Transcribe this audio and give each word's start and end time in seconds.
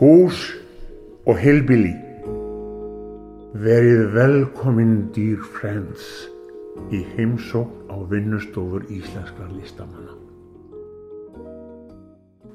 Hús 0.00 0.46
og 1.28 1.36
Hillbilly. 1.36 1.90
Verið 3.60 4.06
velkomin 4.14 4.94
dýr 5.12 5.42
friends 5.58 6.06
í 6.88 7.02
heimsókn 7.18 7.92
á 7.92 8.00
vinnustofur 8.08 8.86
íslenskra 8.88 9.50
listamanna. 9.52 10.16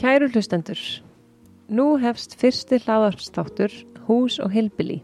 Kæru 0.01 0.31
hlustendur, 0.33 0.81
nú 1.69 1.85
hefst 2.01 2.33
fyrsti 2.41 2.81
hlaðarpstáttur 2.81 3.77
Hús 4.09 4.41
og 4.41 4.49
Hillbilly. 4.49 5.03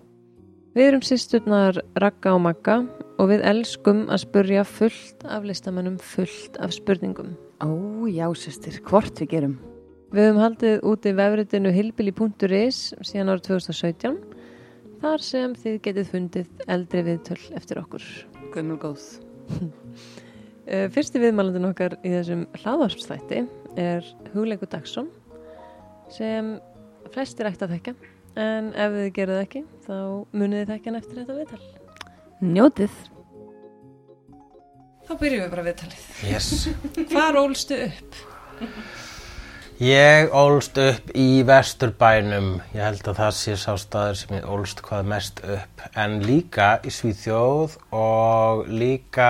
Við 0.74 0.88
erum 0.88 1.06
sýsturnar 1.06 1.78
Ragga 1.94 2.34
og 2.40 2.48
Magga 2.48 2.80
og 3.22 3.36
við 3.36 3.46
elskum 3.54 4.08
að 4.10 4.26
spurja 4.26 4.66
fullt 4.66 5.30
af 5.30 5.46
listamannum 5.46 6.02
fullt 6.02 6.58
af 6.58 6.74
spurningum. 6.74 7.36
Ó, 7.62 7.70
já, 8.10 8.26
sýstir, 8.34 8.82
hvort 8.82 9.22
við 9.22 9.38
gerum. 9.38 9.60
Við 10.12 10.26
höfum 10.28 10.42
haldið 10.44 10.82
úti 10.92 11.12
vefritinu 11.16 11.72
hillbilly.is 11.72 12.80
síðan 13.08 13.30
árið 13.32 13.46
2017 13.48 14.18
þar 15.00 15.24
sem 15.24 15.54
þið 15.56 15.78
getið 15.86 16.10
fundið 16.12 16.66
eldri 16.76 17.04
viðtöl 17.08 17.38
eftir 17.56 17.80
okkur. 17.80 18.08
Guðmul 18.52 18.82
góð. 18.82 19.08
Eh, 20.72 20.86
Fyrsti 20.94 21.20
viðmælandin 21.20 21.66
okkar 21.72 21.96
í 22.06 22.12
þessum 22.14 22.44
hlaðvarpstætti 22.62 23.40
er 23.82 24.06
Hugleikur 24.32 24.70
Dagsson 24.70 25.10
sem 26.14 26.54
flestir 27.12 27.50
ætti 27.50 27.66
að 27.66 27.74
þekka 27.74 27.96
en 28.40 28.70
ef 28.70 28.94
þið 28.94 29.10
gerðu 29.18 29.36
það 29.40 29.44
ekki 29.48 29.64
þá 29.88 29.96
munið 30.38 30.62
þið 30.62 30.72
þekka 30.72 30.92
hann 30.92 31.00
eftir 31.02 31.20
þetta 31.20 31.38
viðtal. 31.42 31.62
Njótið. 32.54 33.00
Þá 35.10 35.14
byrjum 35.26 35.44
við 35.48 35.54
bara 35.58 35.68
viðtalið. 35.72 36.10
Yes. 36.30 36.52
Hvar 37.12 37.42
ólstu 37.42 37.82
upp? 37.90 38.22
Ég 39.82 40.30
ólst 40.38 40.76
upp 40.78 41.08
í 41.18 41.42
Vesturbænum, 41.42 42.60
ég 42.70 42.84
held 42.86 43.08
að 43.10 43.18
það 43.18 43.32
sé 43.34 43.54
sá 43.58 43.72
staður 43.82 44.18
sem 44.20 44.34
ég 44.36 44.44
ólst 44.54 44.84
hvað 44.86 45.08
mest 45.10 45.40
upp, 45.42 45.82
en 45.98 46.20
líka 46.22 46.68
í 46.86 46.92
Svíþjóð 46.94 47.80
og 47.98 48.68
líka 48.70 49.30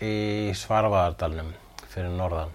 í 0.00 0.54
Svarvaðardalnum 0.56 1.50
fyrir 1.92 2.14
norðan. 2.14 2.54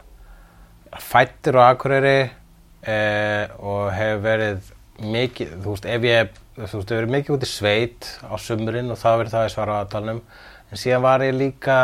Fættur 0.97 1.59
á 1.61 1.63
Akureyri 1.67 2.15
eh, 2.25 3.53
og 3.53 3.91
hefur 3.93 4.23
verið 4.25 4.71
mikið, 5.13 5.51
þú 5.61 5.75
veist, 5.75 5.85
ef 5.93 6.07
ég, 6.09 6.39
þú 6.55 6.63
veist, 6.63 6.73
hefur 6.79 7.03
verið 7.03 7.13
mikið 7.19 7.35
út 7.35 7.45
í 7.45 7.51
sveit 7.51 8.09
á 8.25 8.33
sumurinn 8.41 8.89
og 8.89 8.97
það 9.03 9.19
verið 9.21 9.35
það 9.35 9.45
í 9.45 9.53
Svarvaðardalnum, 9.59 10.23
en 10.71 10.83
síðan 10.87 11.05
var 11.05 11.27
ég 11.27 11.37
líka, 11.37 11.77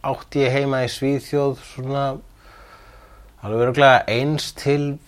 átti 0.00 0.46
ég 0.46 0.56
heima 0.56 0.80
í 0.86 0.88
Svíþjóð 0.96 1.60
svona 1.74 2.06
alveg 3.48 3.66
öruglega 3.66 4.02
eins 4.12 4.50
til 4.58 4.98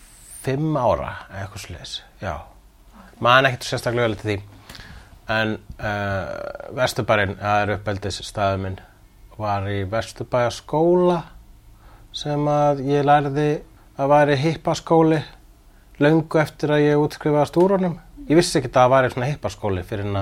fimm 0.40 0.76
ára 0.80 1.12
eitthvað 1.28 1.66
sliðis, 1.66 1.96
já. 2.22 2.34
Maður 3.20 3.50
ekkert 3.50 3.68
sérstaklega 3.68 4.08
vel 4.08 4.20
til 4.20 4.30
því. 4.30 4.38
En 5.30 5.58
uh, 5.78 6.76
Vesturbærin 6.78 7.36
það 7.38 7.64
er 7.64 7.74
uppeldis 7.76 8.22
staðu 8.26 8.62
minn 8.64 8.80
var 9.40 9.66
í 9.70 9.82
Vesturbæja 9.88 10.50
skóla 10.52 11.20
sem 12.16 12.48
að 12.50 12.82
ég 12.90 13.04
lærði 13.06 13.50
að 14.00 14.10
væri 14.12 14.38
hippaskóli 14.40 15.20
löngu 16.00 16.40
eftir 16.40 16.74
að 16.74 16.86
ég 16.86 17.02
útskrifaði 17.04 17.50
stúrunum 17.50 17.98
ég 18.28 18.38
vissi 18.38 18.58
ekki 18.58 18.70
að 18.72 18.78
það 18.78 18.92
væri 18.94 19.12
svona 19.14 19.28
hippaskóli 19.30 19.84
fyrir, 19.86 20.18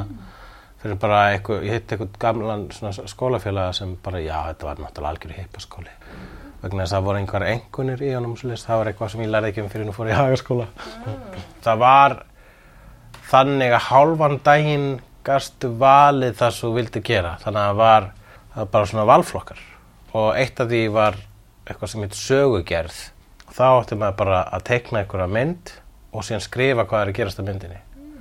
fyrir 0.82 1.00
bara 1.02 1.22
eitthvað, 1.32 1.64
ég 1.66 1.78
hitt 1.78 1.94
eitthvað 1.94 2.18
gamlan 2.22 2.66
skólafélaga 2.98 3.74
sem 3.76 3.96
bara 4.04 4.22
já 4.22 4.36
þetta 4.50 4.70
var 4.70 4.82
náttúrulega 4.84 5.14
algjör 5.14 5.36
hippaskóli 5.38 5.96
vegna 6.62 6.84
þess 6.84 6.92
að 6.92 6.96
það 6.96 7.06
voru 7.06 7.20
einhver 7.22 7.46
engunir 7.48 8.02
í 8.02 8.14
honum 8.14 8.34
það 8.38 8.80
var 8.80 8.90
eitthvað 8.90 9.12
sem 9.12 9.22
ég 9.22 9.30
lærði 9.32 9.52
ekki 9.52 9.62
um 9.62 9.70
fyrir 9.72 9.86
nú 9.86 9.94
fór 9.94 10.10
í 10.10 10.16
hagaskóla 10.16 10.66
mm. 10.74 11.44
það 11.64 11.82
var 11.84 12.16
þannig 13.28 13.74
að 13.76 13.86
hálfan 13.88 14.38
daginn 14.46 14.88
gastu 15.26 15.70
valið 15.78 16.38
það 16.38 16.54
sem 16.56 16.68
þú 16.68 16.74
vildi 16.78 17.02
gera 17.04 17.34
þannig 17.42 17.60
að 17.62 17.68
það 17.68 17.82
var, 17.82 18.08
það 18.54 18.62
var 18.62 18.70
bara 18.74 18.90
svona 18.92 19.08
valflokkar 19.12 19.64
og 20.18 20.28
eitt 20.40 20.62
af 20.62 20.70
því 20.72 20.82
var 20.94 21.18
eitthvað 21.68 21.92
sem 21.92 22.06
heit 22.06 22.16
sögugerð 22.18 23.02
þá 23.52 23.66
ætti 23.68 23.98
maður 24.00 24.18
bara 24.22 24.40
að 24.56 24.64
teikna 24.70 25.02
einhverja 25.02 25.28
mynd 25.34 25.74
og 26.14 26.24
síðan 26.24 26.44
skrifa 26.44 26.86
hvað 26.88 27.04
er 27.04 27.12
að 27.12 27.18
gerast 27.20 27.42
á 27.42 27.44
myndinni 27.44 27.78
mm. 27.78 28.16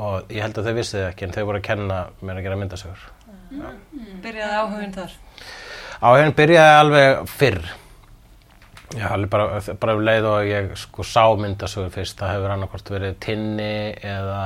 og 0.00 0.32
ég 0.32 0.42
held 0.42 0.58
að 0.58 0.70
þau 0.70 0.78
vissiði 0.80 1.04
ekki 1.10 1.28
en 1.28 1.36
þau 1.36 1.44
voru 1.44 1.60
að 1.60 1.68
kenna 1.68 2.00
mér 2.22 2.40
að 2.40 2.48
gera 2.48 2.58
myndasögur 2.62 3.06
mm. 3.52 4.18
Byrjaði 4.24 4.60
áhugin 4.62 4.96
þar? 4.96 5.16
Áhugin 5.96 6.34
byrjaði 6.36 6.78
alveg 6.82 7.28
fyrr. 7.32 7.60
Já, 8.96 9.08
bara, 9.32 9.60
bara 9.80 9.94
leið 9.96 10.26
og 10.28 10.48
ég 10.48 10.72
sko 10.78 11.04
sá 11.06 11.24
myndasögur 11.40 11.92
fyrst. 11.94 12.18
Það 12.20 12.34
hefur 12.34 12.52
annarkort 12.52 12.90
verið 12.92 13.16
Tinni 13.24 13.94
eða 14.04 14.42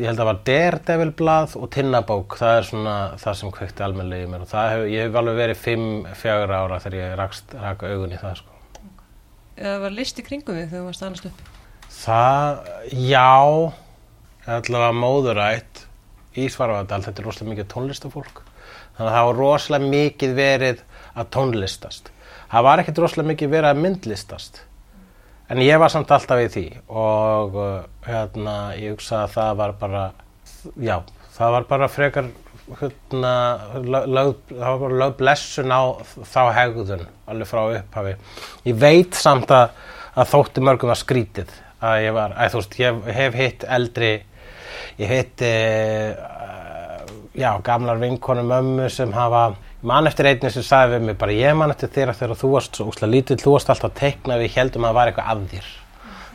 ég 0.00 0.08
held 0.08 0.16
að 0.16 0.20
það 0.20 0.28
var 0.28 0.42
Daredevil 0.48 1.14
blað 1.16 1.56
og 1.58 1.70
Tinnabók. 1.72 2.36
Það 2.40 2.58
er 2.58 2.68
svona 2.68 2.96
það 3.22 3.38
sem 3.40 3.54
kvekti 3.56 3.86
almenlega 3.86 4.26
í 4.26 4.30
mér 4.32 4.44
og 4.44 4.54
hef, 4.58 4.84
ég 4.92 5.08
hef 5.08 5.18
alveg 5.22 5.40
verið 5.40 5.62
5-4 5.64 6.60
ára 6.60 6.80
þegar 6.84 6.98
ég 7.00 7.16
rakst 7.22 7.56
raka 7.56 7.92
augun 7.92 8.12
í 8.12 8.20
það 8.20 8.38
sko. 8.42 8.60
Eða 9.56 9.80
var 9.86 9.96
listi 9.96 10.24
kringum 10.28 10.60
þig 10.60 10.70
þegar 10.70 10.78
þú 10.78 10.86
varst 10.90 11.08
aðnast 11.08 11.28
upp? 11.32 11.42
Það, 11.92 12.62
já, 13.08 13.32
allavega 14.46 14.94
móðurætt 14.96 15.84
í 16.36 16.48
Svarvardal. 16.52 17.02
Þetta 17.04 17.20
er 17.20 17.28
rosalega 17.28 17.56
mikið 17.56 17.70
tónlistafólk 17.72 18.44
þannig 18.96 19.08
að 19.08 19.16
það 19.16 19.28
var 19.28 19.40
rosalega 19.40 19.92
mikið 19.94 20.34
verið 20.36 20.84
að 21.12 21.30
tónlistast. 21.36 22.12
Það 22.52 22.66
var 22.68 22.82
ekkert 22.82 23.00
rosalega 23.02 23.30
mikið 23.32 23.52
verið 23.52 23.70
að 23.70 23.82
myndlistast. 23.86 24.62
En 25.52 25.60
ég 25.60 25.80
var 25.80 25.92
samt 25.92 26.12
alltaf 26.14 26.40
í 26.40 26.50
því 26.52 26.66
og 26.88 27.58
uh, 27.60 27.72
hérna 28.06 28.56
ég 28.78 28.94
hugsa 28.94 29.24
að 29.24 29.34
það 29.34 29.58
var 29.60 29.74
bara 29.80 30.04
já, 30.80 30.96
það 31.36 31.56
var 31.56 31.66
bara 31.68 31.88
frekar 31.92 32.30
hérna, 32.78 33.32
lög, 33.82 34.36
það 34.48 34.66
var 34.68 34.80
bara 34.84 35.00
lög 35.02 35.16
blessun 35.18 35.74
á 35.74 35.82
þá 36.32 36.42
hegðun 36.56 37.04
alveg 37.28 37.50
frá 37.50 37.62
upphafi. 37.66 38.14
Ég 38.68 38.78
veit 38.80 39.18
samt 39.18 39.52
að, 39.52 39.74
að 40.14 40.32
þótti 40.32 40.64
mörgum 40.64 40.94
að 40.94 41.02
skrítið 41.02 41.52
að 41.82 42.04
ég 42.06 42.16
var, 42.16 42.36
að 42.38 42.54
þú 42.54 42.62
veist, 42.62 42.78
ég 42.78 43.00
hef 43.18 43.38
hitt 43.40 43.64
eldri 43.66 44.12
ég 45.00 45.10
hitt 45.10 45.42
já, 47.34 47.50
gamlar 47.64 48.00
vinkonum 48.00 48.50
ömmu 48.52 48.88
sem 48.90 49.12
hafa 49.12 49.54
mann 49.82 50.06
eftir 50.06 50.28
einni 50.30 50.50
sem 50.52 50.64
sagði 50.66 50.98
við 50.98 51.06
mig 51.08 51.18
bara 51.20 51.36
ég 51.36 51.56
mann 51.56 51.72
eftir 51.72 51.90
þér 51.94 52.12
að 52.12 52.22
þegar 52.22 52.40
þú 52.42 52.50
varst 52.54 52.78
svo 52.78 52.88
úslega 52.92 53.12
lítill 53.14 53.40
þú 53.40 53.56
varst 53.56 53.72
alltaf 53.72 53.90
að 53.90 54.00
teikna 54.00 54.38
við 54.40 54.56
heldum 54.56 54.84
að 54.84 54.90
það 54.90 54.98
var 54.98 55.12
eitthvað 55.12 55.30
af 55.32 55.38
þér. 55.52 55.66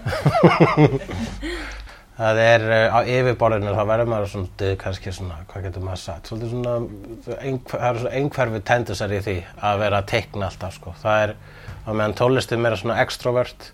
Það 2.18 2.40
er 2.42 2.64
uh, 2.66 2.96
á 2.98 3.00
yfirborðinu 3.06 3.74
þá 3.78 3.84
verður 3.92 4.08
maður 4.10 4.30
svona 4.32 4.70
kannski 4.82 5.12
svona, 5.14 5.36
hvað 5.52 5.68
getur 5.68 5.84
maður 5.86 6.00
sagt? 6.02 6.30
Svolítið 6.32 6.54
svona 6.56 7.36
einhver, 7.46 8.00
einhverfi 8.10 8.62
tendusar 8.66 9.14
í 9.14 9.20
því 9.22 9.36
að 9.70 9.82
vera 9.84 10.00
að 10.02 10.08
teikna 10.16 10.48
alltaf 10.48 10.80
sko, 10.80 10.96
það 11.04 11.26
er 11.28 11.34
á 11.86 11.90
meðan 11.92 12.16
tólistið 12.18 12.64
meira 12.64 12.80
svona 12.82 12.98
extrovert 13.04 13.70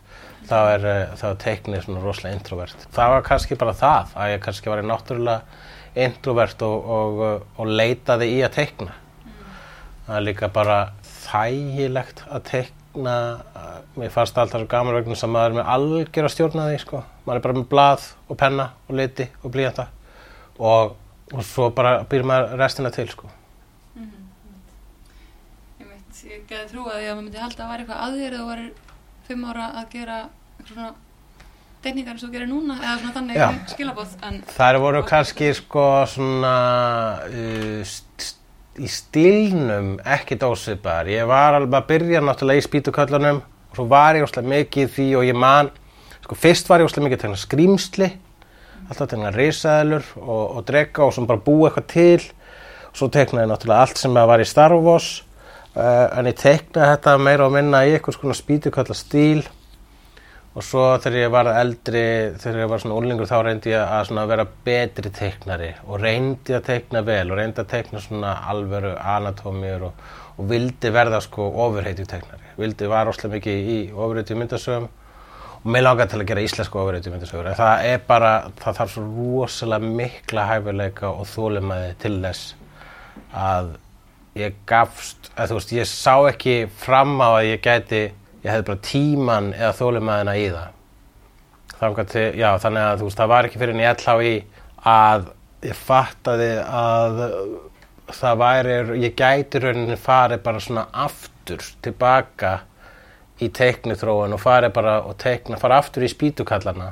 þá 0.50 0.58
er, 0.74 0.84
uh, 0.84 1.16
þá 1.22 1.24
er 1.30 1.40
teiknið 1.46 1.86
svona 1.86 2.04
rosalega 2.04 2.36
introvert. 2.36 2.84
Það 2.98 3.14
var 3.16 3.26
kannski 3.30 3.60
bara 3.64 3.78
það 3.80 4.12
að 4.20 4.34
ég 4.34 4.44
kannski 4.44 4.74
var 4.74 4.84
í 4.84 4.90
náttúrulega 4.92 5.62
introvert 5.96 6.62
og, 6.66 6.90
og, 6.98 7.48
og 7.58 7.70
leitaði 7.70 8.30
í 8.38 8.40
að 8.46 8.56
teikna 8.58 8.94
mm. 8.94 9.34
það 10.08 10.16
er 10.18 10.26
líka 10.28 10.50
bara 10.54 10.78
þægilegt 11.24 12.24
að 12.30 12.48
teikna 12.50 13.18
mér 13.98 14.12
fannst 14.14 14.38
alltaf 14.38 14.62
svo 14.62 14.70
gaman 14.70 14.96
vegna 14.98 15.16
sem 15.18 15.32
maður 15.34 15.54
er 15.54 15.58
með 15.60 15.70
algjör 15.76 16.28
að 16.28 16.34
stjórna 16.34 16.66
því 16.70 16.82
sko. 16.82 17.04
maður 17.26 17.40
er 17.40 17.46
bara 17.46 17.58
með 17.60 17.70
blað 17.72 18.10
og 18.28 18.38
penna 18.38 18.68
og 18.88 18.98
liti 19.00 19.28
og 19.42 19.54
blíjanta 19.54 19.88
og, 20.58 20.96
og 21.34 21.46
svo 21.48 21.70
bara 21.74 22.04
býr 22.10 22.26
maður 22.28 22.58
restina 22.62 22.92
til 22.94 23.10
sko. 23.10 23.30
mm 23.96 24.04
-hmm. 24.04 24.26
Ég 25.80 25.88
veit, 25.88 26.24
ég 26.26 26.46
geði 26.50 26.70
trú 26.70 26.86
að 26.90 27.02
ég 27.02 27.16
myndi 27.16 27.38
halda 27.38 27.54
að 27.54 27.58
það 27.58 27.70
var 27.70 27.80
eitthvað 27.80 28.20
eða 28.28 28.38
það 28.38 28.48
var 28.48 28.70
fimm 29.28 29.46
ára 29.46 29.72
að 29.80 29.90
gera 29.90 30.20
eitthvað 30.60 30.74
svona 30.74 30.94
tekníkar 31.84 32.18
sem 32.20 32.30
þú 32.30 32.34
gerir 32.38 32.50
núna 32.52 32.78
eða 32.80 32.96
svona 33.02 33.14
þannig 33.18 33.70
skilabóð 33.74 34.16
Það 34.56 34.80
voru 34.86 35.04
kannski 35.08 35.52
sko 35.58 35.86
svona 36.10 36.56
uh, 37.28 37.96
í 38.80 38.90
stílnum 38.90 39.96
ekki 40.16 40.40
dósipar 40.42 41.12
ég 41.12 41.30
var 41.30 41.60
alveg 41.60 41.80
að 41.80 41.90
byrja 41.92 42.24
náttúrulega 42.26 42.64
í 42.64 42.68
spítuköllunum 42.68 43.42
og 43.44 43.80
svo 43.80 43.88
var 43.92 44.18
ég 44.18 44.26
óslega 44.26 44.54
mikið 44.56 44.94
því 44.98 45.08
og 45.20 45.28
ég 45.30 45.38
man 45.38 45.72
sko 46.24 46.38
fyrst 46.40 46.72
var 46.72 46.82
ég 46.82 46.90
óslega 46.90 47.10
mikið 47.10 47.26
tegna 47.26 47.42
skrýmsli 47.42 48.14
alltaf 48.90 49.12
tegna 49.12 49.32
risaðilur 49.34 50.08
og, 50.20 50.58
og 50.58 50.64
drega 50.68 51.06
og 51.06 51.14
svona 51.16 51.30
bara 51.30 51.44
búa 51.44 51.70
eitthvað 51.70 51.90
til. 51.94 52.32
Og 52.92 53.00
svo 53.00 53.10
tegnaði 53.14 53.50
náttúrulega 53.50 53.86
allt 53.88 54.02
sem 54.02 54.18
var 54.18 54.42
í 54.42 54.48
Star 54.48 54.76
Wars 54.78 55.10
uh, 55.76 56.08
en 56.14 56.30
ég 56.30 56.38
tegnaði 56.40 56.96
þetta 56.96 57.18
meira 57.22 57.48
og 57.48 57.56
minna 57.56 57.84
í 57.88 57.96
eitthvað 57.96 58.20
svona 58.20 58.38
spítuköllar 58.38 58.98
stíl 58.98 59.44
og 60.54 60.62
svo 60.62 60.82
þegar 61.02 61.18
ég 61.18 61.32
var 61.34 61.50
eldri, 61.50 62.04
þegar 62.42 62.60
ég 62.62 62.72
var 62.72 62.82
svona 62.84 62.98
úrlingur 63.00 63.30
þá 63.30 63.38
reyndi 63.48 63.74
ég 63.74 63.94
að 64.14 64.28
vera 64.30 64.46
betri 64.66 65.10
teiknari 65.14 65.72
og 65.88 66.02
reyndi 66.02 66.54
að 66.54 66.68
teikna 66.68 67.02
vel 67.08 67.26
og 67.32 67.40
reyndi 67.40 67.64
að 67.64 67.72
teikna 67.72 68.02
svona 68.04 68.36
alvöru 68.52 68.94
anatómíur 68.98 69.88
og, 69.90 70.04
og 70.38 70.50
vildi 70.52 70.92
verða 70.94 71.22
sko 71.26 71.48
ofurheitjum 71.66 72.10
teiknari, 72.12 72.54
vildi 72.60 72.90
var 72.92 73.10
óslega 73.10 73.34
mikið 73.38 73.72
í 73.74 73.80
ofurheitjum 73.94 74.44
myndasögum. 74.44 74.92
Og 75.64 75.72
mér 75.72 75.86
langar 75.86 76.10
til 76.12 76.20
að 76.20 76.28
gera 76.28 76.42
íslensku 76.44 76.80
ofurhetjumyndasögur 76.82 77.48
en 77.48 77.56
það 77.56 77.86
er 77.88 78.02
bara, 78.04 78.32
það 78.60 78.80
þarf 78.82 78.98
svo 78.98 79.04
rosalega 79.08 79.94
mikla 80.02 80.44
hæfileika 80.50 81.12
og 81.14 81.30
þólimaði 81.32 81.94
til 82.04 82.18
þess 82.20 82.50
að 83.32 83.70
ég 84.36 84.58
gafst, 84.68 85.30
að 85.38 85.54
þú 85.54 85.58
veist, 85.60 85.72
ég 85.78 85.88
sá 85.90 86.16
ekki 86.28 86.58
fram 86.84 87.16
á 87.24 87.30
að 87.38 87.48
ég 87.54 87.64
gæti 87.64 88.02
ég 88.44 88.50
hefði 88.52 88.68
bara 88.70 88.84
tíman 88.88 89.52
eða 89.56 89.76
þólimaðina 89.80 90.36
í 90.40 90.48
það. 90.54 90.80
Til, 91.84 92.28
já, 92.40 92.50
þannig 92.64 92.84
að 92.88 93.00
þú 93.00 93.08
veist, 93.10 93.20
það 93.20 93.32
var 93.34 93.48
ekki 93.48 93.60
fyrir 93.60 93.76
en 93.76 93.82
ég 93.84 93.92
ætla 93.92 94.14
á 94.16 94.18
í 94.24 94.34
að 94.94 95.26
ég 95.64 95.80
fattaði 95.80 96.52
að 96.64 97.24
það 98.14 98.38
væri, 98.44 98.76
ég 99.04 99.16
gæti 99.20 99.62
rauninni 99.64 99.98
farið 100.00 100.44
bara 100.46 100.62
svona 100.64 100.86
aftur 101.06 101.64
tilbaka 101.84 102.54
í 103.44 103.50
teiknithróun 103.52 104.36
og 104.36 104.42
farið 104.44 104.76
bara 104.76 105.00
og 105.08 105.18
teikna, 105.20 105.60
fara 105.60 105.80
aftur 105.82 106.06
í 106.06 106.12
spýtukallana 106.12 106.92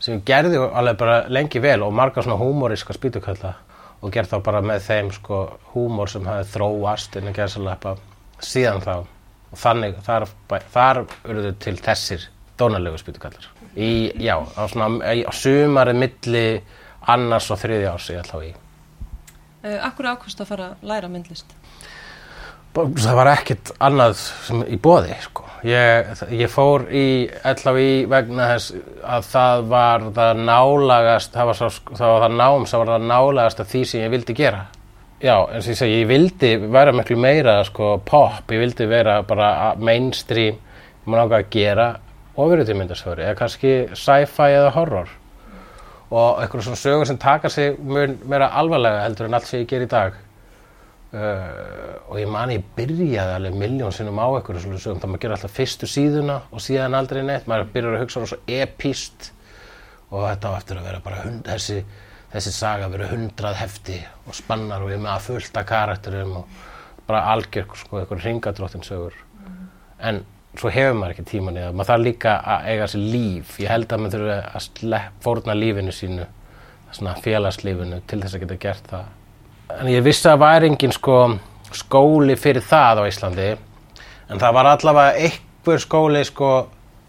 sem 0.00 0.16
ég 0.16 0.26
gerði 0.28 0.60
alveg 0.60 0.98
bara 1.00 1.16
lengi 1.32 1.62
vel 1.62 1.82
og 1.84 1.94
marga 1.96 2.24
svona 2.24 2.40
húmóriska 2.40 2.96
spýtukalla 2.96 3.54
og 4.00 4.12
gerð 4.14 4.34
þá 4.34 4.44
bara 4.44 4.62
með 4.64 4.84
þeim 4.86 5.10
sko 5.14 5.40
húmór 5.74 6.10
sem 6.10 6.26
hafi 6.26 6.48
þróast 6.54 7.18
innan 7.20 7.36
gerðsaleppa 7.36 7.96
síðan 8.40 8.84
þá 8.84 8.94
og 9.52 9.58
þannig 9.58 9.96
þar, 10.06 10.28
þar 10.72 11.02
urðu 11.28 11.52
til 11.62 11.76
þessir 11.82 12.28
dónalegu 12.60 12.98
spýtukallar 13.00 13.46
í, 13.76 14.10
já, 14.22 14.36
á 14.38 14.62
svona 14.70 15.12
í- 15.14 15.24
á 15.26 15.32
sumarið 15.34 15.96
milli 16.02 16.44
annars 17.10 17.50
og 17.50 17.58
þriði 17.62 17.86
árs 17.92 18.10
ég 18.14 18.22
ætla 18.24 18.40
á 18.40 18.46
í 18.48 18.52
Uh, 19.60 19.74
akkur 19.84 20.06
ákvæmst 20.08 20.38
að 20.40 20.46
fara 20.48 20.66
að 20.70 20.84
læra 20.88 21.08
myndlist? 21.12 21.50
Það 22.72 23.16
var 23.18 23.28
ekkert 23.34 23.72
annað 23.82 24.14
sem 24.46 24.62
í 24.72 24.78
boði 24.80 25.16
sko. 25.20 25.44
ég, 25.68 26.12
ég 26.32 26.48
fór 26.48 26.86
í 26.88 27.02
LHI 27.50 28.06
vegna 28.08 28.46
þess 28.54 28.70
að 29.04 29.26
það 29.28 29.64
var 29.74 30.06
það 30.16 30.40
nálagast 30.46 31.34
það 31.36 31.50
var, 31.50 31.58
svo, 31.58 31.68
það 31.98 32.12
var 32.14 32.24
það 32.24 32.36
nám 32.40 32.64
sem 32.70 32.80
var 32.80 32.92
það 32.94 33.04
nálagast 33.10 33.60
af 33.60 33.68
því 33.74 33.82
sem 33.90 34.00
ég 34.06 34.14
vildi 34.14 34.36
gera 34.38 34.62
já, 35.20 35.34
eins 35.52 35.66
og 35.66 35.72
ég 35.72 35.78
segi, 35.78 35.98
ég 36.02 36.08
vildi 36.10 36.52
vera 36.72 36.92
miklu 36.96 37.18
meira 37.20 37.60
sko, 37.68 37.98
pop, 38.06 38.44
ég 38.50 38.64
vildi 38.64 38.88
vera 38.90 39.20
bara 39.26 39.74
mainstream, 39.78 40.58
maður 41.04 41.26
ákvað 41.26 41.38
að 41.40 41.50
gera 41.54 41.88
ofurutýmyndasögur 42.40 43.22
eða 43.24 43.36
kannski 43.38 43.74
sci-fi 43.98 44.54
eða 44.56 44.72
horror. 44.76 45.10
Og 46.10 46.40
eitthvað 46.42 46.66
svona 46.66 46.80
sögur 46.80 47.06
sem 47.06 47.18
taka 47.22 47.50
sig 47.52 47.78
mun 47.78 48.16
meira 48.28 48.50
alvarlega 48.58 49.04
heldur 49.04 49.28
en 49.28 49.38
allt 49.38 49.46
sem 49.46 49.62
ég 49.62 49.70
ger 49.70 49.84
í 49.84 49.90
dag. 49.90 50.16
Uh, 51.10 51.96
og 52.06 52.20
ég 52.20 52.28
man 52.30 52.52
ég 52.54 52.62
byrjaði 52.76 53.34
alveg 53.34 53.56
miljón 53.58 53.94
sinnum 53.94 54.18
á 54.22 54.26
eitthvað 54.30 54.62
svona 54.64 54.78
sögum. 54.82 55.00
Það 55.02 55.12
maður 55.12 55.22
gerir 55.24 55.36
alltaf 55.36 55.54
fyrstu 55.54 55.88
síðuna 55.90 56.38
og 56.50 56.62
síðan 56.62 56.96
aldrei 56.98 57.22
neitt. 57.26 57.48
Maður 57.50 57.72
byrjar 57.74 57.96
að 57.98 58.04
hugsa 58.04 58.26
svo 58.30 58.38
epíst 58.46 59.30
og 60.10 60.26
þetta 60.26 60.54
á 60.54 60.58
eftir 60.58 60.80
að 60.80 60.86
vera 60.90 61.02
bara 61.04 61.22
hund, 61.24 61.42
þessi, 61.46 61.82
þessi 62.30 62.52
saga 62.54 62.88
vera 62.92 63.08
hundrað 63.10 63.56
hefti 63.58 63.96
og 64.26 64.36
spannar 64.38 64.84
og 64.84 64.92
ég 64.92 64.98
er 64.98 65.04
með 65.04 65.14
að 65.16 65.24
fullta 65.26 65.64
karakterum 65.66 66.36
og 66.40 66.60
bara 67.08 67.24
algjör 67.32 67.66
sko 67.78 68.00
eitthvað 68.00 68.24
ringadróttin 68.26 68.86
sögur. 68.86 69.16
En 69.98 70.22
svo 70.58 70.70
hefur 70.72 70.98
maður 70.98 71.16
ekki 71.16 71.26
tíman 71.32 71.58
í 71.58 71.64
það 71.64 71.78
maður 71.78 71.90
þarf 71.90 72.04
líka 72.06 72.34
að 72.54 72.68
eiga 72.70 72.90
sér 72.90 73.06
líf. 73.14 73.54
Ég 73.62 73.72
held 73.72 73.92
að 73.92 74.04
maður 74.04 74.26
þurfi 74.26 74.98
að 74.98 75.08
fórna 75.24 75.56
lífinu 75.58 75.94
sínu 75.94 76.26
svona 76.90 77.14
félagslífinu 77.22 78.00
til 78.10 78.20
þess 78.22 78.36
að 78.36 78.44
geta 78.44 78.60
gert 78.64 78.90
það. 78.90 79.08
En 79.78 79.90
ég 79.90 80.02
vissi 80.02 80.26
að 80.30 80.42
væri 80.42 80.70
engin 80.70 80.94
sko 80.94 81.18
skóli 81.74 82.34
fyrir 82.38 82.64
það 82.66 83.02
á 83.02 83.10
Íslandi. 83.10 83.50
En 84.30 84.42
það 84.42 84.56
var 84.56 84.70
allavega 84.72 85.26
einhver 85.26 85.82
skóli 85.82 86.22
sko 86.26 86.50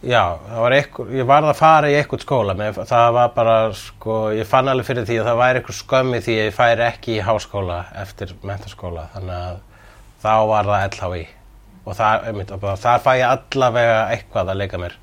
já, 0.01 0.21
var 0.57 0.75
einhver, 0.75 1.11
ég 1.13 1.27
varð 1.29 1.51
að 1.51 1.59
fara 1.59 1.91
í 1.91 1.97
einhvern 1.99 2.23
skóla 2.23 2.55
það 2.79 3.09
var 3.17 3.35
bara 3.35 3.57
sko 3.77 4.15
ég 4.35 4.49
fann 4.49 4.71
alveg 4.71 4.87
fyrir 4.87 5.05
því 5.09 5.19
að 5.21 5.29
það 5.29 5.41
væri 5.41 5.61
einhver 5.61 5.77
skömmi 5.77 6.23
því 6.25 6.37
að 6.37 6.47
ég 6.47 6.57
færi 6.57 6.87
ekki 6.87 7.13
í 7.17 7.25
háskóla 7.27 7.83
eftir 8.01 8.33
mentaskóla 8.47 9.05
þannig 9.13 9.37
að 9.37 9.61
þá 10.23 10.33
var 10.49 10.71
það 10.71 10.87
LHI 10.89 11.27
og 11.81 11.95
þar, 11.97 12.25
einmitt, 12.29 12.51
þar 12.81 13.05
fæ 13.05 13.11
ég 13.19 13.29
allavega 13.29 14.01
eitthvað 14.15 14.51
að 14.53 14.61
leika 14.61 14.81
mér 14.81 14.97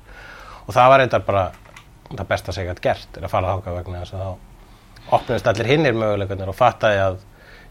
og 0.65 0.75
það 0.75 0.91
var 0.93 1.05
eitthvað 1.05 1.25
bara 1.31 1.47
það 2.09 2.29
besta 2.29 2.55
ég 2.57 2.69
gætt 2.71 2.83
gert 2.83 3.17
er 3.17 3.27
að 3.27 3.33
fara 3.33 3.55
þáka 3.55 3.75
vegna 3.77 4.03
þess 4.03 4.15
að 4.17 4.27
þá 4.27 5.15
opnast 5.15 5.49
allir 5.49 5.69
hinnir 5.69 5.97
möguleikarnir 5.97 6.51
og 6.51 6.57
fattaði 6.57 7.01
að 7.05 7.23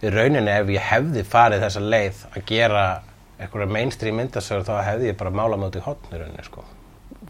í 0.03 0.13
rauninni 0.15 0.55
ef 0.55 0.73
ég 0.73 0.89
hefði 0.93 1.25
farið 1.27 1.65
þessa 1.67 1.85
leið 1.85 2.25
að 2.33 2.43
gera 2.51 2.85
einhverja 3.39 3.71
mainstream 3.71 4.19
myndasögur 4.19 4.67
þá 4.67 4.75
hefði 4.87 5.13
ég 5.13 5.19
bara 5.19 5.35
mála 5.35 5.59
mjög 5.59 5.79
í 5.79 5.87
hotn 5.87 6.15
í 6.15 6.21
rauninni 6.21 6.47
sko. 6.47 6.65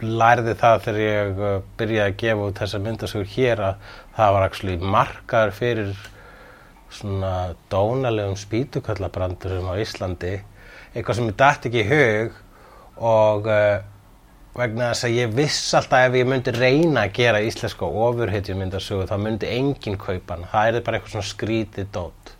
Lærði 0.03 0.55
það 0.59 0.85
þegar 0.85 1.01
ég 1.03 1.43
uh, 1.43 1.59
byrjaði 1.81 2.13
að 2.13 2.21
gefa 2.23 2.47
út 2.47 2.63
þessa 2.63 2.81
myndasögur 2.85 3.31
hér 3.35 3.63
að 3.69 3.93
það 4.17 4.33
var 4.37 4.47
actually 4.47 4.77
markaður 4.95 5.55
fyrir 5.59 5.93
svona 6.99 7.33
dónalegum 7.73 8.39
spýtukallabrandurum 8.39 9.69
á 9.69 9.75
Íslandi. 9.83 10.39
Eitthvað 10.95 11.19
sem 11.19 11.31
ég 11.31 11.39
dætt 11.43 11.69
ekki 11.69 11.83
í 11.83 11.89
hug 11.89 12.39
og 13.09 13.49
uh, 13.53 13.79
vegna 14.59 14.91
þess 14.93 15.07
að 15.07 15.19
ég 15.19 15.37
viss 15.37 15.75
alltaf 15.79 16.09
ef 16.09 16.17
ég 16.19 16.29
myndi 16.29 16.55
reyna 16.57 17.05
að 17.05 17.15
gera 17.21 17.45
íslenska 17.45 17.87
ofurhetjumyndasögu 18.07 19.07
þá 19.11 19.17
myndi 19.23 19.53
enginn 19.55 20.01
kaupa 20.01 20.35
hann 20.35 20.49
það 20.51 20.71
er 20.81 20.87
bara 20.87 20.99
eitthvað 20.99 21.15
svona 21.17 21.31
skrítið 21.33 21.93
dót. 21.95 22.35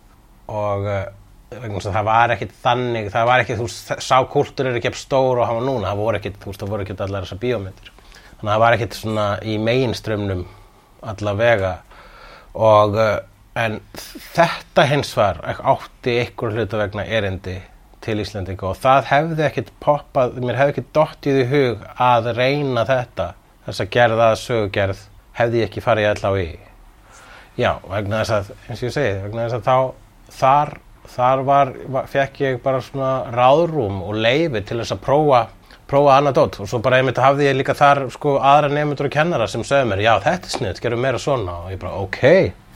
Og 0.49 0.89
uh, 0.89 1.05
það 1.49 2.03
var 2.05 2.35
ekkit 2.35 2.53
þannig 2.63 3.09
það 3.13 3.29
var 3.31 3.43
ekkit, 3.43 3.57
þú 3.59 3.67
veist, 3.69 3.93
sá 4.05 4.17
kultur 4.29 4.69
er 4.69 4.77
ekki 4.77 4.91
upp 4.91 4.99
stór 4.99 5.41
og 5.41 5.49
var 5.49 5.65
núna, 5.65 5.89
það 5.89 6.03
voru 6.03 6.19
ekkit, 6.19 6.37
þú 6.41 6.51
veist, 6.51 6.61
það 6.61 6.73
voru 6.75 6.85
ekkit 6.85 7.03
allar 7.05 7.25
þessar 7.25 7.41
bíómyndir. 7.43 7.91
Þannig 8.39 8.49
að 8.49 8.53
það 8.53 8.63
var 8.63 8.77
ekkit 8.77 8.99
svona 8.99 9.25
í 9.43 9.57
meginströmmnum 9.59 10.45
allavega. 11.09 11.73
Og 12.59 12.95
uh, 12.99 13.17
en 13.59 13.79
þetta 14.33 14.85
hins 14.89 15.11
var 15.17 15.41
átti 15.47 16.15
ykkur 16.23 16.55
hluta 16.55 16.79
vegna 16.79 17.05
erindi 17.05 17.57
til 18.03 18.19
Íslandinga 18.23 18.69
og 18.69 18.77
það 18.79 19.07
hefði 19.09 19.45
ekkit 19.49 19.71
poppað, 19.83 20.37
mér 20.43 20.59
hefði 20.59 20.75
ekkit 20.75 20.91
dottið 20.95 21.39
í 21.41 21.47
hug 21.49 21.87
að 21.99 22.29
reyna 22.37 22.85
þetta 22.87 23.31
þess 23.65 23.83
að 23.83 23.91
gerða 23.95 24.29
að 24.29 24.41
sögugerð 24.43 25.01
hefði 25.39 25.63
ekki 25.65 25.83
farið 25.83 26.11
allá 26.13 26.31
í 26.39 26.47
já, 27.59 27.73
vegna 27.89 28.21
þess 28.21 28.35
að, 28.37 28.53
eins 28.67 28.79
og 28.79 28.87
ég 28.87 28.95
segi 28.95 29.17
vegna 29.25 29.47
þess 29.47 29.57
að 29.59 29.67
þá, 29.67 29.77
þar 30.39 30.73
þar 31.13 31.45
var, 31.47 31.71
var 31.89 32.09
fekk 32.09 32.41
ég 32.43 32.59
bara 32.63 32.81
svona 32.83 33.13
ráðrúm 33.33 34.03
og 34.05 34.19
leifi 34.19 34.61
til 34.61 34.79
þess 34.81 34.95
að 34.95 35.05
prófa 35.05 35.47
prófa 35.89 36.19
annað 36.19 36.37
dót 36.37 36.59
og 36.61 36.69
svo 36.69 36.79
bara 36.85 36.99
einmitt 36.99 37.19
hafði 37.21 37.47
ég 37.47 37.57
líka 37.57 37.73
þar 37.77 38.03
sko 38.13 38.35
aðra 38.45 38.69
nefndur 38.73 39.09
og 39.09 39.13
kennara 39.13 39.47
sem 39.49 39.63
sögðu 39.65 39.89
mér, 39.89 40.03
já 40.05 40.11
þetta 40.21 40.49
er 40.49 40.53
sniðt, 40.53 40.81
gerum 40.83 41.01
meira 41.01 41.21
svona. 41.21 41.55
Og 41.63 41.73
ég 41.73 41.81
bara, 41.81 41.95
ok, 42.03 42.21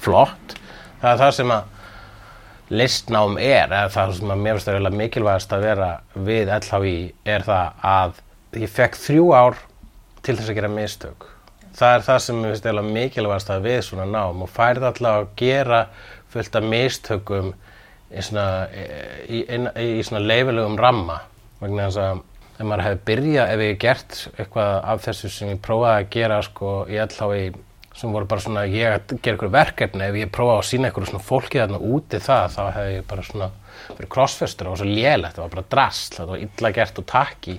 flott. 0.01 0.55
Það 1.01 1.09
er 1.11 1.19
það 1.21 1.33
sem 1.37 1.53
að 1.53 2.73
listnám 2.73 3.37
er, 3.37 3.67
eða 3.67 3.91
það 3.93 4.15
sem 4.17 4.33
að 4.33 4.41
mér 4.45 4.57
finnst 4.57 4.71
það 4.71 4.97
mikilvægast 5.01 5.53
að 5.53 5.67
vera 5.67 5.91
við 6.29 6.53
LHI 6.57 6.95
er 7.35 7.45
það 7.45 7.85
að 7.91 8.17
ég 8.63 8.73
fekk 8.73 8.97
þrjú 9.03 9.27
ár 9.37 9.61
til 10.23 10.37
þess 10.39 10.49
að 10.49 10.57
gera 10.57 10.73
mistök. 10.73 11.27
Það 11.73 11.95
er 11.97 12.07
það 12.07 12.19
sem 12.25 12.41
mér 12.41 12.55
finnst 12.55 12.97
mikilvægast 12.97 13.53
að 13.53 13.67
við 13.67 13.79
svona 13.89 14.09
nám 14.09 14.41
og 14.45 14.49
færði 14.53 14.89
alltaf 14.89 15.19
að 15.19 15.29
gera 15.37 15.83
fullt 16.33 16.57
af 16.57 16.65
mistökum 16.65 17.53
í 18.13 18.23
svona, 18.25 18.47
í, 19.27 19.41
í, 19.43 19.59
í, 19.83 20.05
svona 20.05 20.23
leifilegum 20.23 20.79
ramma 20.79 21.19
vegna 21.61 21.89
þess 21.89 22.01
að 22.03 22.23
ef 22.53 22.65
maður 22.69 22.85
hefði 22.87 23.03
byrjað, 23.09 23.51
ef 23.53 23.63
ég 23.65 23.77
gert 23.81 24.17
eitthvað 24.37 24.73
af 24.93 25.05
þessu 25.07 25.31
sem 25.33 25.53
ég 25.53 25.61
prófaði 25.65 26.03
að 26.03 26.11
gera 26.13 26.41
sko 26.45 26.73
í 26.89 26.99
LHI 27.01 27.45
sem 27.93 28.13
voru 28.13 28.25
bara 28.29 28.41
svona 28.41 28.63
ég 28.65 28.89
að 28.89 29.19
gera 29.21 29.37
ykkur 29.37 29.51
verkefni 29.53 30.05
ef 30.07 30.15
ég 30.17 30.31
prófa 30.33 30.59
að 30.59 30.69
sína 30.69 30.89
ykkur 30.89 31.05
svona 31.09 31.25
fólki 31.25 31.61
þarna 31.61 31.81
úti 31.93 32.21
það 32.21 32.55
þá 32.55 32.63
hefði 32.77 32.95
ég 32.95 33.05
bara 33.09 33.25
svona 33.27 33.49
verið 33.83 34.09
crossfestur 34.15 34.69
og 34.71 34.79
svo 34.79 34.87
lélegt, 34.89 35.35
það 35.35 35.43
var 35.43 35.53
bara 35.53 35.69
drasl 35.73 36.17
það 36.17 36.31
var 36.31 36.43
illa 36.45 36.71
gert 36.77 37.01
og 37.01 37.07
takki 37.09 37.55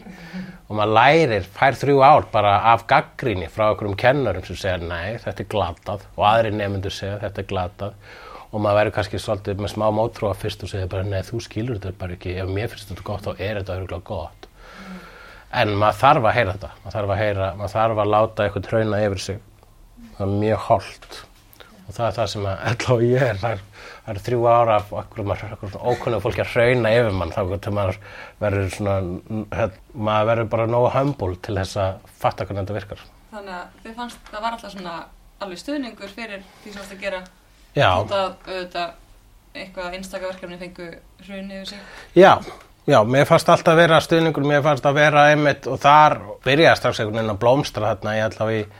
og 0.65 0.79
maður 0.79 0.95
lærir, 0.97 1.49
fær 1.55 1.79
þrjú 1.79 2.03
ár 2.03 2.29
bara 2.33 2.55
af 2.73 2.87
gaggrinni 2.91 3.51
frá 3.53 3.69
einhverjum 3.69 3.99
kennurum 4.01 4.47
sem 4.47 4.59
segja 4.59 4.79
nei, 4.81 5.19
þetta 5.23 5.45
er 5.45 5.51
glatað. 5.53 6.07
Og 6.17 6.25
aðri 6.29 6.55
nefndur 6.57 6.95
segja 6.95 7.19
þetta 7.23 7.43
er 7.43 7.51
glatað 7.51 7.99
og 8.55 8.63
maður 8.63 8.79
verður 8.79 8.95
kannski 8.99 9.19
svolítið 9.19 9.63
með 9.65 9.73
smá 9.73 9.85
mótrúa 9.91 10.35
fyrst 10.39 10.63
og 10.63 10.71
segja 10.71 10.87
bara 10.91 11.07
nei, 11.07 11.21
þú 11.27 11.41
skilur 11.43 11.81
þetta 11.81 11.99
bara 11.99 12.15
ekki. 12.15 12.37
Ef 12.39 12.51
mér 12.55 12.71
finnst 12.71 12.91
þetta 12.93 13.07
gott 13.09 13.25
þá 13.27 13.33
er 13.35 13.59
þetta 13.59 13.79
örgulega 13.81 14.07
gott. 14.07 14.49
En 15.55 15.75
maður 15.81 16.01
þarf 16.01 16.29
að 16.29 16.37
heyra 16.39 16.55
þetta. 16.55 16.71
Maður 16.85 16.97
þarf 16.97 17.15
að 17.15 17.23
heyra, 17.23 17.49
maður 17.59 17.75
þarf 17.75 18.03
að 18.03 18.13
láta 18.15 18.45
eitthvað 18.47 18.67
trauna 18.69 19.01
yfir 19.03 19.25
sig. 19.25 19.41
Það 20.15 20.27
er 20.27 20.37
mjög 20.45 20.67
holdt 20.69 21.23
og 21.85 21.93
það 21.93 22.07
er 22.07 22.15
það 22.17 22.29
sem 22.33 22.47
að 22.49 22.85
og 22.95 23.03
ég 23.05 23.23
er 23.27 23.41
það 23.43 23.55
er, 23.57 23.65
það 24.05 24.15
er 24.15 24.21
þrjú 24.29 24.47
ára 24.49 24.77
af 24.79 24.93
okkur, 25.03 25.33
okkur 25.57 25.75
ókunnu 25.91 26.21
fólki 26.25 26.45
að 26.45 26.55
hrauna 26.55 26.95
yfir 26.97 27.19
mann. 27.19 27.35
Þá 27.35 27.71
maður 27.75 27.99
verður 28.41 28.71
svona 28.79 28.97
hef, 29.59 29.79
maður 29.93 30.31
verður 30.31 30.51
bara 30.55 30.71
nógu 30.71 30.93
humble 30.95 31.37
til 31.45 31.59
þess 31.59 31.81
að 31.83 32.11
fatta 32.23 32.47
hvernig 32.47 32.65
þetta 32.65 32.79
virkar. 32.79 33.07
Þannig 33.35 33.57
að 33.59 33.81
þið 33.83 33.97
fannst, 33.99 34.29
það 34.31 34.47
var 34.47 34.57
alltaf 34.57 34.77
svona 34.77 34.99
alveg 35.45 35.61
stuðningur 35.61 36.15
fyrir 36.15 36.45
því 36.63 36.71
sem 36.71 36.81
varst 36.81 36.95
að 36.95 37.03
gera 37.05 37.25
Auðvitað 37.79 38.93
eitthvað 39.55 39.99
einstaka 39.99 40.31
verkefni 40.31 40.61
fengu 40.61 40.93
hrun 41.27 41.51
yfir 41.51 41.75
sig. 41.75 41.83
Já 42.19 42.39
Já, 42.85 42.99
mér 43.09 43.25
fannst 43.25 43.49
alltaf 43.49 43.79
vera 43.79 43.97
stuðningur, 44.05 44.45
mér 44.45 44.61
fannst 44.65 44.85
að 44.85 44.99
vera 44.99 45.23
einmitt 45.31 45.65
og 45.73 45.79
þar 45.81 46.19
byrjaði 46.45 46.77
strax 46.77 46.99
einhvern 47.01 47.17
veginn 47.17 47.33
að 47.33 47.39
blómstra 47.41 47.93
þarna, 47.95 48.17
ég 48.19 48.35
að 48.45 48.51
ég, 48.53 48.75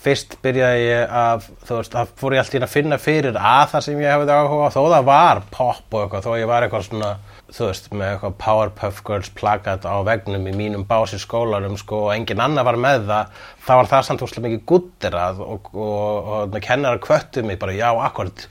fyrst 0.00 0.36
byrjaði 0.44 0.82
ég 0.84 1.14
að, 1.22 1.46
þú 1.64 1.78
veist, 1.78 1.94
það 1.94 2.12
fór 2.20 2.36
ég 2.36 2.42
alltaf 2.42 2.58
inn 2.58 2.66
að 2.66 2.74
finna 2.74 2.98
fyrir 3.00 3.38
að 3.40 3.72
það 3.72 3.86
sem 3.86 4.02
ég 4.04 4.12
hefði 4.12 4.36
áhuga 4.36 4.68
á, 4.68 4.74
þó 4.76 4.80
það 4.82 5.08
var 5.08 5.40
pop 5.56 5.96
og 5.96 6.04
eitthvað, 6.04 6.26
þó 6.26 6.36
ég 6.36 6.50
var 6.52 6.66
eitthvað 6.66 6.86
svona, 6.90 7.10
þú 7.54 7.68
veist, 7.68 7.88
með 7.92 8.14
eitthvað 8.14 8.34
Powerpuff 8.40 9.02
Girls 9.06 9.30
plakat 9.36 9.86
á 9.86 9.96
vegnum 10.06 10.48
í 10.48 10.56
mínum 10.56 10.86
bás 10.88 11.14
í 11.16 11.20
skólanum, 11.20 11.76
sko, 11.80 12.06
og 12.08 12.14
engin 12.14 12.42
annar 12.42 12.66
var 12.68 12.78
með 12.80 13.06
það, 13.10 13.38
þá 13.66 13.72
var 13.72 13.90
það 13.92 14.04
samt 14.08 14.24
úrslega 14.26 14.46
mikið 14.46 14.66
gutterað 14.70 15.40
og, 15.44 15.70
og, 15.74 15.80
og, 15.86 16.28
og 16.36 16.52
með 16.54 16.66
kennarar 16.68 17.02
kvöttu 17.02 17.44
mig 17.46 17.58
bara, 17.60 17.74
já, 17.76 17.88
akkurat, 18.06 18.46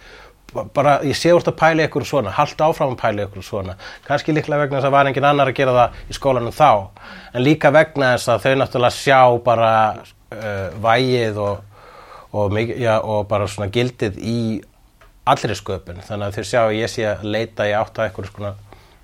bara 0.75 0.97
ég 1.05 1.17
sé 1.17 1.33
úr 1.35 1.45
að 1.45 1.57
pæla 1.59 1.87
ykkur 1.87 2.07
svona, 2.09 2.35
halda 2.35 2.69
áfram 2.69 2.95
að 2.95 3.01
pæla 3.03 3.27
ykkur 3.27 3.45
svona. 3.45 3.75
Kannski 4.07 4.35
líklega 4.35 4.63
vegna 4.65 4.79
þess 4.79 4.89
að 4.89 4.95
var 4.97 5.09
engin 5.09 5.27
annar 5.29 5.51
að 5.51 5.59
gera 5.59 5.75
það 5.77 5.99
í 6.09 6.17
skólanum 6.17 6.55
þá. 6.55 6.71
En 7.33 7.45
líka 7.45 7.73
vegna 7.75 8.13
þess 8.15 8.33
að 8.33 8.45
þau 8.45 8.55
náttúrulega 8.61 8.97
sjá 8.97 9.19
bara 9.45 9.73
uh, 9.99 10.65
vægið 10.83 11.43
já, 12.79 12.95
og 12.99 13.29
bara 13.29 13.47
svona 13.49 13.69
gildið 13.73 14.17
í 14.21 14.39
allri 15.29 15.55
sköpun. 15.57 16.01
Þannig 16.05 16.31
að 16.31 16.39
þau 16.39 16.49
sjá 16.49 16.61
að 16.63 16.79
ég 16.79 16.91
sé 16.91 17.05
að 17.11 17.29
leita 17.29 17.69
í 17.69 17.77
átt 17.77 18.01
að 18.01 18.09
ykkur 18.11 18.31
svona 18.33 18.55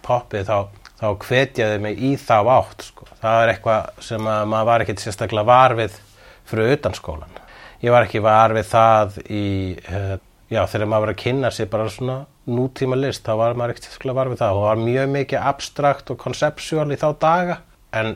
poppið 0.05 0.49
þá, 0.49 0.57
þá 1.01 1.07
hvetjaði 1.27 1.81
mig 1.83 2.03
í 2.03 2.13
þá 2.21 2.37
átt 2.57 2.85
sko. 2.89 3.09
það 3.23 3.41
er 3.41 3.53
eitthvað 3.53 4.05
sem 4.09 4.29
að 4.35 4.45
maður 4.53 4.69
var 4.71 4.85
ekkit 4.85 5.03
sérstaklega 5.03 5.49
var 5.49 5.75
við 5.79 5.97
fyrir 6.45 6.77
utan 6.77 6.95
skólan 6.97 7.41
ég 7.81 7.93
var 7.93 8.07
ekki 8.07 8.23
var 8.23 8.55
við 8.55 8.71
það 8.71 9.19
í 9.25 9.45
uh, 9.89 10.15
já, 10.51 10.63
þegar 10.69 10.89
maður 10.89 11.05
var 11.05 11.13
að 11.13 11.21
kynna 11.21 11.51
sér 11.53 11.69
bara 11.71 11.87
svona 11.91 12.19
nútíma 12.45 12.97
list, 12.99 13.25
þá 13.25 13.39
var 13.39 13.57
maður 13.57 13.75
ekkert 13.75 13.89
sérstaklega 13.89 14.19
var 14.19 14.31
við 14.31 14.41
það. 14.41 14.59
Og 14.59 14.67
var 14.67 14.83
mjög 14.83 15.09
mikið 15.15 15.47
abstrakt 15.51 16.11
og 16.13 16.19
konceptuál 16.21 16.87
í 16.93 16.99
þá 17.01 17.07
daga. 17.21 17.57
En 17.95 18.15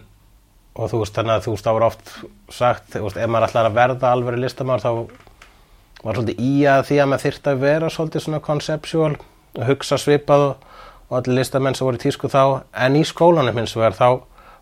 og 0.80 0.92
þú 0.92 1.02
veist 1.02 1.18
þannig 1.18 1.36
að 1.36 1.46
þú 1.46 1.56
veist 1.56 1.66
þá 1.66 1.72
var 1.76 1.86
oft 1.90 2.12
sagt, 2.56 2.86
þú 2.94 3.02
veist, 3.08 3.18
ef 3.20 3.32
maður 3.32 3.50
ætlar 3.50 3.68
að 3.68 3.80
verða 3.80 4.12
alveg 4.14 4.40
listamár 4.40 4.84
þá 4.84 4.92
var 6.00 6.16
svolítið 6.16 6.44
í 6.46 6.52
að 6.72 6.84
því 6.88 7.00
að 7.02 7.10
maður 7.12 7.24
þyrfti 7.26 7.52
að 7.52 7.64
vera 7.66 7.90
svolítið 7.92 8.24
svona 8.24 8.42
konceptuál 8.46 9.16
og 9.20 9.64
hugsa 9.68 9.98
svipað 10.00 10.46
og, 10.46 10.69
og 11.10 11.18
allir 11.20 11.40
listamenn 11.40 11.76
sem 11.78 11.88
voru 11.88 12.00
í 12.00 12.04
tísku 12.06 12.30
þá 12.32 12.64
en 12.86 12.98
í 13.00 13.04
skólanum 13.08 13.58
hins 13.62 13.76
vegar 13.78 13.98
þá 13.98 14.10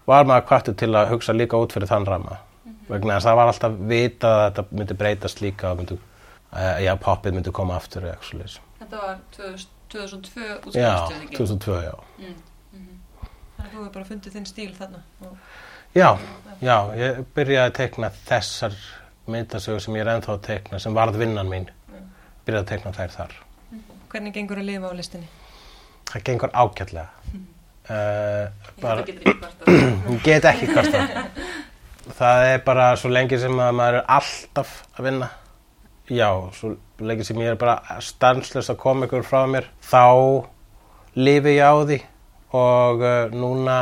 var 0.08 0.27
maður 0.27 0.48
kvartur 0.50 0.77
til 0.80 0.94
að 0.96 1.10
hugsa 1.12 1.36
líka 1.36 1.60
út 1.60 1.75
fyrir 1.75 1.89
þann 1.92 2.08
ramma 2.08 2.38
vegna 2.88 3.18
þess 3.18 3.25
að 3.25 3.30
það 3.30 3.39
var 3.42 3.50
alltaf 3.51 3.80
vitað 3.89 4.38
að 4.42 4.46
þetta 4.46 4.80
myndi 4.80 4.96
breytast 5.01 5.42
líka 5.44 5.72
og 5.72 5.82
myndi, 5.82 5.98
uh, 6.54 6.77
já, 6.84 6.94
poppið 7.04 7.36
myndi 7.36 7.51
koma 7.56 7.75
aftur 7.75 8.06
eða 8.06 8.13
eitthvað 8.16 8.30
svoleiðis. 8.30 8.60
Þetta 8.80 9.01
var 9.01 9.18
2000 9.36 9.74
2002 9.88 10.42
Já, 10.44 10.56
útskrifastu, 10.58 11.18
ekki? 11.22 11.38
2002, 11.38 11.75
já. 11.86 11.94
Þannig 13.58 13.63
að 13.63 13.72
þú 13.72 13.80
hefur 13.80 13.92
bara 13.94 14.08
fundið 14.10 14.38
þinn 14.38 14.48
stíl 14.50 14.70
þarna. 14.77 15.04
Og, 15.24 15.38
Já, 15.96 16.10
já, 16.62 16.75
ég 17.00 17.22
byrjaði 17.34 17.72
að 17.72 17.75
teikna 17.77 18.10
þessar 18.27 18.75
myndasögur 19.32 19.82
sem 19.82 19.96
ég 19.98 20.04
er 20.04 20.12
ennþá 20.13 20.34
að 20.36 20.44
teikna, 20.46 20.80
sem 20.84 20.98
varð 20.98 21.18
vinnan 21.22 21.50
mín. 21.50 21.70
Byrjaði 22.46 22.63
að 22.63 22.72
teikna 22.74 22.94
þær 22.98 23.16
þar. 23.16 23.38
hvernig 24.12 24.36
gengur 24.36 24.60
að 24.62 24.70
lifa 24.70 24.92
á 24.92 24.94
listinni? 24.96 25.27
Það 26.07 26.23
gengur 26.29 26.53
ágætlega. 26.53 27.07
Uh, 27.87 28.49
bara, 28.81 29.03
ég 29.07 30.23
get 30.25 30.45
ekki 30.51 30.67
kvartað. 30.71 31.27
Það 32.17 32.45
er 32.49 32.63
bara 32.65 32.87
svo 32.99 33.11
lengi 33.11 33.39
sem 33.39 33.55
að 33.59 33.75
maður 33.75 33.99
er 34.01 34.09
alltaf 34.17 34.73
að 34.97 35.07
vinna. 35.07 35.29
Já, 36.07 36.29
svo 36.55 36.73
lengi 37.03 37.27
sem 37.27 37.39
ég 37.43 37.53
er 37.53 37.59
bara 37.59 37.99
stanslust 38.03 38.71
að 38.71 38.79
koma 38.79 39.07
ykkur 39.07 39.25
frá 39.27 39.41
mér, 39.51 39.67
þá 39.83 40.03
lifi 41.19 41.57
ég 41.57 41.67
á 41.67 41.75
því 41.83 41.97
og 42.57 43.03
uh, 43.03 43.33
núna, 43.35 43.77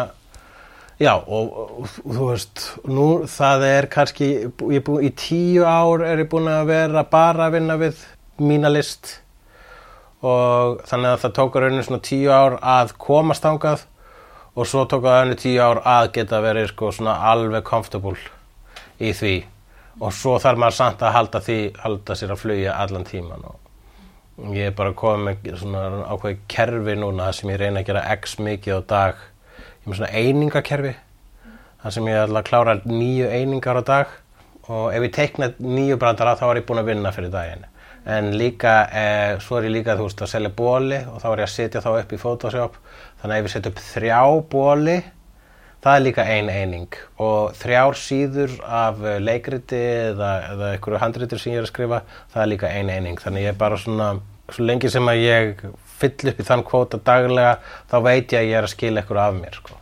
já, 0.97 1.13
og, 1.13 1.51
og, 1.53 1.91
og 2.01 2.15
þú 2.15 2.29
veist, 2.31 2.63
nú 2.89 3.09
það 3.29 3.67
er 3.69 3.89
kannski, 3.93 4.31
ég 4.45 4.79
er 4.79 4.85
búin, 4.85 5.05
í 5.05 5.11
tíu 5.17 5.65
ár 5.69 6.05
er 6.07 6.23
ég 6.25 6.31
búin 6.31 6.49
að 6.49 6.71
vera 6.71 7.05
bara 7.09 7.49
að 7.49 7.59
vinna 7.59 7.77
við 7.81 8.01
mína 8.41 8.73
list 8.73 9.19
og 10.25 10.79
þannig 10.89 11.11
að 11.11 11.19
það 11.23 11.33
tók 11.37 11.57
að 11.57 11.65
raunin 11.65 11.85
svona 11.85 12.05
tíu 12.05 12.31
ár 12.33 12.55
að 12.61 12.93
komast 13.01 13.45
þangað 13.45 13.83
og 14.55 14.69
svo 14.69 14.85
tók 14.89 15.05
að 15.05 15.19
raunin 15.19 15.41
tíu 15.41 15.59
ár 15.61 15.81
að 15.85 16.07
geta 16.15 16.39
verið 16.43 16.71
sko 16.71 16.89
svona 16.95 17.17
alveg 17.31 17.65
comfortable 17.67 18.17
í 18.99 19.11
því. 19.13 19.35
Og 20.01 20.11
svo 20.15 20.35
þarf 20.43 20.59
maður 20.59 20.77
samt 20.79 21.05
að 21.05 21.15
halda 21.15 21.41
því 21.43 21.59
halda 21.83 22.17
sér 22.19 22.33
að 22.35 22.41
flugja 22.41 22.79
allan 22.81 23.07
tíman 23.07 23.45
og 23.45 24.51
ég 24.51 24.67
er 24.67 24.75
bara 24.75 24.91
komið 24.97 25.45
með 25.45 25.61
svona 25.61 25.83
ákveði 26.11 26.39
kerfi 26.51 26.97
núna 26.99 27.29
sem 27.35 27.53
ég 27.53 27.61
reyna 27.61 27.83
að 27.83 27.91
gera 27.91 28.03
x 28.17 28.35
mikið 28.43 28.81
á 28.81 28.87
dag. 28.89 29.21
Ég 29.55 29.85
er 29.85 29.91
með 29.91 29.99
svona 30.01 30.11
einingakerfi 30.11 30.95
þar 31.83 31.95
sem 31.95 32.09
ég 32.11 32.19
ætla 32.25 32.41
að 32.41 32.49
klára 32.49 32.75
nýju 32.83 33.29
einingar 33.31 33.79
á 33.79 33.83
dag. 33.87 34.17
Og 34.65 34.89
ef 34.89 35.05
ég 35.05 35.13
teikna 35.13 35.53
nýju 35.61 35.99
brandara 36.01 36.35
þá 36.39 36.49
er 36.49 36.59
ég 36.63 36.67
búin 36.67 36.81
að 36.81 36.89
vinna 36.89 37.13
fyrir 37.13 37.31
daginn 37.31 37.67
en 38.05 38.31
líka, 38.37 38.75
eh, 38.91 39.37
svo 39.41 39.57
er 39.57 39.69
ég 39.69 39.75
líka 39.79 39.97
þú 39.97 40.07
veist 40.09 40.21
að 40.21 40.31
selja 40.33 40.53
bóli 40.53 41.01
og 41.09 41.21
þá 41.21 41.27
er 41.31 41.39
ég 41.41 41.47
að 41.47 41.55
setja 41.55 41.81
þá 41.81 41.91
upp 41.99 42.13
í 42.13 42.21
Photoshop. 42.21 42.77
Þannig 43.21 43.35
að 43.35 43.39
ef 43.39 43.45
ég 43.45 43.55
setja 43.55 43.71
upp 43.71 43.83
þrjá 43.89 44.21
bóli 44.49 44.97
það 45.85 45.95
er 45.95 46.05
líka 46.05 46.23
ein 46.25 46.49
eining. 46.49 46.93
Og 47.21 47.53
þrjár 47.53 47.97
síður 47.97 48.53
af 48.65 49.03
eh, 49.05 49.19
leikriti 49.19 49.81
eða, 50.11 50.31
eða 50.53 50.71
einhverju 50.75 51.01
handritur 51.01 51.41
sem 51.41 51.53
ég 51.53 51.61
er 51.61 51.67
að 51.67 51.73
skrifa 51.73 52.01
það 52.33 52.41
er 52.43 52.51
líka 52.53 52.71
ein 52.71 52.89
eining. 52.89 53.19
Þannig 53.21 53.45
ég 53.45 53.53
er 53.53 53.59
bara 53.59 53.77
svona 53.77 54.15
svo 54.53 54.65
lengi 54.65 54.89
sem 54.93 55.09
að 55.09 55.23
ég 55.23 55.65
fyll 55.99 56.31
upp 56.31 56.39
í 56.41 56.45
þann 56.45 56.63
kvóta 56.67 56.99
daglega 57.05 57.57
þá 57.89 57.97
veit 58.05 58.33
ég 58.33 58.41
að 58.41 58.49
ég 58.49 58.59
er 58.59 58.67
að 58.67 58.73
skila 58.73 59.01
einhverju 59.01 59.23
af 59.23 59.37
mér 59.39 59.59
sko. 59.59 59.79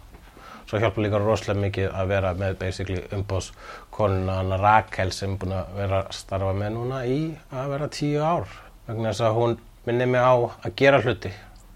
svo 0.69 0.79
hjálpa 0.81 1.03
líka 1.03 1.19
rosalega 1.21 1.61
mikið 1.61 1.89
að 1.93 2.07
vera 2.09 2.33
með 2.33 2.55
basically 2.61 3.01
umbós 3.13 3.51
konuna 3.93 4.39
Anna 4.41 4.57
Rakel 4.59 5.11
sem 5.13 5.37
búin 5.39 5.55
að 5.55 5.73
vera 5.77 6.03
að 6.03 6.15
starfa 6.17 6.53
með 6.57 6.75
núna 6.75 7.01
í 7.05 7.19
að 7.53 7.73
vera 7.75 7.89
tíu 7.93 8.21
ár. 8.23 8.47
Vegna 8.87 9.11
þess 9.11 9.25
að 9.27 9.37
hún 9.39 9.57
minni 9.87 10.07
mig 10.09 10.23
á 10.23 10.33
að 10.35 10.71
gera 10.79 11.01
hluti. 11.03 11.31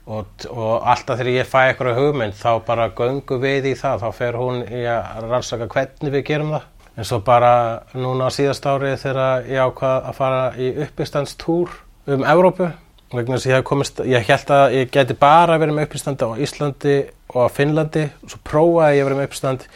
Og, 0.07 0.47
og 0.47 0.87
alltaf 0.87 1.19
þegar 1.19 1.33
ég 1.33 1.49
fæ 1.51 1.59
eitthvað 1.65 1.99
hugmynd 1.99 2.35
þá 2.39 2.51
bara 2.67 2.87
göngu 2.95 3.37
við 3.43 3.73
í 3.73 3.75
það. 3.75 4.05
Þá 4.05 4.19
fer 4.21 4.39
hún 4.39 4.61
í 4.63 4.85
að 4.87 5.27
rannsaka 5.27 5.67
hvernig 5.73 6.15
við 6.15 6.25
gerum 6.31 6.53
það. 6.55 6.67
En 6.97 7.05
svo 7.05 7.19
bara 7.21 7.51
núna 7.93 8.31
síðast 8.33 8.65
ári 8.65 8.95
þegar 8.97 9.45
ég 9.45 9.61
ákvað 9.61 10.07
að 10.09 10.15
fara 10.17 10.43
í 10.57 10.71
uppistandstúr 10.87 11.75
um 12.09 12.23
Evrópu. 12.25 12.71
Vegna 13.13 13.37
þess 13.37 13.47
að 13.47 13.53
ég, 13.53 13.67
komist, 13.67 14.01
ég 14.03 14.25
held 14.27 14.49
að 14.55 14.79
ég 14.79 14.89
geti 14.95 15.15
bara 15.19 15.59
verið 15.59 15.77
með 15.77 15.85
uppistandi 15.87 16.27
á 16.27 16.39
Íslandi 16.43 16.95
og 17.35 17.45
á 17.45 17.53
Finnlandi. 17.53 18.07
Og 18.23 18.33
svo 18.33 18.41
prófaði 18.47 18.97
ég 18.97 19.07
vera 19.07 19.19
með 19.19 19.29
uppistand 19.29 19.67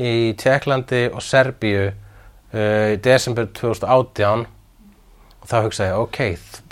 í 0.00 0.32
Tjekklandi 0.40 1.04
og 1.12 1.22
Serbíu 1.24 1.90
uh, 1.90 2.88
í 2.94 2.98
desember 3.04 3.48
2018 3.56 4.46
og 5.40 5.48
þá 5.48 5.56
hugsaði 5.64 5.90
ég, 5.90 6.00
ok, 6.04 6.20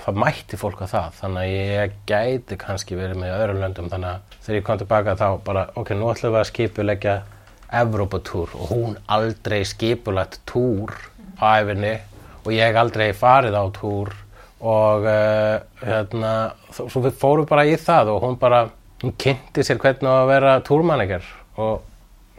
það 0.03 0.21
mætti 0.25 0.59
fólk 0.61 0.83
að 0.85 0.93
það, 0.93 1.17
þannig 1.23 1.43
að 1.43 1.55
ég 1.55 1.97
gæti 2.09 2.59
kannski 2.61 2.99
verið 2.99 3.21
með 3.23 3.35
öðrum 3.39 3.63
löndum, 3.65 3.91
þannig 3.93 4.11
að 4.11 4.39
þegar 4.45 4.59
ég 4.59 4.67
kom 4.67 4.81
tilbaka 4.83 5.17
þá 5.19 5.27
bara, 5.47 5.65
ok, 5.81 5.93
nú 5.97 6.11
ætlum 6.13 6.35
við 6.35 6.43
að 6.43 6.51
skipuleggja 6.51 7.17
Evrópatúr 7.79 8.55
og 8.57 8.71
hún 8.73 8.95
aldrei 9.13 9.61
skipulagt 9.69 10.41
túr 10.49 10.95
á 11.37 11.61
æfinni 11.61 11.99
og 12.45 12.55
ég 12.55 12.79
aldrei 12.81 13.11
farið 13.17 13.59
á 13.61 13.65
túr 13.77 14.15
og 14.59 15.05
uh, 15.07 15.59
hérna, 15.85 16.33
svo 16.73 17.03
við 17.05 17.19
fórum 17.21 17.49
bara 17.49 17.67
í 17.69 17.77
það 17.79 18.15
og 18.15 18.25
hún 18.25 18.39
bara, 18.41 18.65
hún 19.05 19.15
kynnti 19.21 19.65
sér 19.65 19.79
hvernig 19.83 20.11
að 20.11 20.31
vera 20.33 20.57
túrmanager 20.67 21.29
og 21.61 21.85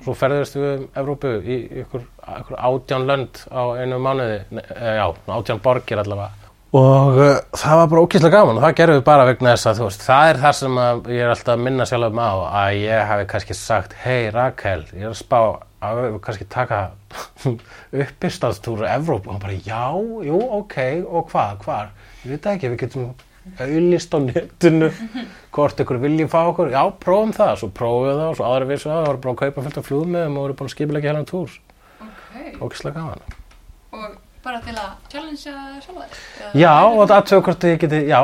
svo 0.03 0.15
ferðist 0.17 0.57
við 0.57 0.69
um 0.71 0.83
Evrópu 1.01 1.31
í 1.39 1.57
ykkur, 1.83 2.03
ykkur 2.39 2.59
átján 2.69 3.07
lönd 3.09 3.41
á 3.51 3.61
einu 3.79 3.99
mánuði, 4.03 4.41
ne, 4.55 4.65
eh, 4.75 4.99
já, 4.99 5.05
átján 5.35 5.61
borgir 5.63 6.01
allavega. 6.01 6.35
Og 6.69 7.15
uh, 7.17 7.39
það 7.57 7.79
var 7.79 7.87
bara 7.89 8.01
ókýrslega 8.05 8.37
gaman 8.37 8.59
og 8.59 8.65
það 8.67 8.75
gerðum 8.77 8.99
við 8.99 9.05
bara 9.07 9.25
vegna 9.25 9.53
þess 9.55 9.69
að 9.71 9.79
þú 9.79 9.87
veist, 9.87 10.03
það 10.05 10.27
er 10.29 10.41
það 10.43 10.57
sem 10.59 10.75
ég 11.15 11.23
er 11.23 11.31
alltaf 11.33 11.55
að 11.55 11.63
minna 11.65 11.87
sjálf 11.89 12.11
um 12.11 12.21
á 12.21 12.31
að 12.61 12.75
ég 12.83 13.07
hafi 13.09 13.25
kannski 13.31 13.57
sagt, 13.57 13.95
hei 14.03 14.29
Rakel, 14.35 14.83
ég 14.93 15.07
er 15.07 15.09
að 15.09 15.17
spá 15.17 15.39
að 15.79 16.01
við 16.03 16.19
kannski 16.27 16.47
taka 16.51 16.83
uppistandstúru 18.03 18.85
Evrópu 18.85 19.31
og 19.31 19.39
hún 19.39 19.41
bara, 19.47 19.57
já, 19.65 19.89
jú, 20.27 20.43
ok, 20.59 20.77
og 21.07 21.33
hvað, 21.33 21.57
hvar? 21.65 21.89
Ég 22.21 22.35
veit 22.35 22.49
ekki, 22.53 22.69
við 22.75 22.83
getum 22.83 23.09
auðlist 23.59 24.13
á 24.15 24.19
netinu 24.23 24.89
hvort 25.55 25.81
ykkur 25.83 25.99
viljið 26.03 26.29
fá 26.31 26.39
okkur, 26.51 26.69
já, 26.73 26.81
prófum 27.01 27.31
það, 27.35 27.53
svo 27.61 27.69
prófum 27.73 28.05
við 28.07 28.17
það 28.19 28.29
og 28.29 28.37
svo 28.39 28.47
aðra 28.49 28.69
vissu 28.69 28.89
það, 28.89 28.99
það 28.99 29.07
voru 29.09 29.21
búin 29.25 29.35
að 29.35 29.41
kaupa 29.43 29.65
fullt 29.65 29.77
af 29.81 29.87
flugmiðum 29.89 30.37
og 30.37 30.43
voru 30.45 30.57
búin 30.59 30.69
að 30.69 30.75
skipilegja 30.75 31.11
hérna 31.13 31.29
túr, 31.29 31.55
Ok. 31.99 32.59
ókýrslega 32.61 32.93
gaman. 32.95 33.37
Og 33.91 34.09
bara 34.43 34.59
til 34.61 34.75
að 34.75 34.91
challengea 35.11 35.81
sjálfa 35.81 36.03
þér? 36.03 36.19
Eða- 36.39 36.59
Já, 36.61 36.75
og 36.85 37.07
það 37.09 37.17
aðtöðu 37.21 37.41
hvort 37.47 37.63
ég 37.69 37.79
geti, 37.79 38.01
já, 38.07 38.21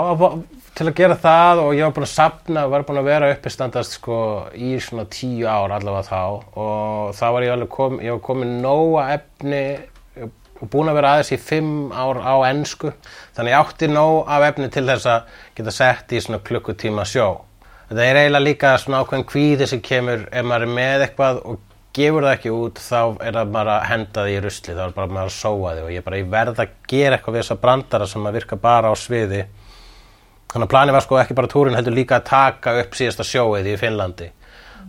til 0.76 0.88
að 0.90 0.96
gera 0.96 1.16
það 1.16 1.60
og 1.64 1.74
ég 1.74 1.84
var 1.88 1.92
búin 1.96 2.06
að 2.06 2.14
sapna, 2.14 2.68
var 2.70 2.84
búin 2.84 3.00
að 3.00 3.06
vera 3.10 3.32
uppistandast 3.34 3.92
sko 3.98 4.18
í 4.54 4.76
svona 4.84 5.06
tíu 5.08 5.48
ár 5.48 5.72
allavega 5.72 6.04
þá 6.04 6.44
og 6.56 7.14
þá 7.16 7.26
var 7.32 7.42
ég 7.44 7.54
alveg 7.56 7.70
kom, 7.70 8.00
ég 8.00 8.12
var 8.12 8.20
komin 8.20 8.62
nóga 8.62 9.10
efni 9.16 9.80
og 10.62 10.70
búin 10.72 10.92
að 10.92 11.00
vera 11.02 11.16
aðeins 11.16 11.34
í 11.36 11.42
fimm 11.42 11.92
ár 11.92 12.22
á 12.24 12.36
ensku 12.52 12.94
þannig 13.36 13.52
ég 13.52 13.60
átti 13.60 13.92
nóg 13.92 14.30
af 14.32 14.48
efni 14.52 14.70
til 14.72 14.86
þess 14.88 15.12
að 15.12 15.42
geta 15.58 15.76
sett 15.76 16.16
í 16.16 16.22
svona 16.24 16.44
klukkutíma 16.46 17.06
sjó 17.10 17.30
Það 17.86 18.02
er 18.02 18.18
eiginlega 18.18 18.42
líka 18.42 18.70
svona 18.82 19.04
ákveðin 19.04 19.28
kvíði 19.30 19.66
sem 19.70 19.82
kemur 19.86 20.24
ef 20.34 20.46
maður 20.48 20.64
er 20.66 20.72
með 20.74 21.04
eitthvað 21.06 21.42
og 21.46 21.60
gefur 21.96 22.26
það 22.26 22.32
ekki 22.34 22.54
út 22.56 22.80
þá 22.82 23.02
er 23.28 23.36
það 23.38 23.52
bara 23.54 23.76
að 23.76 23.86
henda 23.92 24.24
því 24.26 24.32
í 24.34 24.40
rusli, 24.42 24.74
þá 24.74 24.82
er 24.86 24.96
bara 24.96 25.12
maður 25.12 25.30
að 25.30 25.36
sóa 25.36 25.74
því 25.76 25.84
og 25.84 25.92
ég 25.94 26.06
bara 26.08 26.22
ég 26.22 26.32
verð 26.32 26.62
að 26.64 26.72
gera 26.90 27.20
eitthvað 27.20 27.36
við 27.36 27.44
þessa 27.44 27.58
brandara 27.62 28.08
sem 28.10 28.26
að 28.26 28.40
virka 28.40 28.58
bara 28.64 28.90
á 28.90 28.96
sviði. 28.98 29.44
Þannig 30.50 30.66
að 30.66 30.74
planið 30.74 30.98
var 30.98 31.06
sko 31.06 31.20
ekki 31.22 31.38
bara 31.38 31.52
túrin 31.52 31.78
heldur 31.78 31.96
líka 31.96 32.18
að 32.18 32.26
taka 32.32 32.74
upp 32.82 32.98
síðasta 32.98 33.28
sjóið 33.28 33.70
í 33.70 33.78
Finnlandi. 33.84 34.32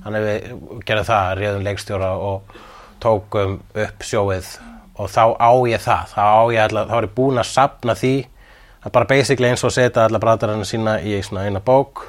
Þannig 0.07 0.27
við 0.31 0.49
gerðum 0.89 1.11
það, 1.11 1.35
réðum 1.43 1.69
leikstjóra 1.69 2.11
og 2.31 2.57
tókum 3.05 3.61
upp 3.77 4.09
sjóið 4.09 4.55
og 4.97 5.11
þá 5.13 5.25
á 5.37 5.51
ég 5.69 5.83
það, 5.85 6.13
þá 6.15 6.23
á 6.25 6.43
ég 6.55 6.63
alltaf, 6.65 6.91
þá 6.91 6.97
er 6.99 7.09
ég 7.09 7.15
búinn 7.17 7.43
að 7.43 7.51
sapna 7.51 7.97
því 7.97 8.15
það 8.27 8.91
er 8.91 8.95
bara 8.99 9.11
basically 9.11 9.51
eins 9.51 9.65
og 9.65 9.73
að 9.73 9.79
setja 9.79 10.05
alla 10.07 10.23
brandarana 10.23 10.69
sína 10.69 10.99
í 11.03 11.17
svona 11.23 11.47
eina 11.47 11.61
bók 11.61 12.05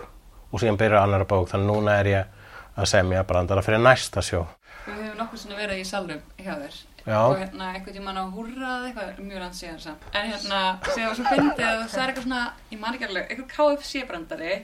og 0.52 0.62
síðan 0.62 0.80
byrja 0.80 1.04
annara 1.04 1.28
bók, 1.28 1.50
þannig 1.52 1.72
núna 1.72 1.98
er 2.02 2.12
ég 2.12 2.36
að 2.78 2.92
semja 2.92 3.24
brandara 3.28 3.64
fyrir 3.66 3.82
næsta 3.82 4.22
sjó. 4.22 4.46
Við 4.86 5.02
höfum 5.02 5.18
nokkuð 5.20 5.42
sinni 5.42 5.58
verið 5.58 5.82
í 5.82 5.88
salnum 5.88 6.22
hjá 6.38 6.54
þér. 6.54 6.78
Já. 7.08 7.22
og 7.24 7.38
hérna 7.40 7.70
einhvern 7.72 7.96
tímann 7.96 8.18
á 8.20 8.24
húrra 8.36 8.70
eða 8.78 8.88
eitthvað 8.90 9.20
mjög 9.24 9.40
langt 9.40 9.56
síðan 9.56 9.80
samt. 9.80 10.08
En 10.12 10.26
hérna 10.28 10.58
var 10.84 11.16
svo 11.16 11.28
fyndið 11.30 11.64
að 11.64 11.84
það 11.94 12.02
er 12.02 12.12
eitthvað 12.12 12.26
svona 12.26 12.42
ég 12.72 12.82
man 12.82 12.98
ekki 12.98 13.08
alveg, 13.08 13.30
eitthvað 13.32 13.54
KFC 13.54 14.02
brandari 14.10 14.58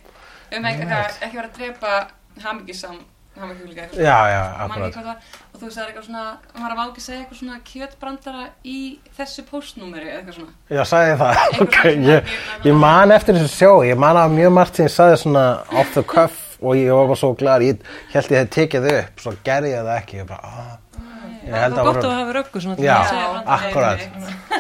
um 0.58 0.68
eitthvað, 0.68 1.22
ekki 1.24 1.40
vera 1.40 1.48
að 1.48 1.56
drepa 1.60 1.94
hamingisam 2.44 3.00
hamingjúlíka 3.42 3.82
eitthvað 3.84 4.04
Já, 4.06 4.18
já, 4.34 4.42
akkurat. 4.66 4.94
það 4.94 5.08
var. 5.10 5.18
og 5.54 5.60
þú 5.60 5.66
veist 5.66 5.78
það 5.78 5.84
er 5.84 5.90
eitthvað 5.90 6.06
svona 6.08 6.26
maður 6.60 6.76
var 6.78 6.88
ekki 6.92 7.02
að 7.02 7.08
segja 7.08 7.20
eitthvað 7.24 7.40
svona 7.42 7.58
kjötbrandara 7.72 8.44
í 8.64 8.78
þessu 9.18 9.46
postnúmeri 9.50 10.08
eða 10.12 10.20
eitthvað 10.22 10.38
svona 10.38 10.78
Já, 10.78 10.84
sagði 10.92 11.10
ég 11.14 11.20
það. 11.24 11.60
Ok, 11.64 11.78
ég, 11.84 11.98
ég- 12.14 12.70
ég 12.70 12.80
man 12.86 13.12
eftir 13.18 13.40
þessu 13.40 13.54
sjó, 13.58 13.72
ég 13.88 13.98
man 14.06 14.16
að 14.22 14.38
mjög 14.38 14.54
margt 14.60 14.76
sem 14.80 14.86
ég 14.90 14.94
sagði 14.98 15.18
svona 15.26 15.46
off 15.74 15.94
the 15.98 16.04
cuff 16.04 16.40
og 16.64 16.78
ég 16.80 16.94
var 16.96 17.10
bara 17.10 17.20
svo 17.20 17.34
glæður, 17.36 17.66
ég 17.68 17.78
held 18.14 18.32
ég 18.32 18.40
hef 18.46 18.50
tekið 18.56 18.86
upp, 18.94 19.20
svo 19.26 19.34
gerði 19.44 19.74
ég 19.74 19.84
það 19.84 19.98
ekki, 20.00 20.22
ég 20.22 20.28
bara, 20.30 20.54
ah. 20.54 20.80
Ég 21.44 21.52
held 21.52 21.74
Það 21.76 21.80
að 21.82 21.86
var 21.86 21.98
gott 21.98 22.06
að 22.08 22.14
hafa 22.16 22.34
röggu 22.38 22.60
svona 22.64 22.76
til 22.78 22.86
Já. 22.86 22.94
að 22.96 23.10
segja 23.10 23.26
brandari 23.28 23.66
akkurat. 23.68 24.00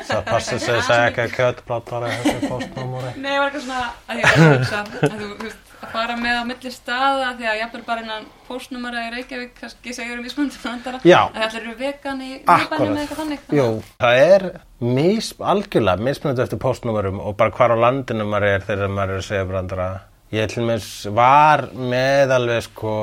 það 0.09 0.33
að 0.33 0.41
segja 0.83 1.05
ekki 1.07 1.21
að 1.23 1.35
kjötbrand 1.37 1.91
var 1.93 2.07
þessu 2.09 2.49
postnúmúri. 2.51 3.11
Nei, 3.23 3.29
ég 3.31 3.39
var 3.39 3.47
eitthvað 3.47 3.63
svona 3.63 3.85
að 4.09 4.19
ég 4.19 4.25
var 4.27 4.35
að 4.35 4.57
hugsa 4.57 4.81
að 4.81 4.89
þú, 4.99 5.29
þú 5.29 5.45
veist, 5.45 5.71
að 5.83 5.93
fara 5.93 6.15
með 6.19 6.39
á 6.39 6.43
milli 6.49 6.71
staða 6.73 7.31
því 7.37 7.49
að 7.51 7.59
jafnvel 7.61 7.83
bara 7.87 8.03
innan 8.05 8.27
postnúmera 8.47 9.05
í 9.07 9.11
Reykjavík 9.13 9.55
kannski 9.59 9.95
segjur 9.95 10.21
um 10.21 10.29
ísmöndu 10.29 10.61
brandara 10.63 11.01
Já. 11.07 11.19
að 11.29 11.41
allir 11.47 11.61
eru 11.61 11.75
vegan 11.79 12.23
í 12.23 12.31
miðbænum 12.41 12.93
eða 12.93 13.03
eitthvað 13.03 13.21
þannig 13.21 13.53
Jú, 13.59 13.67
það 14.03 14.21
er 14.23 14.47
mis, 14.83 15.29
algjörlega 15.39 16.07
mismunandi 16.07 16.43
eftir 16.45 16.61
postnúmerum 16.63 17.21
og 17.23 17.37
bara 17.39 17.53
hvar 17.55 17.75
á 17.75 17.77
landinu 17.79 18.27
maður 18.27 18.49
er 18.53 18.65
þegar 18.67 18.91
maður 18.91 19.15
er 19.15 19.21
að 19.21 19.29
segja 19.29 19.47
brandara. 19.49 19.91
Ég 20.33 20.49
til 20.49 20.63
mér 20.65 20.87
var 21.13 21.67
með 21.77 22.33
alveg 22.33 22.65
sko, 22.65 22.93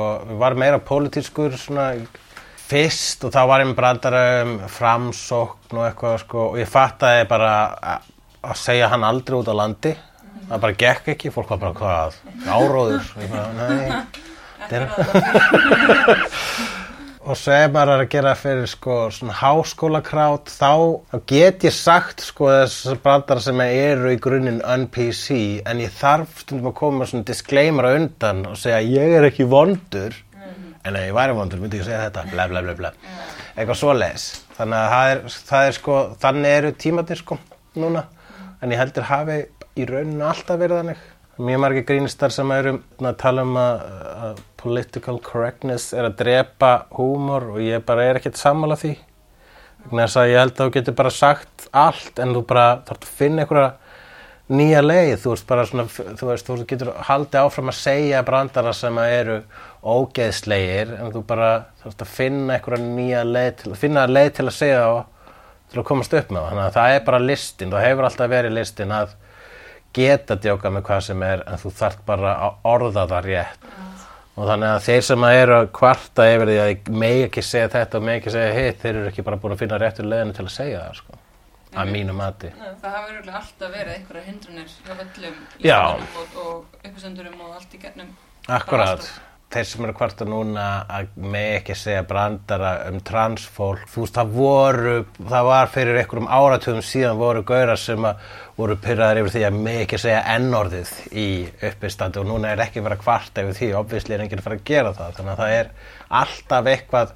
var 0.41 0.57
meira 0.59 0.81
pólitískur 0.83 1.55
svona 1.59 1.93
fyrst 2.71 3.23
og 3.27 3.33
þá 3.33 3.41
var 3.47 3.63
ég 3.63 3.69
með 3.71 3.77
brandara 3.79 4.23
um 4.43 4.53
framsókn 4.71 5.79
og 5.79 5.85
eitthvað 5.87 6.17
sko 6.25 6.47
og 6.49 6.59
ég 6.59 6.69
fattaði 6.71 7.27
bara 7.31 7.53
að 8.41 8.57
segja 8.59 8.89
hann 8.91 9.05
aldrei 9.07 9.39
út 9.39 9.51
á 9.51 9.55
landi. 9.55 9.95
Það 10.51 10.61
bara 10.65 10.79
gekk 10.83 11.05
ekki, 11.15 11.31
fólk 11.31 11.49
var 11.53 11.59
bara 11.61 11.77
hvað, 11.79 12.11
áróður. 12.51 13.03
Og 17.21 17.37
svo 17.37 17.53
ef 17.53 17.67
maður 17.69 17.91
er 17.93 18.01
að 18.01 18.07
gera 18.15 18.31
fyrir 18.33 18.69
sko 18.69 18.95
svona 19.13 19.35
háskólakrát 19.37 20.49
þá, 20.49 20.71
þá 21.11 21.17
get 21.29 21.65
ég 21.67 21.75
sagt 21.75 22.23
sko 22.25 22.47
þessar 22.49 22.97
brandara 23.03 23.43
sem 23.45 23.61
eru 23.61 24.09
í 24.09 24.17
grunninn 24.21 24.57
un-PC 24.65 25.37
en 25.69 25.83
ég 25.83 25.93
þarf 25.99 26.41
stundum 26.41 26.71
að 26.71 26.79
koma 26.79 27.05
svona 27.05 27.27
disclaimer 27.29 27.91
undan 27.91 28.41
og 28.49 28.57
segja 28.57 28.81
ég 28.81 29.13
er 29.19 29.27
ekki 29.29 29.45
vondur. 29.51 30.17
En 30.81 30.97
ef 30.97 31.05
ég 31.11 31.13
væri 31.13 31.37
vondur 31.37 31.61
myndi 31.61 31.77
ég 31.77 31.85
segja 31.85 32.07
þetta 32.07 32.25
bla 32.33 32.47
bla 32.49 32.65
bla 32.65 32.75
bla. 32.79 32.91
Eitthvað 33.53 33.79
svoleiðis. 33.83 34.27
Þannig 34.57 34.79
að 34.79 34.91
það 34.95 35.13
er, 35.13 35.23
það 35.51 35.67
er 35.69 35.77
sko 35.77 36.01
þannig 36.25 36.57
eru 36.57 36.75
tímatir 36.87 37.21
sko 37.21 37.37
núna. 37.77 38.07
En 38.65 38.73
ég 38.73 38.81
heldur 38.81 39.05
hafi 39.11 39.37
í 39.79 39.87
rauninu 39.87 40.25
alltaf 40.27 40.59
verið 40.59 40.81
þannig. 40.81 41.03
Mjög 41.41 41.61
margir 41.63 41.85
grínistar 41.87 42.33
sem 42.33 42.51
eru 42.53 42.73
að 43.01 43.15
tala 43.21 43.45
um 43.47 43.55
að, 43.57 43.85
að 44.27 44.41
political 44.61 45.17
correctness 45.23 45.93
er 45.95 46.09
að 46.09 46.17
drepa 46.19 46.71
húmor 46.97 47.47
og 47.55 47.61
ég 47.63 47.85
bara 47.87 48.09
er 48.09 48.19
ekkert 48.19 48.39
sammála 48.39 48.77
því. 48.77 48.97
Þess 49.89 50.19
að 50.19 50.29
ég 50.29 50.43
held 50.43 50.53
að 50.53 50.67
þú 50.67 50.73
getur 50.75 50.97
bara 50.99 51.13
sagt 51.15 51.69
allt 51.71 52.19
en 52.21 52.35
þú 52.35 52.43
bara 52.51 52.65
þarf 52.85 53.07
að 53.07 53.15
finna 53.21 53.45
einhverja 53.45 53.71
nýja 54.51 54.81
leið, 54.83 55.13
þú 55.21 55.31
veist 55.31 55.47
bara 55.47 55.63
svona, 55.67 55.85
þú 55.87 56.27
veist, 56.27 56.49
þú 56.49 56.57
getur 56.67 56.91
haldið 57.07 57.39
áfram 57.39 57.71
að 57.71 57.77
segja 57.79 58.23
brandara 58.27 58.73
sem 58.75 58.97
eru 59.05 59.37
ógeðslegir 59.81 60.91
en 60.97 61.13
þú 61.13 61.23
bara 61.29 61.51
þarf 61.81 62.03
að 62.03 62.13
finna 62.17 62.57
einhverja 62.57 62.89
nýja 62.99 63.23
leið 63.27 63.51
til, 63.61 63.73
finna 63.79 64.05
leið 64.09 64.31
til 64.37 64.47
að 64.49 64.57
segja 64.57 64.83
þá 64.83 64.93
til 65.71 65.79
að 65.79 65.87
komast 65.87 66.15
upp 66.19 66.33
með 66.33 66.41
það, 66.41 66.49
þannig 66.49 66.65
að 66.65 66.77
það 66.77 66.95
er 66.95 67.03
bara 67.07 67.23
listin, 67.23 67.71
það 67.71 67.85
hefur 67.87 68.07
alltaf 68.09 68.31
verið 68.35 68.57
listin 68.57 68.95
að 68.95 69.15
geta 69.95 70.37
djóka 70.39 70.71
með 70.71 70.85
hvað 70.87 71.01
sem 71.07 71.23
er 71.27 71.43
en 71.47 71.61
þú 71.61 71.71
þarf 71.79 72.03
bara 72.07 72.35
að 72.47 72.67
orða 72.71 73.07
það 73.11 73.25
rétt. 73.27 73.65
Og 74.39 74.47
þannig 74.47 74.69
að 74.71 74.85
þeir 74.85 75.01
sem 75.05 75.25
að 75.27 75.37
eru 75.41 75.55
að 75.57 75.65
kvarta 75.75 76.27
yfir 76.31 76.49
því 76.49 76.59
að 76.61 76.69
ég 76.71 76.91
megi 77.03 77.25
ekki 77.25 77.43
segja 77.43 77.71
þetta 77.73 77.99
og 77.99 78.05
megi 78.07 78.21
ekki 78.21 78.33
segja 78.35 78.53
hitt, 78.55 78.79
þeir 78.81 78.93
eru 78.95 79.09
ekki 79.11 79.25
bara 79.27 79.39
búin 79.43 79.55
að 79.55 79.63
finna 79.65 79.79
réttur 79.81 80.07
leiðinu 80.07 80.37
til 80.37 80.45
að 80.45 80.53
segja 80.55 80.83
það 80.85 81.01
sko, 81.01 81.19
að 81.75 81.91
mínu 81.91 82.15
mati. 82.15 82.53
Það 82.55 82.95
hafa 82.95 83.09
örugglega 83.09 83.41
alltaf 83.41 83.73
verið 83.75 83.97
einhverja 83.97 84.23
hindrunir 84.29 84.71
hjá 84.71 84.93
öllum 84.95 85.35
Já. 85.59 85.81
listamönnum 85.99 86.21
og, 86.23 86.39
og 86.45 86.87
uppisendurum 86.87 87.43
og 87.43 87.57
allt 87.59 87.75
í 87.75 87.81
gennum 87.83 88.15
Akkurat, 88.49 89.11
þeir 89.51 89.65
sem 89.67 89.83
eru 89.83 89.91
að 89.91 89.97
kvarta 89.99 90.25
núna 90.27 90.65
að 90.91 91.07
með 91.19 91.47
ekki 91.57 91.75
segja 91.75 92.03
brandara 92.07 92.69
um 92.87 92.99
transfólk, 93.05 93.83
þú 93.91 94.03
veist 94.05 94.15
það 94.17 94.29
voru, 94.35 94.93
það 95.17 95.47
var 95.49 95.71
fyrir 95.73 95.99
einhverjum 95.99 96.29
áratugum 96.31 96.85
síðan 96.85 97.19
voru 97.19 97.41
gaurar 97.47 97.79
sem 97.79 98.07
voru 98.57 98.77
pyrraðar 98.81 99.19
yfir 99.21 99.33
því 99.35 99.43
að 99.47 99.59
með 99.65 99.79
ekki 99.85 99.99
segja 100.01 100.21
ennorðið 100.35 100.91
í 101.11 101.27
uppistandi 101.71 102.21
og 102.21 102.27
núna 102.29 102.53
er 102.53 102.63
ekki 102.65 102.83
verið 102.83 102.97
að 102.99 103.03
kvarta 103.03 103.43
yfir 103.45 103.57
því, 103.59 103.69
obvisli 103.81 104.15
er 104.15 104.23
enginn 104.25 104.41
að 104.41 104.47
fara 104.47 104.59
að 104.59 104.69
gera 104.71 104.91
það, 104.99 105.15
þannig 105.17 105.33
að 105.33 105.41
það 105.41 105.51
er 105.57 105.67
alltaf 106.21 106.63
eitthvað, 106.75 107.09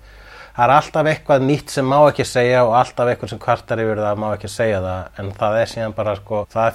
það 0.55 0.65
er 0.65 0.73
alltaf 0.75 1.05
eitthvað 1.11 1.47
nýtt 1.51 1.69
sem 1.75 1.87
má 1.91 1.99
ekki 2.01 2.25
segja 2.27 2.59
og 2.65 2.73
alltaf 2.81 3.07
eitthvað 3.13 3.31
sem 3.31 3.43
kvartar 3.45 3.83
yfir 3.85 4.03
það 4.03 4.19
má 4.23 4.27
ekki 4.33 4.49
segja 4.51 4.79
það, 4.83 5.01
en 5.21 5.27
það 5.39 5.53
er 5.61 5.67
síðan 5.75 5.95
bara 6.01 6.17
sko, 6.19 6.43
það 6.51 6.67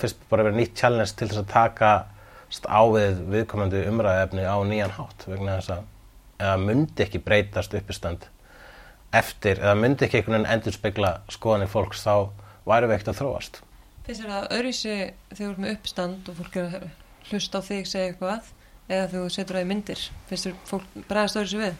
er 2.50 2.58
fyrst 2.58 2.66
bara 2.66 2.82
verið 2.90 3.16
nýtt 3.30 3.48
challenge 3.50 3.70
til 3.70 3.70
þess 3.70 3.70
að 3.70 3.70
taka 3.70 3.70
st- 3.70 3.70
á 3.70 3.70
við 3.70 3.80
viðkomandi 3.80 3.80
umræðefni 3.90 4.42
á 4.42 4.56
nýjan 4.66 4.90
hátt 4.98 5.24
vegna 5.26 5.56
þess 5.60 5.70
að 5.70 5.82
eða 6.40 6.56
myndi 6.58 7.02
ekki 7.04 7.18
breytast 7.24 7.74
uppistand 7.74 8.26
eftir, 9.12 9.58
eða 9.58 9.74
myndi 9.74 10.04
ekki 10.06 10.16
einhvern 10.20 10.42
veginn 10.42 10.52
endur 10.54 10.72
spekla 10.72 11.20
skoðanir 11.28 11.68
fólks 11.70 12.02
þá 12.06 12.30
væri 12.66 12.86
við 12.86 12.94
ekkert 12.96 13.08
að 13.08 13.18
þróast. 13.20 13.60
Finnst 14.06 14.22
þér 14.22 14.30
það 14.30 14.48
öðruvísi 14.56 14.94
þegar 15.30 15.40
þú 15.40 15.50
ert 15.50 15.58
með 15.58 15.74
uppstand 15.76 16.28
og 16.30 16.36
fólk 16.40 16.56
er 16.56 16.64
að 16.64 16.88
hlusta 17.30 17.58
á 17.58 17.62
þig 17.66 17.86
segja 17.86 18.06
eitthvað 18.10 18.50
eða 18.90 19.08
þú 19.12 19.24
setur 19.30 19.54
það 19.58 19.62
í 19.62 19.70
myndir 19.70 20.04
finnst 20.30 20.46
þér 20.46 20.54
fólk 20.70 20.86
bregðast 21.10 21.36
öðruvísi 21.36 21.60
við? 21.60 21.74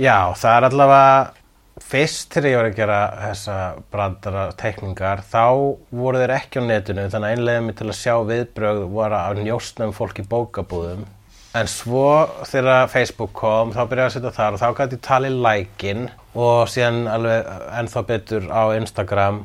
Já, 0.00 0.16
það 0.36 0.56
er 0.56 0.66
allavega 0.68 1.41
fyrst 1.88 2.32
þegar 2.34 2.50
ég 2.50 2.58
var 2.58 2.68
að 2.68 2.78
gera 2.78 2.98
þessa 3.22 3.56
brandara 3.94 4.44
tekningar 4.60 5.24
þá 5.28 5.46
voru 5.90 6.22
þeir 6.22 6.34
ekki 6.36 6.62
á 6.62 6.68
netinu 6.68 7.08
þannig 7.12 7.28
að 7.28 7.36
einlega 7.36 7.64
mig 7.66 7.78
til 7.78 7.88
að 7.88 7.98
sjá 8.00 8.14
viðbrögð 8.30 8.86
var 8.96 9.16
að 9.18 9.42
njóstna 9.46 9.88
um 9.90 9.96
fólk 9.96 10.22
í 10.22 10.26
bókabúðum 10.28 11.06
en 11.58 11.68
svo 11.68 12.06
þegar 12.48 12.88
Facebook 12.92 13.34
kom 13.36 13.74
þá 13.74 13.82
byrjaði 13.84 14.08
að 14.08 14.14
setja 14.16 14.36
þar 14.38 14.56
og 14.56 14.62
þá 14.62 14.68
gæti 14.80 14.98
ég 14.98 15.06
talið 15.08 15.40
lækin 15.46 16.04
og 16.32 16.60
síðan 16.72 17.02
alveg 17.12 17.50
ennþá 17.80 18.06
betur 18.08 18.48
á 18.48 18.62
Instagram 18.78 19.42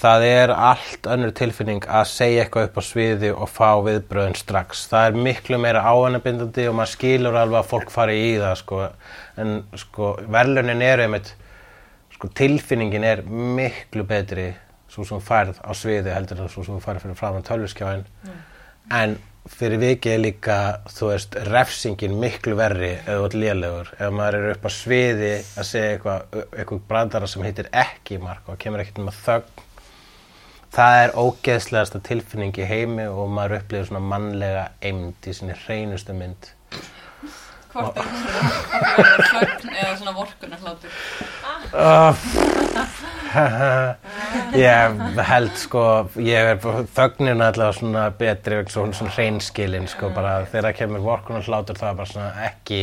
það 0.00 0.24
er 0.24 0.52
allt 0.54 1.08
önnur 1.12 1.32
tilfinning 1.36 1.84
að 1.84 2.06
segja 2.08 2.44
eitthvað 2.44 2.68
upp 2.68 2.78
á 2.80 2.82
sviði 2.84 3.32
og 3.34 3.50
fá 3.52 3.68
viðbröðin 3.84 4.38
strax. 4.38 4.86
Það 4.90 5.08
er 5.08 5.18
miklu 5.26 5.60
meira 5.60 5.84
áhannabindandi 5.84 6.66
og 6.70 6.76
maður 6.78 6.92
skilur 6.94 7.36
alveg 7.36 7.60
að 7.60 7.70
fólk 7.72 7.92
fari 7.92 8.16
í 8.30 8.30
það 8.40 8.56
sko. 8.62 8.80
En 9.40 9.54
sko 9.80 10.14
verðlunin 10.32 10.84
er 10.86 11.04
einmitt, 11.04 11.34
sko 12.20 12.28
tilfinningin 12.36 13.06
er 13.08 13.22
miklu 13.24 14.04
betri 14.04 14.50
svo 14.90 15.06
sem 15.08 15.16
þú 15.16 15.24
færð 15.24 15.60
á 15.64 15.70
sviði 15.72 16.12
heldur 16.12 16.44
en 16.44 16.52
svo 16.52 16.66
sem 16.66 16.76
þú 16.76 16.84
færð 16.84 17.04
fyrir 17.06 17.16
framan 17.16 17.46
tölvuskjáin. 17.46 18.04
En 18.92 19.16
fyrir 19.48 19.80
vikið 19.80 20.12
er 20.12 20.20
líka, 20.20 20.58
þú 20.92 21.08
veist, 21.14 21.38
refsingin 21.48 22.18
miklu 22.20 22.58
verri 22.58 22.92
ef 22.98 23.08
þú 23.08 23.24
ert 23.30 23.38
lélegur. 23.40 23.94
Ef 23.96 24.12
maður 24.12 24.36
er 24.36 24.52
upp 24.52 24.68
á 24.68 24.70
sviði 24.74 25.32
að 25.40 25.68
segja 25.70 25.96
eitthvað, 25.96 26.38
eitthvað 26.58 26.84
brandara 26.92 27.30
sem 27.30 27.46
heitir 27.48 27.72
ekki 27.72 28.20
mark 28.20 28.52
og 28.52 28.60
kemur 28.60 28.84
ekkert 28.84 29.00
um 29.00 29.08
að 29.08 29.20
þögn 29.24 29.66
það 30.74 30.96
er 31.04 31.16
ógeðslegasta 31.18 32.00
tilfinning 32.06 32.58
í 32.60 32.66
heimi 32.68 33.06
og 33.10 33.30
maður 33.34 33.58
upplifir 33.58 33.88
svona 33.88 34.02
mannlega 34.12 34.68
eimd 34.86 35.26
í 35.26 35.34
sinni 35.34 35.56
hreinustu 35.64 36.14
mynd 36.14 36.50
Hvort 37.70 37.98
er 37.98 38.06
það 38.06 39.24
þögn 39.32 39.74
eða 39.74 39.96
svona 39.98 40.14
vorkunar 40.14 40.62
hlátur 40.62 40.94
ég 44.58 44.96
held 45.28 45.52
sko 45.60 45.82
ég 46.18 46.48
er 46.54 46.58
þögnin 46.96 47.44
allavega 47.44 47.76
svona 47.76 48.08
betri 48.18 48.56
svona, 48.66 48.96
svona 48.96 49.12
hreinskilin 49.14 49.86
sko 49.90 50.10
bara 50.14 50.40
þegar 50.50 50.74
kemur 50.80 51.04
vorkunar 51.04 51.44
hlátur 51.46 51.78
það 51.78 51.92
er 51.92 51.96
bara 52.00 52.10
svona 52.10 52.32
ekki 52.48 52.80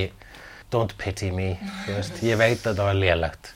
don't 0.71 0.97
pity 0.97 1.31
me 1.31 1.55
veist, 1.87 2.19
ég 2.23 2.37
veit 2.39 2.65
að 2.65 2.79
það 2.79 2.89
var 2.89 2.99
lélegt. 2.99 3.53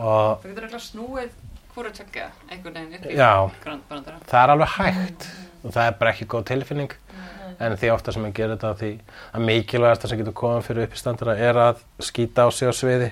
Og 0.00 0.42
Þú 0.42 0.50
getur 0.50 0.66
eitthvað 0.66 0.84
snúið 0.86 1.30
hvort 1.74 1.94
tökja 1.94 2.26
einhvern 2.50 2.80
veginn 2.80 3.14
Já. 3.14 3.50
það 3.62 4.42
er 4.42 4.54
alveg 4.54 4.74
hægt. 4.78 5.28
Og 5.60 5.74
það 5.74 5.86
er 5.86 5.96
bara 6.00 6.12
ekki 6.14 6.28
góð 6.30 6.46
tilfinning. 6.50 6.92
En 7.60 7.76
því 7.76 7.88
ofta 7.92 8.14
sem 8.14 8.24
ég 8.24 8.34
gerir 8.34 8.56
þetta 8.56 8.72
því 8.80 8.92
að 9.36 9.46
mikilvægast 9.50 10.06
sem 10.08 10.20
getur 10.22 10.38
komið 10.40 10.68
fyrir 10.70 10.88
uppistandara 10.88 11.34
er 11.36 11.60
að 11.60 11.82
skýta 12.00 12.46
á 12.46 12.48
sig 12.54 12.70
á 12.70 12.74
sviði 12.74 13.10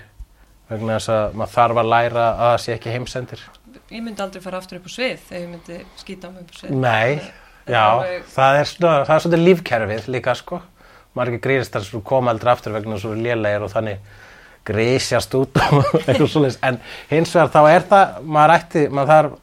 vegna 0.68 0.98
þess 0.98 1.12
að 1.14 1.37
maður 1.40 1.54
þarf 1.57 1.81
að 1.83 1.90
læra 1.94 2.26
að 2.28 2.52
það 2.52 2.62
sé 2.64 2.74
ekki 2.76 2.94
heimsendir. 2.94 3.44
Ég 3.88 4.04
myndi 4.04 4.24
aldrei 4.24 4.42
fara 4.44 4.61
aftur 4.61 4.81
upp 4.81 4.88
á 4.88 4.92
svið 4.92 5.12
ef 5.16 5.35
ég 5.38 5.48
myndi 5.48 5.81
skýta 6.00 6.28
á 6.28 6.31
mig 6.33 6.44
upp 6.44 6.52
á 6.52 6.57
svið. 6.61 6.74
Nei, 6.83 7.12
er 7.18 7.72
já, 7.72 7.83
alveg- 7.85 8.31
það 8.35 8.61
er, 8.61 8.70
svona, 8.72 9.18
er 9.38 9.44
lífkerfið 9.44 10.09
líka 10.12 10.35
sko. 10.37 10.61
Margir 11.16 11.40
grístar 11.42 11.83
sem 11.83 12.02
koma 12.04 12.31
aldrei 12.35 12.52
aftur 12.52 12.76
vegna 12.76 12.96
þess 12.96 13.09
að 13.09 13.14
svo 13.14 13.22
lélegir 13.26 13.64
og 13.64 13.72
þannig 13.72 14.16
grísjast 14.68 15.35
út 15.38 15.57
en 16.68 16.81
hins 17.09 17.33
vegar 17.35 17.52
þá 17.54 17.61
er 17.72 17.87
það, 17.88 18.18
maður 18.28 18.54
ætti, 18.59 18.83
maður 18.92 19.12
þarf 19.14 19.37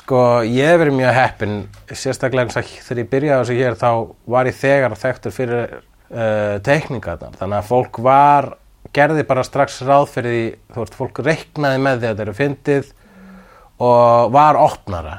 sko, 0.00 0.22
ég 0.46 0.72
hef 0.72 0.80
verið 0.82 0.96
mjög 0.98 1.14
heppin 1.14 1.54
sérstaklega 1.92 2.48
eins 2.48 2.58
og 2.58 2.72
þegar 2.88 3.02
ég 3.02 3.10
byrjaði 3.14 3.44
þessu 3.44 3.58
hér 3.60 3.78
þá 3.78 3.90
var 4.34 4.50
ég 4.50 4.58
þegar 4.58 4.96
þekktur 4.98 5.34
fyrir 5.36 5.74
uh, 5.76 6.56
teikningarnar. 6.66 7.36
Þannig 7.38 7.58
að 7.60 7.68
fólk 7.70 8.00
var, 8.02 8.50
gerði 8.96 9.24
bara 9.28 9.46
strax 9.46 9.80
ráð 9.86 10.08
fyrir 10.14 10.36
því, 10.36 10.44
þú 10.74 10.84
veist, 10.84 10.96
fólk 10.98 11.22
reiknaði 11.26 11.82
með 11.82 11.98
því 11.98 12.06
að 12.06 12.14
þetta 12.14 12.24
eru 12.26 12.36
fyndið 12.38 12.94
og 13.80 14.32
var 14.34 14.58
opnara. 14.60 15.18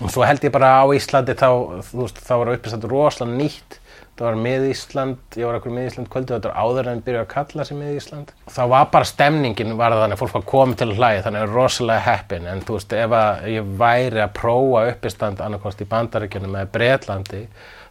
Og 0.00 0.08
svo 0.12 0.24
held 0.24 0.44
ég 0.46 0.52
bara 0.54 0.80
á 0.80 0.84
Íslandi 0.96 1.36
þá, 1.36 1.48
þú 1.90 2.02
veist, 2.06 2.20
þá 2.24 2.34
var 2.40 2.52
uppistandur 2.54 2.92
rosalega 2.94 3.36
nýtt. 3.36 3.80
Það 4.20 4.26
var 4.26 4.36
mið 4.44 4.64
Ísland, 4.68 5.20
ég 5.40 5.48
var 5.48 5.56
ekkur 5.56 5.72
mið 5.72 5.86
Ísland 5.88 6.08
kvöldu 6.12 6.34
þetta 6.34 6.50
var 6.50 6.58
áður 6.60 6.88
en 6.90 6.98
byrjuði 7.06 7.22
að 7.22 7.30
kalla 7.30 7.64
sig 7.64 7.78
mið 7.78 7.94
Ísland 7.96 8.32
þá 8.52 8.58
var 8.68 8.90
bara 8.92 9.08
stemningin 9.08 9.78
var 9.78 9.94
þannig 9.96 10.18
að 10.18 10.20
fólk 10.20 10.34
var 10.34 10.44
komið 10.50 10.80
til 10.82 10.88
hlæja 10.98 11.22
þannig 11.24 11.46
að 11.46 11.54
rosalega 11.56 12.04
heppin. 12.04 12.48
En 12.50 12.60
þú 12.60 12.76
veist 12.76 12.92
ef 12.98 13.14
að 13.16 13.46
ég 13.54 13.70
væri 13.80 14.20
að 14.20 14.34
prófa 14.36 14.82
uppistand 14.90 15.40
annarkost 15.40 15.80
í 15.80 15.88
Bandaríkjunum 15.88 16.58
eða 16.60 16.72
Bretlandi 16.74 17.40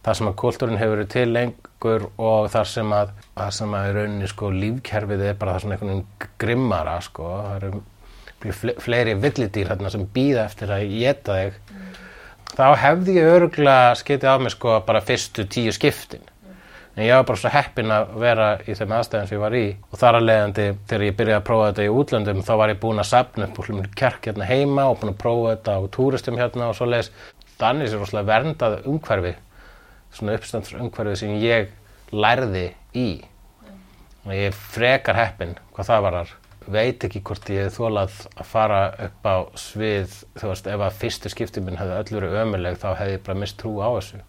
þar 0.06 0.20
sem 0.20 0.30
að 0.30 0.38
kultúrin 0.44 0.78
hefur 0.78 1.00
verið 1.00 1.12
til 1.16 1.34
lengur 1.80 2.10
og 2.20 2.50
þar 2.52 2.66
sem 2.68 2.92
að 2.92 3.12
þar 3.38 3.52
sem 3.56 3.74
að 3.74 3.88
í 3.90 3.94
rauninni 3.96 4.28
sko 4.28 4.50
lífkerfið 4.52 5.22
er 5.30 5.36
bara 5.40 5.54
það 5.56 5.62
svona 5.64 5.76
einhvern 5.78 5.92
veginn 5.94 6.30
grimmara 6.40 6.98
sko. 7.02 7.30
Það 7.44 7.56
eru 8.50 8.54
fle- 8.54 8.80
fleiri 8.80 9.14
villidýr 9.16 9.70
hérna 9.72 9.90
sem 9.92 10.06
býða 10.06 10.46
eftir 10.50 10.70
að 10.76 10.90
geta 10.92 11.38
þig. 11.40 11.54
Þá 12.58 12.76
hefði 12.82 13.16
ég 13.16 13.30
örgulega 13.38 13.96
skitið 13.96 14.30
af 14.34 14.42
mig 14.42 14.52
sko 14.52 14.80
bara 14.86 15.02
fyrstu 15.02 15.46
tíu 15.48 15.72
skiptin. 15.72 16.22
En 16.98 17.06
ég 17.06 17.16
var 17.16 17.24
bara 17.24 17.38
svo 17.40 17.50
heppinn 17.54 17.92
að 17.96 18.10
vera 18.20 18.48
í 18.68 18.74
þeim 18.76 18.92
aðstæðum 18.98 19.28
sem 19.30 19.38
ég 19.38 19.44
var 19.46 19.56
í. 19.56 19.66
Og 19.94 20.00
þar 20.02 20.18
að 20.20 20.26
leiðandi 20.28 20.66
þegar 20.90 21.04
ég 21.06 21.16
byrjaði 21.16 21.38
að 21.40 21.46
prófa 21.48 21.68
þetta 21.70 21.86
í 21.86 21.92
útlöndum 21.96 22.42
þá 22.44 22.54
var 22.60 22.70
ég 22.74 22.80
búinn 22.82 23.00
að 23.00 23.08
safna 23.14 23.46
upp 23.48 23.60
úr 23.62 23.88
kjark 23.96 24.26
hérna 24.28 24.50
heima 24.50 24.90
og 24.90 25.00
búinn 25.00 25.14
að 25.14 25.22
prófa 25.22 25.54
þetta 25.56 25.78
á 25.80 25.82
túristum 25.96 26.40
hérna 26.42 26.68
og 26.68 26.76
svo 26.76 26.90
leiðis 26.90 27.12
þannig 27.62 27.88
sér 27.94 28.02
rosalega 28.04 28.28
verndað 28.34 28.76
umhverfi 28.90 29.36
svona 30.16 30.38
uppstands 30.40 30.76
umhverfi 30.76 31.24
sem 31.24 31.40
ég 31.44 31.74
lærði 32.12 32.70
í. 32.98 33.10
Og 34.26 34.36
ég 34.36 34.54
frekar 34.54 35.18
heppinn 35.18 35.58
hvað 35.74 35.92
það 35.94 36.06
varar 36.10 36.38
veit 36.70 37.04
ekki 37.06 37.22
hvort 37.26 37.50
ég 37.52 37.72
þólað 37.74 38.16
að 38.38 38.48
fara 38.48 38.80
upp 39.06 39.26
á 39.26 39.36
svið 39.58 40.16
þú 40.38 40.52
veist, 40.52 40.68
ef 40.70 40.84
að 40.86 40.98
fyrstu 41.02 41.32
skipti 41.34 41.64
minn 41.64 41.80
hefði 41.80 41.98
öll 41.98 42.18
verið 42.18 42.42
ömuleg 42.44 42.80
þá 42.82 42.90
hefði 43.00 43.16
ég 43.16 43.24
bara 43.26 43.42
mist 43.42 43.58
trú 43.60 43.78
á 43.82 43.90
þessu. 43.90 44.22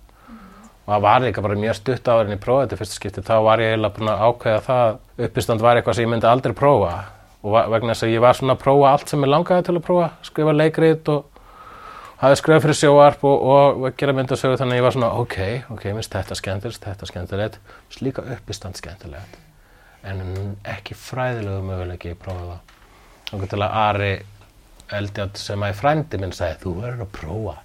Og 0.86 0.94
það 0.94 1.04
var 1.04 1.24
líka 1.24 1.44
bara 1.44 1.58
mjög 1.60 1.76
stutt 1.78 2.08
áður 2.08 2.28
en 2.28 2.34
ég 2.34 2.42
prófaði 2.42 2.66
þetta 2.66 2.80
fyrstu 2.80 2.98
skipti. 2.98 3.24
Þá 3.26 3.34
var 3.46 3.62
ég 3.62 3.74
eiginlega 3.74 3.96
búin 3.98 4.12
að 4.12 4.22
ákveða 4.26 4.62
það 4.66 5.26
uppistand 5.26 5.64
var 5.64 5.78
eitthvað 5.80 5.98
sem 5.98 6.06
ég 6.06 6.12
myndi 6.14 6.30
aldrei 6.30 6.56
prófa. 6.56 6.94
Og 7.40 7.56
vegna 7.72 7.94
þess 7.94 8.06
að 8.06 8.14
ég 8.14 8.24
var 8.24 8.38
svona 8.38 8.56
að 8.56 8.64
prófa 8.64 8.94
allt 8.94 9.12
sem 9.12 9.26
ég 9.26 9.32
langaði 9.32 9.66
til 9.68 9.76
að 9.76 9.84
prófa 9.86 10.08
skrifa 10.26 10.56
leikrit 10.56 11.12
og 11.12 11.29
hafði 12.20 12.40
skrifað 12.40 12.64
fyrir 12.66 12.78
sjóarp 12.80 13.22
og, 13.24 13.46
og, 13.54 13.85
og 13.85 14.00
gera 14.00 14.16
myndasögu 14.16 14.59
þannig 14.61 14.76
að 14.76 14.80
ég 14.80 14.87
var 14.88 14.96
svona 14.96 15.12
ok, 15.22 15.38
ok, 15.76 15.87
minnst 15.96 16.16
þetta 16.16 16.37
skemmtilegt, 16.37 16.85
þetta 16.85 17.09
skemmtilegt. 17.09 17.62
Minnst 17.87 18.04
líka 18.04 18.26
uppistand 18.37 18.80
skemmtilegt 18.80 19.38
en 20.06 20.20
ekki 20.64 20.96
fræðilegu 20.96 21.64
möguleiki 21.64 22.14
ég 22.14 22.20
prófa. 22.20 22.61
Það 23.30 23.42
og 23.44 23.50
til 23.52 23.61
að 23.61 23.74
Ari 23.80 24.12
Eldjátt 24.96 25.38
sem 25.38 25.62
að 25.62 25.76
frændi 25.78 26.18
minn 26.18 26.33
sagði 26.35 26.62
þú 26.64 26.76
verður 26.80 27.04
að 27.04 27.11
prófa. 27.18 27.59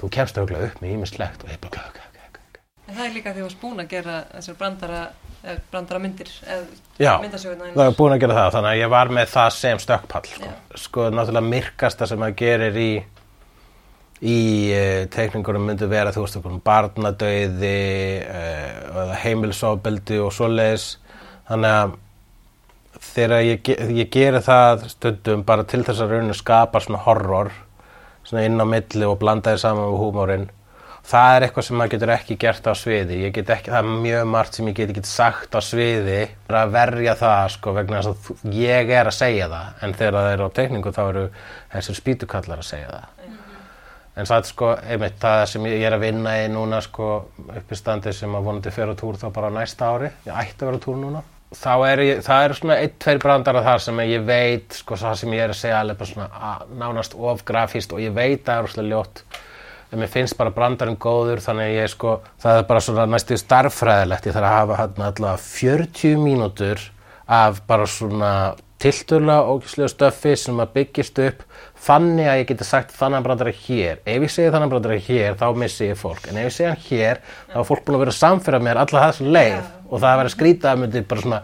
Þú 0.00 0.10
kemst 0.16 0.40
auðvitað 0.40 0.66
upp 0.68 0.82
með 0.82 0.96
ímislegt 0.96 1.44
og 1.46 1.52
ég 1.52 1.60
bara 1.62 1.86
ok, 1.88 2.00
ok, 2.10 2.24
ok, 2.26 2.58
En 2.88 2.96
það 2.98 3.04
er 3.06 3.14
líka 3.14 3.30
því 3.30 3.34
að 3.34 3.38
þú 3.38 3.46
varst 3.46 3.60
búin 3.62 3.84
að 3.84 3.92
gera 3.94 4.16
þessar 4.32 4.58
brandara, 4.60 5.02
eh, 5.40 5.60
brandara 5.70 6.02
myndir 6.02 6.32
eða 6.42 6.64
Já, 6.98 7.12
það 7.22 7.86
er 7.86 7.96
búin 7.96 8.16
að 8.16 8.24
gera 8.26 8.38
það 8.40 8.50
þannig 8.58 8.70
að 8.72 8.80
ég 8.82 8.92
var 8.92 9.12
með 9.18 9.30
það 9.32 9.48
sem 9.60 9.80
stökkpall 9.86 10.26
sko, 10.28 10.50
sko 10.84 11.06
náttúrulega 11.14 11.52
myrkasta 11.54 12.10
sem 12.10 12.20
maður 12.20 12.36
gerir 12.42 12.76
í 12.82 12.90
í 14.22 14.38
uh, 14.70 15.04
teikningunum 15.12 15.66
myndi 15.68 15.88
vera 15.90 16.12
þú 16.14 16.24
veist 16.24 16.38
okkur 16.38 16.60
barnadauði 16.64 17.74
uh, 18.22 19.04
eða 19.04 19.20
heimilsofbeldi 19.24 20.20
og 20.22 20.32
svoleiðis. 20.36 20.88
Þannig 21.48 21.76
að 21.80 21.94
þegar 23.04 23.44
ég, 23.44 23.70
ég 23.98 24.10
geri 24.12 24.40
það 24.44 24.88
stundum 24.92 25.44
bara 25.46 25.66
til 25.68 25.82
þess 25.84 26.02
að 26.02 26.14
rauninu 26.14 26.36
skapar 26.36 26.84
svona 26.84 27.02
horror 27.04 27.52
svona 28.24 28.44
inn 28.46 28.60
á 28.60 28.66
milli 28.66 29.08
og 29.08 29.18
blanda 29.20 29.52
þið 29.52 29.64
saman 29.64 29.90
með 29.90 29.98
húmórin. 30.00 30.46
Það 31.04 31.34
er 31.34 31.44
eitthvað 31.44 31.66
sem 31.66 31.76
maður 31.76 31.92
getur 31.92 32.12
ekki 32.14 32.36
gert 32.40 32.68
á 32.70 32.72
sviði. 32.80 33.18
Ekki, 33.28 33.42
það 33.44 33.74
er 33.76 33.90
mjög 34.06 34.30
margt 34.32 34.56
sem 34.56 34.70
ég 34.70 34.78
get 34.78 34.94
ekki 34.94 35.02
sagt 35.04 35.52
á 35.52 35.60
sviði 35.60 36.22
að 36.48 36.72
verja 36.72 37.16
það 37.20 37.42
sko 37.58 37.74
vegna 37.76 38.00
þess 38.00 38.32
að 38.32 38.56
ég 38.56 38.94
er 38.96 39.10
að 39.10 39.18
segja 39.18 39.50
það. 39.52 39.66
En 39.84 39.96
þegar 39.98 40.16
það 40.16 40.30
er 40.30 40.44
á 40.48 40.56
teikningu 40.60 40.94
þá 40.96 41.02
eru 41.10 41.26
þessir 41.74 42.00
spýtukallar 42.00 42.64
að 42.64 42.70
segja 42.70 42.94
það 42.94 43.42
en 44.14 44.28
það 44.28 44.48
sko, 44.50 44.72
einmitt 44.86 45.16
það 45.22 45.44
sem 45.50 45.68
ég 45.70 45.84
er 45.88 45.96
að 45.96 46.04
vinna 46.06 46.34
í 46.44 46.48
núna 46.52 46.80
sko 46.84 47.08
uppi 47.44 47.78
standi 47.78 48.12
sem 48.14 48.34
að 48.34 48.48
vonandi 48.48 48.72
fyrir 48.74 48.94
á 48.94 49.00
túr 49.00 49.18
þá 49.18 49.28
bara 49.34 49.52
næsta 49.54 49.90
ári. 49.90 50.10
Ég 50.26 50.36
ætti 50.44 50.62
að 50.62 50.70
vera 50.70 50.82
á 50.82 50.84
túr 50.84 51.00
núna. 51.00 51.22
Er 51.54 52.02
ég, 52.02 52.20
það 52.26 52.44
eru 52.44 52.58
svona 52.58 52.76
ein, 52.82 52.94
tveir 52.98 53.20
brandara 53.22 53.62
þar 53.62 53.82
sem 53.84 54.00
ég 54.08 54.24
veit 54.26 54.74
sko 54.74 54.98
það 54.98 55.18
sem 55.20 55.34
ég 55.36 55.44
er 55.44 55.52
að 55.52 55.58
segja 55.60 55.80
alveg 55.80 55.98
bara 56.00 56.10
svona 56.10 56.46
að, 56.50 56.62
nánast 56.80 57.14
of 57.14 57.44
grafíst 57.46 57.94
og 57.94 58.02
ég 58.02 58.14
veit 58.14 58.40
að 58.40 58.48
það 58.48 58.56
er 58.56 58.66
rosalega 58.66 58.90
ljótt. 58.94 59.22
En 59.92 60.00
mér 60.02 60.10
finnst 60.10 60.38
bara 60.38 60.50
brandarinn 60.54 60.98
góður 60.98 61.42
þannig 61.44 61.68
að 61.70 61.76
ég 61.76 61.92
sko, 61.92 62.16
það 62.42 62.58
er 62.58 62.66
bara 62.70 62.82
svona 62.82 63.06
næstu 63.06 63.38
starffræðilegt, 63.38 64.26
ég 64.26 64.34
þarf 64.34 64.48
að 64.48 64.56
hafa 64.56 64.78
hann 64.80 65.04
allavega 65.06 65.44
40 65.44 66.18
mínútur 66.24 66.82
af 67.30 67.60
bara 67.68 67.86
svona 67.86 68.32
tilturlega 68.84 69.48
ógæslega 69.48 69.90
stöffi 69.92 70.34
sem 70.38 70.58
að 70.60 70.72
byggist 70.74 71.20
upp 71.24 71.44
þannig 71.86 72.28
að 72.28 72.40
ég 72.40 72.48
geti 72.50 72.66
sagt 72.68 72.92
þannig 72.94 73.24
brandara 73.24 73.52
hér. 73.64 74.02
Ef 74.04 74.26
ég 74.26 74.32
segi 74.32 74.52
þannig 74.52 74.74
brandara 74.74 74.98
hér 75.06 75.38
þá 75.40 75.46
missi 75.60 75.88
ég 75.88 76.00
fólk. 76.00 76.28
En 76.28 76.40
ef 76.40 76.50
ég 76.50 76.56
segi 76.56 76.68
hann 76.70 76.84
hér 76.88 77.22
þá 77.52 77.56
er 77.62 77.68
fólk 77.70 77.86
búin 77.86 77.98
að 77.98 78.04
vera 78.04 78.14
að 78.14 78.20
samfæra 78.20 78.60
mér 78.64 78.82
alla 78.82 79.06
þessu 79.06 79.30
leið. 79.36 79.56
Og 79.88 79.96
það 79.96 80.10
að 80.10 80.20
vera 80.20 80.34
skrítið 80.34 80.70
að 80.70 80.82
myndi 80.82 81.04
bara 81.10 81.24
svona 81.24 81.40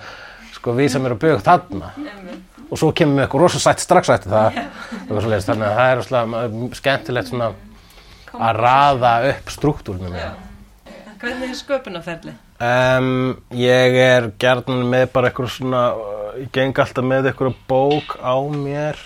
sko 0.58 0.76
vísa 0.76 1.00
mér 1.00 1.16
á 1.16 1.22
bög 1.24 1.42
þarna. 1.46 1.90
Og 2.70 2.78
svo 2.78 2.92
kemur 2.94 3.16
mér 3.16 3.26
eitthvað 3.26 3.46
rosa 3.46 3.62
sætt 3.62 3.82
strax 3.82 4.12
eftir 4.12 4.36
það. 4.36 4.60
Svoleiðis. 5.08 5.48
þannig 5.48 5.66
að 5.70 5.80
það 5.80 5.90
er 5.90 5.98
rosalega 6.00 6.78
skemmtilegt 6.80 7.32
svona 7.32 7.50
að 8.36 8.60
raða 8.60 9.16
upp 9.32 9.50
struktúrnum 9.56 10.14
Hvernig 11.20 11.50
er 11.50 11.58
sköpunarferli? 11.58 12.32
Um, 12.60 13.38
ég 13.56 13.94
er 13.96 14.26
gjarnan 14.36 14.82
með 14.92 15.06
bara 15.14 15.30
eitthvað 15.30 15.46
svona, 15.54 15.78
ég 16.36 16.50
geng 16.52 16.76
alltaf 16.76 17.06
með 17.08 17.30
eitthvað 17.30 17.54
bók 17.70 18.18
á 18.20 18.36
mér. 18.52 18.98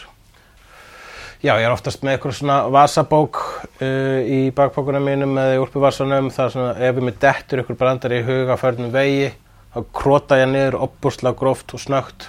Já, 1.39 1.53
ég 1.61 1.69
er 1.69 1.71
oftast 1.71 2.03
með 2.03 2.17
eitthvað 2.17 2.35
svona 2.41 2.57
vasabók 2.75 3.39
uh, 3.79 4.19
í 4.27 4.49
bakbókunum 4.57 5.07
mínum 5.07 5.39
eða 5.39 5.53
í 5.55 5.61
úlpuvarsanum. 5.63 6.33
Það 6.35 6.49
er 6.49 6.55
svona, 6.57 6.73
ef 6.81 6.99
ég 6.99 7.07
með 7.07 7.21
dettur 7.23 7.63
eitthvað 7.63 7.79
brandar 7.85 8.17
í 8.17 8.25
huga 8.27 8.57
förnum 8.59 8.91
vegi, 8.97 9.31
þá 9.77 9.79
krota 10.01 10.41
ég 10.41 10.51
niður 10.51 10.79
opbúrslega 10.89 11.39
gróft 11.45 11.77
og 11.79 11.85
snögt. 11.85 12.29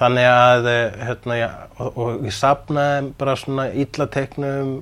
Þannig 0.00 0.28
að, 0.32 0.68
eh, 0.72 0.98
hérna, 1.12 1.38
ég, 1.44 1.62
og, 1.78 1.94
og 1.94 2.26
ég 2.26 2.34
sapnaði 2.34 3.14
bara 3.22 3.38
svona 3.38 3.68
illateknum, 3.70 4.74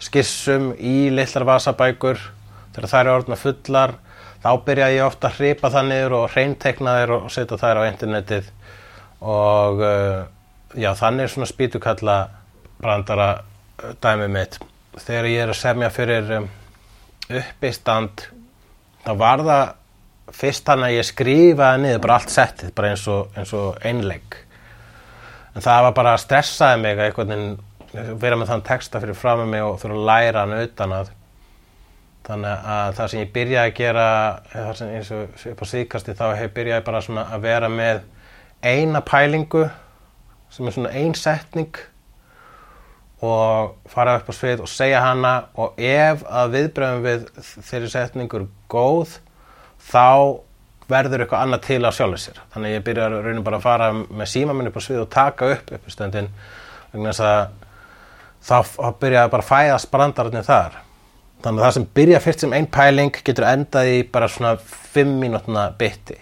skissum 0.00 0.72
í 0.80 1.12
litlar 1.12 1.44
vasabækur 1.52 2.24
þegar 2.72 2.92
þær 2.94 3.04
eru 3.04 3.16
orðna 3.18 3.42
fullar 3.44 3.98
þá 4.44 4.50
byrja 4.66 4.92
ég 4.94 5.06
ofta 5.06 5.30
að 5.30 5.40
hripa 5.40 5.72
það 5.74 5.90
niður 5.90 6.16
og 6.20 6.28
hreintekna 6.34 6.96
þær 7.00 7.14
og 7.16 7.26
setja 7.34 7.60
þær 7.60 7.82
á 7.82 7.88
internetið. 7.88 8.52
Og 9.26 9.82
uh, 9.82 10.22
já, 10.76 10.90
þannig 10.98 11.26
er 11.26 11.34
svona 11.34 11.50
spýtukalla 11.50 12.20
brandara 12.82 13.30
uh, 13.40 13.92
dæmi 14.02 14.30
mitt. 14.32 14.60
Þegar 14.96 15.28
ég 15.32 15.44
er 15.44 15.52
að 15.52 15.60
semja 15.60 15.92
fyrir 15.92 16.32
um, 16.38 16.48
uppistand 17.26 18.28
þá 19.06 19.12
var 19.18 19.42
það 19.46 19.66
fyrst 20.36 20.66
þannig 20.66 20.88
að 20.88 20.96
ég 20.96 21.06
skrifaði 21.06 21.82
niður 21.82 22.02
bara 22.02 22.18
allt 22.18 22.34
settið 22.34 22.72
bara 22.76 22.90
eins 22.92 23.06
og, 23.10 23.28
eins 23.38 23.52
og 23.54 23.78
einlegg 23.86 24.38
en 25.54 25.64
það 25.64 25.84
var 25.86 25.94
bara 25.96 26.14
að 26.16 26.24
stressaði 26.24 26.82
mig 26.82 27.02
að 27.02 28.16
vera 28.20 28.38
með 28.38 28.50
þann 28.50 28.64
texta 28.66 29.00
fyrir 29.02 29.18
fram 29.18 29.44
með 29.44 29.52
mig 29.54 29.64
og 29.66 29.78
þurfa 29.82 30.00
að 30.00 30.08
læra 30.10 30.42
hann 30.44 30.56
utan 30.58 30.96
að 30.96 31.12
þannig 32.26 32.68
að 32.74 32.92
það 32.98 33.10
sem 33.10 33.20
ég 33.20 33.32
byrjaði 33.34 33.70
að 33.70 33.76
gera 33.78 34.06
eins 34.86 35.10
og 35.14 35.50
upp 35.52 35.62
á 35.62 35.66
síðkasti 35.70 36.14
þá 36.18 36.24
hef 36.40 36.54
byrjaði 36.56 36.86
bara 36.86 37.02
svona 37.04 37.26
að 37.34 37.44
vera 37.46 37.68
með 37.70 38.00
eina 38.66 39.02
pælingu 39.06 39.66
sem 40.50 40.66
er 40.66 40.74
svona 40.74 40.94
ein 40.96 41.14
setning 41.18 41.78
og 43.24 43.76
fara 43.90 44.18
upp 44.18 44.28
á 44.28 44.34
svið 44.36 44.64
og 44.64 44.70
segja 44.70 45.02
hana 45.04 45.34
og 45.56 45.78
ef 45.80 46.24
að 46.26 46.56
viðbröðum 46.56 47.06
við 47.06 47.28
þeirri 47.68 47.92
setningur 47.92 48.48
góð 48.72 49.18
þá 49.86 50.42
verður 50.90 51.24
eitthvað 51.24 51.46
annað 51.46 51.64
til 51.66 51.80
á 51.82 51.90
sjálfur 51.90 52.22
sér. 52.22 52.40
Þannig 52.54 52.70
að 52.70 52.76
ég 52.76 52.84
byrja 52.86 53.06
að 53.08 53.16
raunum 53.24 53.46
bara 53.46 53.58
að 53.58 53.64
fara 53.66 53.88
með 53.96 54.28
síma 54.30 54.54
minn 54.54 54.70
upp 54.70 54.78
á 54.78 54.86
svið 54.86 55.02
og 55.02 55.12
taka 55.14 55.48
upp 55.54 55.72
uppstöndin 55.78 56.28
vegna 56.92 57.14
þess 57.14 57.24
að 57.26 57.40
þá 58.46 58.84
byrjaði 59.00 59.32
bara 59.32 59.46
að 59.46 59.50
fæðast 59.50 59.90
brandararnir 59.94 60.46
þar 60.46 60.82
þannig 61.44 61.60
að 61.60 61.66
það 61.66 61.74
sem 61.76 61.88
byrja 61.98 62.20
fyrst 62.24 62.44
sem 62.44 62.54
ein 62.56 62.68
pæling 62.72 63.18
getur 63.26 63.46
endað 63.48 63.90
í 63.92 63.98
bara 64.12 64.28
svona 64.30 64.54
fimm 64.60 65.18
mínútna 65.20 65.68
bytti. 65.78 66.18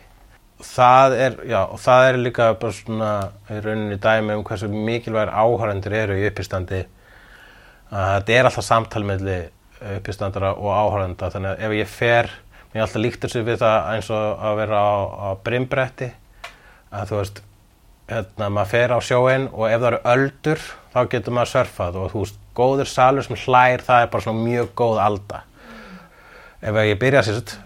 Það 0.65 1.17
er, 1.21 1.37
já, 1.51 1.59
og 1.63 1.81
það 1.83 2.09
er 2.09 2.19
líka 2.23 2.47
bara 2.61 2.77
svona 2.77 3.11
í 3.53 3.59
rauninni 3.61 3.99
dæmi 4.01 4.39
um 4.39 4.45
hversu 4.47 4.71
mikilvægir 4.73 5.33
áhörendur 5.35 5.97
eru 5.99 6.17
í 6.19 6.27
uppistandi. 6.31 6.85
Þetta 7.91 8.37
er 8.37 8.49
alltaf 8.49 8.67
samtal 8.67 9.05
melli 9.07 9.39
uppistandara 9.99 10.55
og 10.57 10.71
áhörenda 10.73 11.31
þannig 11.33 11.53
að 11.53 11.65
ef 11.67 11.75
ég 11.79 11.91
fer, 11.91 12.31
mér 12.73 12.81
er 12.81 12.87
alltaf 12.87 13.03
líkt 13.03 13.27
þessu 13.27 13.43
við 13.45 13.61
það 13.61 13.91
eins 13.95 14.13
og 14.15 14.47
að 14.49 14.61
vera 14.63 14.81
á, 14.81 14.95
á 15.05 15.29
brimbretti. 15.45 16.09
Að 16.95 17.11
þú 17.11 17.21
veist 17.21 17.43
hérna, 18.11 18.49
maður 18.49 18.73
fer 18.73 18.95
á 18.95 18.99
sjóin 19.05 19.51
og 19.53 19.69
ef 19.69 19.79
það 19.83 19.91
eru 19.91 20.01
öldur 20.15 20.65
þá 20.95 20.99
getur 21.13 21.37
maður 21.37 21.53
surfað 21.53 22.01
og 22.01 22.11
þú 22.13 22.25
veist, 22.25 22.41
góður 22.57 22.91
salur 22.91 23.27
sem 23.27 23.39
hlær 23.47 23.85
það 23.85 24.05
er 24.05 24.13
bara 24.13 24.27
svona 24.27 24.45
mjög 24.45 24.71
góð 24.79 25.01
alda 25.05 25.43
ef 26.65 26.79
ég 26.89 27.01
byrja 27.01 27.25
sérst 27.27 27.57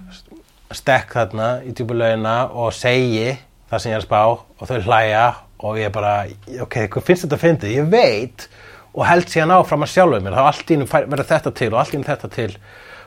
stekk 0.74 1.14
þarna 1.16 1.50
í 1.64 1.72
djúbulauðina 1.72 2.38
og 2.52 2.72
segi 2.76 3.36
það 3.68 3.82
sem 3.82 3.92
ég 3.92 3.98
er 3.98 4.02
að 4.02 4.08
spá 4.08 4.20
og 4.28 4.64
þau 4.68 4.80
hlæja 4.88 5.26
og 5.58 5.78
ég 5.80 5.92
bara, 5.92 6.14
ok, 6.62 6.76
hvað 6.92 7.06
finnst 7.06 7.24
þetta 7.26 7.36
að 7.38 7.44
fyndi? 7.44 7.70
Ég 7.74 7.88
veit 7.90 8.46
og 8.94 9.04
held 9.06 9.30
síðan 9.30 9.54
áfram 9.56 9.84
að 9.84 9.92
sjálfu 9.94 10.20
mér, 10.22 10.36
þá 10.38 10.48
allt 10.50 10.70
í 10.70 10.76
hennum 10.76 10.90
verður 10.90 11.30
þetta 11.32 11.52
til 11.60 11.70
og 11.72 11.78
allt 11.80 11.92
í 11.92 11.96
hennum 11.96 12.08
þetta 12.08 12.30
til 12.34 12.50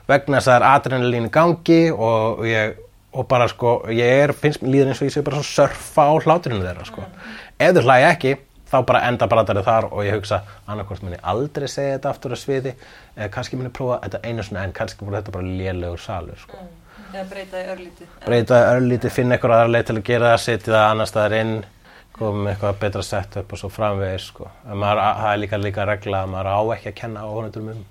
vegna 0.09 0.39
þess 0.39 0.49
að 0.49 0.53
það 0.53 0.57
er 0.57 0.67
adrenalín 0.71 1.27
í 1.27 1.33
gangi 1.33 1.81
og, 1.93 2.43
ég, 2.47 2.77
og 3.15 3.27
bara 3.31 3.47
sko, 3.51 3.75
ég 3.93 4.23
er, 4.25 4.33
finnst 4.37 4.63
mér 4.63 4.75
líður 4.75 4.91
eins 4.91 5.01
og 5.01 5.09
ég 5.09 5.15
sé 5.15 5.23
bara 5.25 5.41
svo 5.41 5.47
surfa 5.47 6.07
á 6.11 6.13
hláturinu 6.25 6.65
þeirra 6.65 6.87
sko. 6.87 7.05
Ef 7.61 7.75
þau 7.77 7.83
hlæja 7.87 8.11
ekki, 8.15 8.35
þá 8.71 8.77
bara 8.87 9.01
enda 9.09 9.27
brandarið 9.27 9.67
þar 9.67 9.89
og 9.91 10.05
ég 10.07 10.15
hugsa 10.15 10.41
annarkvort 10.65 11.03
muni 11.05 11.19
aldrei 11.33 11.67
segja 11.67 11.97
þetta 11.97 12.13
aftur 12.15 12.35
að 12.35 12.43
sviði 12.45 12.75
eða 13.17 13.31
kannski 13.35 13.59
muni 13.59 13.73
prófa 13.75 13.99
þetta 14.05 14.21
einu 14.27 14.45
svona 14.47 14.63
en 14.67 14.75
kannski 14.77 15.05
voru 15.05 15.19
þetta 15.19 15.35
bara 15.35 15.57
lélegur 15.59 15.99
salur 16.01 16.39
sko 16.39 16.61
Eða 17.11 17.25
breyta 17.27 17.59
í 17.59 17.67
örlítið. 17.67 18.11
breyta 18.23 18.57
örlítið, 18.71 19.11
finna 19.11 19.35
eitthvað 19.35 19.53
aðra 19.57 19.71
leið 19.73 19.87
til 19.89 19.95
að 19.97 20.05
gera 20.07 20.27
það, 20.31 20.41
setja 20.45 20.71
það 20.71 20.85
annar 20.91 21.09
staðar 21.09 21.33
inn, 21.41 21.49
koma 22.15 22.43
með 22.45 22.51
eitthvað 22.53 22.77
betra 22.79 23.03
sett 23.03 23.35
upp 23.41 23.51
og 23.51 23.59
svo 23.59 23.69
framvegis 23.75 24.27
sko. 24.31 24.47
En 24.63 24.79
maður, 24.79 25.01
það 25.19 25.31
er 25.33 25.41
líka 25.41 25.59
líka 25.59 25.87
regla 25.89 26.21
að 26.23 26.31
maður 26.31 26.49
á 26.55 26.59
ekki 26.77 26.91
að 26.93 26.95
kenna 27.01 27.25
áhundurum 27.27 27.73
um, 27.73 27.81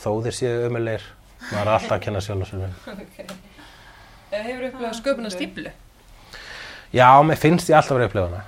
þó 0.00 0.08
þeir 0.24 0.36
séu 0.38 0.64
umulegir, 0.70 1.04
maður 1.50 1.60
er 1.60 1.72
alltaf 1.74 1.96
að 1.98 2.02
kenna 2.06 2.24
sjálf 2.24 2.54
um. 2.56 2.64
Okay. 3.04 3.28
Eða 4.30 4.42
hefur 4.46 4.66
upplegað 4.70 4.96
sköpuna 5.02 5.34
stíplu? 5.34 5.74
Já, 6.94 7.08
mér 7.26 7.40
finnst 7.42 7.68
ég 7.68 7.76
alltaf 7.76 7.98
að 7.98 8.00
vera 8.00 8.10
upplifuna, 8.14 8.42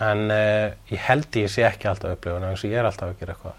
en 0.00 0.22
uh, 0.32 0.72
ég 0.90 1.02
held 1.08 1.40
ég 1.42 1.50
sé 1.52 1.66
ekki 1.68 1.90
alltaf 1.90 2.16
upplifuna, 2.16 2.52
eins 2.52 2.64
og 2.64 2.70
ég 2.70 2.80
er 2.80 2.88
alltaf 2.88 3.12
að 3.12 3.18
gera 3.20 3.34
eitthvað. 3.36 3.58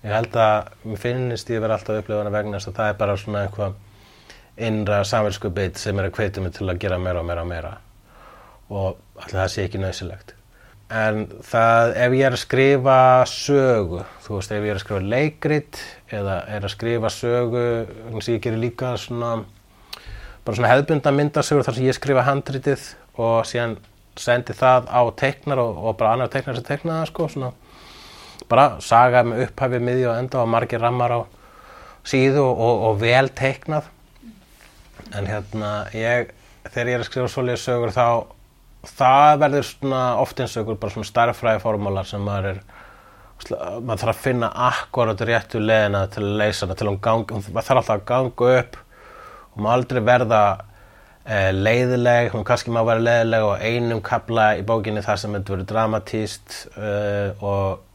Ég 0.00 0.16
held 0.16 0.36
að 0.40 0.74
mér 0.88 1.00
finnst 1.00 1.52
ég 1.52 1.62
vera 1.62 1.76
alltaf 1.76 2.02
upplifuna 2.02 2.34
vegna 2.34 2.58
þess 2.58 2.72
að 2.72 2.80
það 2.80 2.92
er 2.92 2.98
bara 3.00 3.16
svona 3.20 3.44
eitthvað 3.46 3.78
innra 4.60 5.00
samverðskupið 5.08 5.78
sem 5.80 6.00
er 6.00 6.10
að 6.10 6.18
hvetja 6.18 6.44
mig 6.44 6.56
til 6.56 6.68
að 6.68 6.82
gera 6.82 6.98
meira 7.00 7.22
og 7.22 7.28
meira 7.28 7.46
og 7.46 7.50
meira 7.50 7.72
og 8.70 9.00
alltaf 9.16 9.38
það 9.38 9.50
sé 9.54 9.64
ekki 9.66 9.80
nöðsilegt 9.82 10.34
en 10.90 11.22
það 11.46 11.92
ef 12.02 12.16
ég 12.18 12.26
er 12.26 12.34
að 12.34 12.42
skrifa 12.42 12.98
sögu 13.30 14.02
þú 14.24 14.36
veist 14.36 14.54
ef 14.54 14.64
ég 14.64 14.72
er 14.72 14.78
að 14.78 14.84
skrifa 14.84 15.12
leikrit 15.14 15.80
eða 16.10 16.36
er 16.50 16.66
að 16.66 16.74
skrifa 16.74 17.12
sögu 17.14 17.64
þannig 17.86 18.24
að 18.24 18.32
ég 18.34 18.42
gerir 18.46 18.64
líka 18.64 18.92
svona 18.98 19.30
bara 20.44 20.56
svona 20.56 20.72
hefðbunda 20.72 21.14
myndasögur 21.14 21.66
þar 21.66 21.78
sem 21.78 21.86
ég 21.86 21.98
skrifa 21.98 22.26
handritið 22.26 22.88
og 23.22 23.46
síðan 23.46 23.78
sendi 24.20 24.56
það 24.56 24.90
á 24.92 25.02
teiknar 25.18 25.62
og, 25.62 25.78
og 25.78 25.96
bara 26.00 26.14
annar 26.16 26.32
teiknar 26.32 26.58
sem 26.58 26.66
teikna 26.66 27.00
það 27.00 27.10
sko 27.12 27.28
svona. 27.34 27.52
Bara 28.50 28.66
saga 28.82 29.22
með 29.26 29.46
upphæfi 29.46 29.80
miði 29.82 30.08
og 30.10 30.18
enda 30.18 30.42
og 30.42 30.50
margir 30.50 30.82
rammar 30.82 31.14
á 31.16 31.20
síðu 32.08 32.42
og, 32.42 32.60
og, 32.66 32.84
og 32.90 33.00
vel 33.00 33.30
teiknað. 33.36 33.88
En 35.16 35.26
hérna 35.26 35.72
ég 35.96 36.34
þegar 36.68 36.92
ég 36.92 36.98
er 36.98 37.04
að 37.04 37.08
skrifa 37.08 37.32
svoleiðis 37.32 37.64
sögur 37.66 37.94
þá 37.94 38.06
það 38.96 39.40
verður 39.42 39.66
svona 39.68 40.02
oft 40.20 40.40
eins 40.40 40.56
og 40.56 40.64
ykkur 40.64 40.78
bara 40.80 40.94
svona 40.94 41.08
starffræði 41.08 41.62
fórmálar 41.64 42.08
sem 42.08 42.22
maður 42.24 42.54
er 42.54 42.62
maður 43.48 44.02
þarf 44.02 44.12
að 44.12 44.22
finna 44.24 44.50
akkurat 44.68 45.22
réttu 45.24 45.60
leðina 45.62 46.04
til 46.12 46.24
að 46.26 46.38
leysa 46.42 46.66
hana 46.66 46.76
til 46.76 46.86
að 46.86 46.90
hún 46.92 47.02
gangi, 47.06 47.36
hún 47.36 47.44
þarf 47.46 47.70
alltaf 47.78 47.94
að 47.94 48.04
ganga 48.10 48.50
upp 48.60 48.76
og 49.50 49.62
maður 49.62 49.76
aldrei 49.76 50.02
verða 50.10 50.42
leiðileg, 51.28 52.32
hún 52.32 52.46
kannski 52.48 52.72
má 52.72 52.80
vera 52.86 53.02
leiðileg 53.02 53.44
og 53.44 53.60
einum 53.62 54.00
kabla 54.02 54.54
í 54.58 54.64
bókinni 54.66 55.02
þar 55.04 55.20
sem 55.20 55.36
þetta 55.36 55.54
verður 55.54 55.70
dramatíst 55.74 56.58
eh, 56.80 57.44
og 57.44 57.86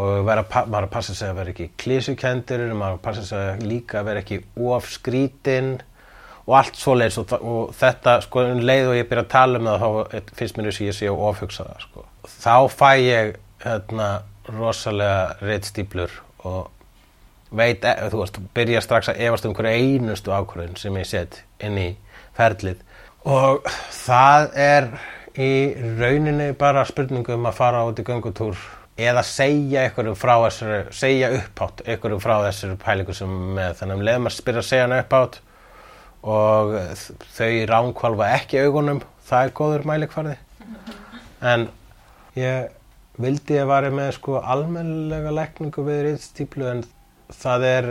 og 0.00 0.22
vera, 0.24 0.44
maður 0.48 0.86
að 0.86 0.92
passa 0.94 1.14
sig 1.16 1.28
að 1.28 1.38
vera 1.40 1.52
ekki 1.52 1.70
klísukendur, 1.82 2.62
maður 2.72 2.94
að 2.96 3.02
passa 3.04 3.24
sig 3.28 3.64
líka 3.66 4.00
að 4.00 4.06
vera 4.08 4.22
ekki 4.22 4.38
of 4.72 4.86
skrítinn 4.88 5.74
og 6.46 6.54
allt 6.58 6.78
svoleiðis 6.80 7.18
og, 7.20 7.34
og 7.38 7.74
þetta 7.76 8.16
sko 8.24 8.44
um 8.54 8.62
leið 8.64 8.90
og 8.90 8.98
ég 8.98 9.08
byrja 9.10 9.24
að 9.26 9.32
tala 9.34 9.60
um 9.60 9.68
það 9.68 9.82
þá 9.82 10.30
finnst 10.38 10.58
mér 10.58 10.68
þess 10.70 10.80
að 10.80 10.88
ég 10.88 10.98
sé 10.98 11.10
að 11.10 11.24
ofhugsa 11.28 11.66
það 11.68 11.84
sko. 11.86 12.06
þá 12.32 12.56
fæ 12.72 12.90
ég 13.02 13.34
hérna 13.62 14.08
rosalega 14.48 15.26
reitt 15.42 15.68
stíplur 15.68 16.16
og 16.48 16.70
veit, 17.52 17.84
e, 17.84 17.92
þú 18.10 18.22
veist, 18.22 18.40
byrja 18.56 18.80
strax 18.82 19.12
að 19.12 19.20
efast 19.28 19.46
um 19.46 19.54
hverju 19.54 19.76
einustu 19.76 20.32
ákvörðun 20.32 20.80
sem 20.80 20.96
ég 20.98 21.06
set 21.06 21.42
inn 21.62 21.78
í 21.78 21.90
ferlið. 22.36 22.82
Og 23.28 23.66
það 24.02 24.48
er 24.58 24.88
í 25.38 25.52
rauninni 25.98 26.50
bara 26.58 26.84
spurningum 26.88 27.46
að 27.48 27.58
fara 27.58 27.84
út 27.88 28.00
í 28.02 28.06
göngutúr 28.06 28.58
eða 29.00 29.22
segja 29.24 29.86
einhverjum 29.86 30.18
frá 30.18 30.34
þessari, 30.42 30.82
segja 30.92 31.30
upphátt 31.38 31.80
einhverjum 31.86 32.20
frá 32.20 32.34
þessari 32.46 32.76
pælingu 32.82 33.16
sem 33.16 33.32
með 33.56 33.78
þannig 33.80 34.02
að 34.02 34.06
leðum 34.08 34.28
að 34.28 34.36
spyrja 34.36 34.62
að 34.62 34.68
segja 34.68 34.84
hann 34.84 34.98
upphátt 34.98 35.38
og 36.22 36.74
þau 37.34 37.52
ránkvalva 37.70 38.28
ekki 38.36 38.60
augunum, 38.62 39.00
það 39.26 39.46
er 39.46 39.54
góður 39.58 39.86
mælikvarði. 39.90 40.36
En 41.42 41.66
ég 42.38 42.70
vildi 43.22 43.58
að 43.60 43.70
vara 43.72 43.90
með 43.92 44.12
sko 44.18 44.38
almennilega 44.40 45.32
lækningu 45.34 45.84
við 45.86 46.04
reyðstíplu 46.06 46.68
en 46.70 46.84
það 47.32 47.66
er 47.68 47.90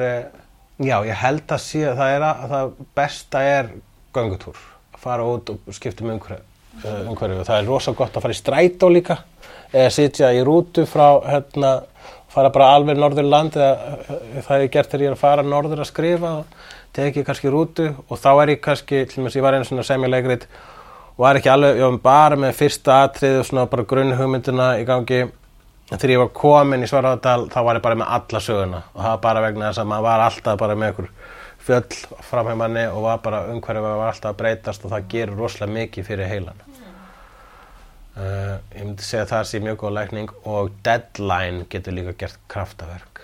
já, 0.81 0.95
ég 1.05 1.17
held 1.17 1.51
að 1.51 1.63
sé 1.65 1.83
það 1.97 2.15
er 2.15 2.27
að 2.29 2.45
það 2.53 2.75
besta 2.97 3.43
er 3.45 3.73
göngutúr, 4.15 4.57
að 4.93 5.03
fara 5.03 5.27
út 5.27 5.53
og 5.53 5.75
skipta 5.75 6.05
um 6.05 6.15
umhverju 6.15 7.39
og 7.41 7.45
það 7.47 7.57
er 7.57 7.67
rosa 7.67 7.93
gott 7.95 8.15
að 8.15 8.25
fara 8.25 8.35
í 8.35 8.39
strætó 8.39 8.89
líka 8.91 9.17
eða 9.71 9.93
sitja 9.93 10.31
í 10.35 10.43
rútu 10.47 10.85
frá 10.89 11.21
hérna, 11.27 11.81
fara 12.31 12.51
bara 12.51 12.73
alveg 12.75 12.99
norður 12.99 13.27
land 13.27 13.55
eða 13.55 14.07
það 14.47 14.55
er 14.57 14.69
gert 14.71 14.91
þegar 14.91 15.05
ég 15.05 15.11
er 15.11 15.17
að 15.17 15.23
fara 15.23 15.47
norður 15.47 15.83
að 15.83 15.91
skrifa 15.91 16.35
teki 16.95 17.23
kannski 17.27 17.51
rútu 17.51 17.89
og 18.07 18.19
þá 18.19 18.31
er 18.43 18.53
ég 18.55 18.63
kannski, 18.63 19.05
til 19.07 19.23
og 19.23 19.29
að 19.29 19.37
ég 19.39 19.45
var 19.45 19.57
einu 19.57 19.67
svona 19.67 19.85
semjulegrið 19.87 20.47
og 21.15 21.23
var 21.25 21.39
ekki 21.39 21.51
alveg, 21.51 21.79
ég 21.79 21.85
var 21.85 22.01
bara 22.03 22.39
með 22.39 22.57
fyrsta 22.59 23.03
atrið 23.05 23.39
og 23.41 23.47
svona 23.47 23.67
bara 23.71 23.87
grunnhugmyndina 23.87 24.67
í 24.81 24.85
gangi. 24.87 25.25
Þegar 25.91 26.13
ég 26.13 26.21
var 26.21 26.29
komin 26.35 26.85
í 26.85 26.87
Svaráðardal 26.87 27.49
þá 27.51 27.57
var 27.67 27.77
ég 27.77 27.83
bara 27.83 27.97
með 27.99 28.13
alla 28.15 28.39
söguna 28.43 28.77
og 28.93 29.01
það 29.01 29.09
var 29.09 29.23
bara 29.25 29.41
vegna 29.43 29.65
þess 29.67 29.81
að 29.81 29.89
maður 29.91 30.05
var 30.05 30.21
alltaf 30.25 30.59
bara 30.61 30.77
með 30.79 30.91
einhver 30.91 31.09
fjöll 31.65 32.19
framheimanni 32.25 32.87
og 32.89 33.05
var 33.05 33.21
bara 33.23 33.45
umhverfið 33.51 33.87
var 33.87 34.09
alltaf 34.09 34.33
að 34.33 34.41
breytast 34.41 34.85
og 34.85 34.93
það 34.95 35.07
gerur 35.13 35.41
rosalega 35.43 35.77
mikið 35.77 36.07
fyrir 36.07 36.31
heilan. 36.31 36.61
Uh, 38.11 38.57
ég 38.75 38.83
myndi 38.83 39.05
segja 39.07 39.23
að 39.23 39.31
það 39.31 39.45
sé 39.47 39.61
mjög 39.63 39.77
góð 39.81 39.93
lækning 39.95 40.31
og 40.51 40.71
deadline 40.83 41.65
getur 41.71 41.95
líka 41.95 42.15
gert 42.19 42.39
kraftaverk. 42.51 43.23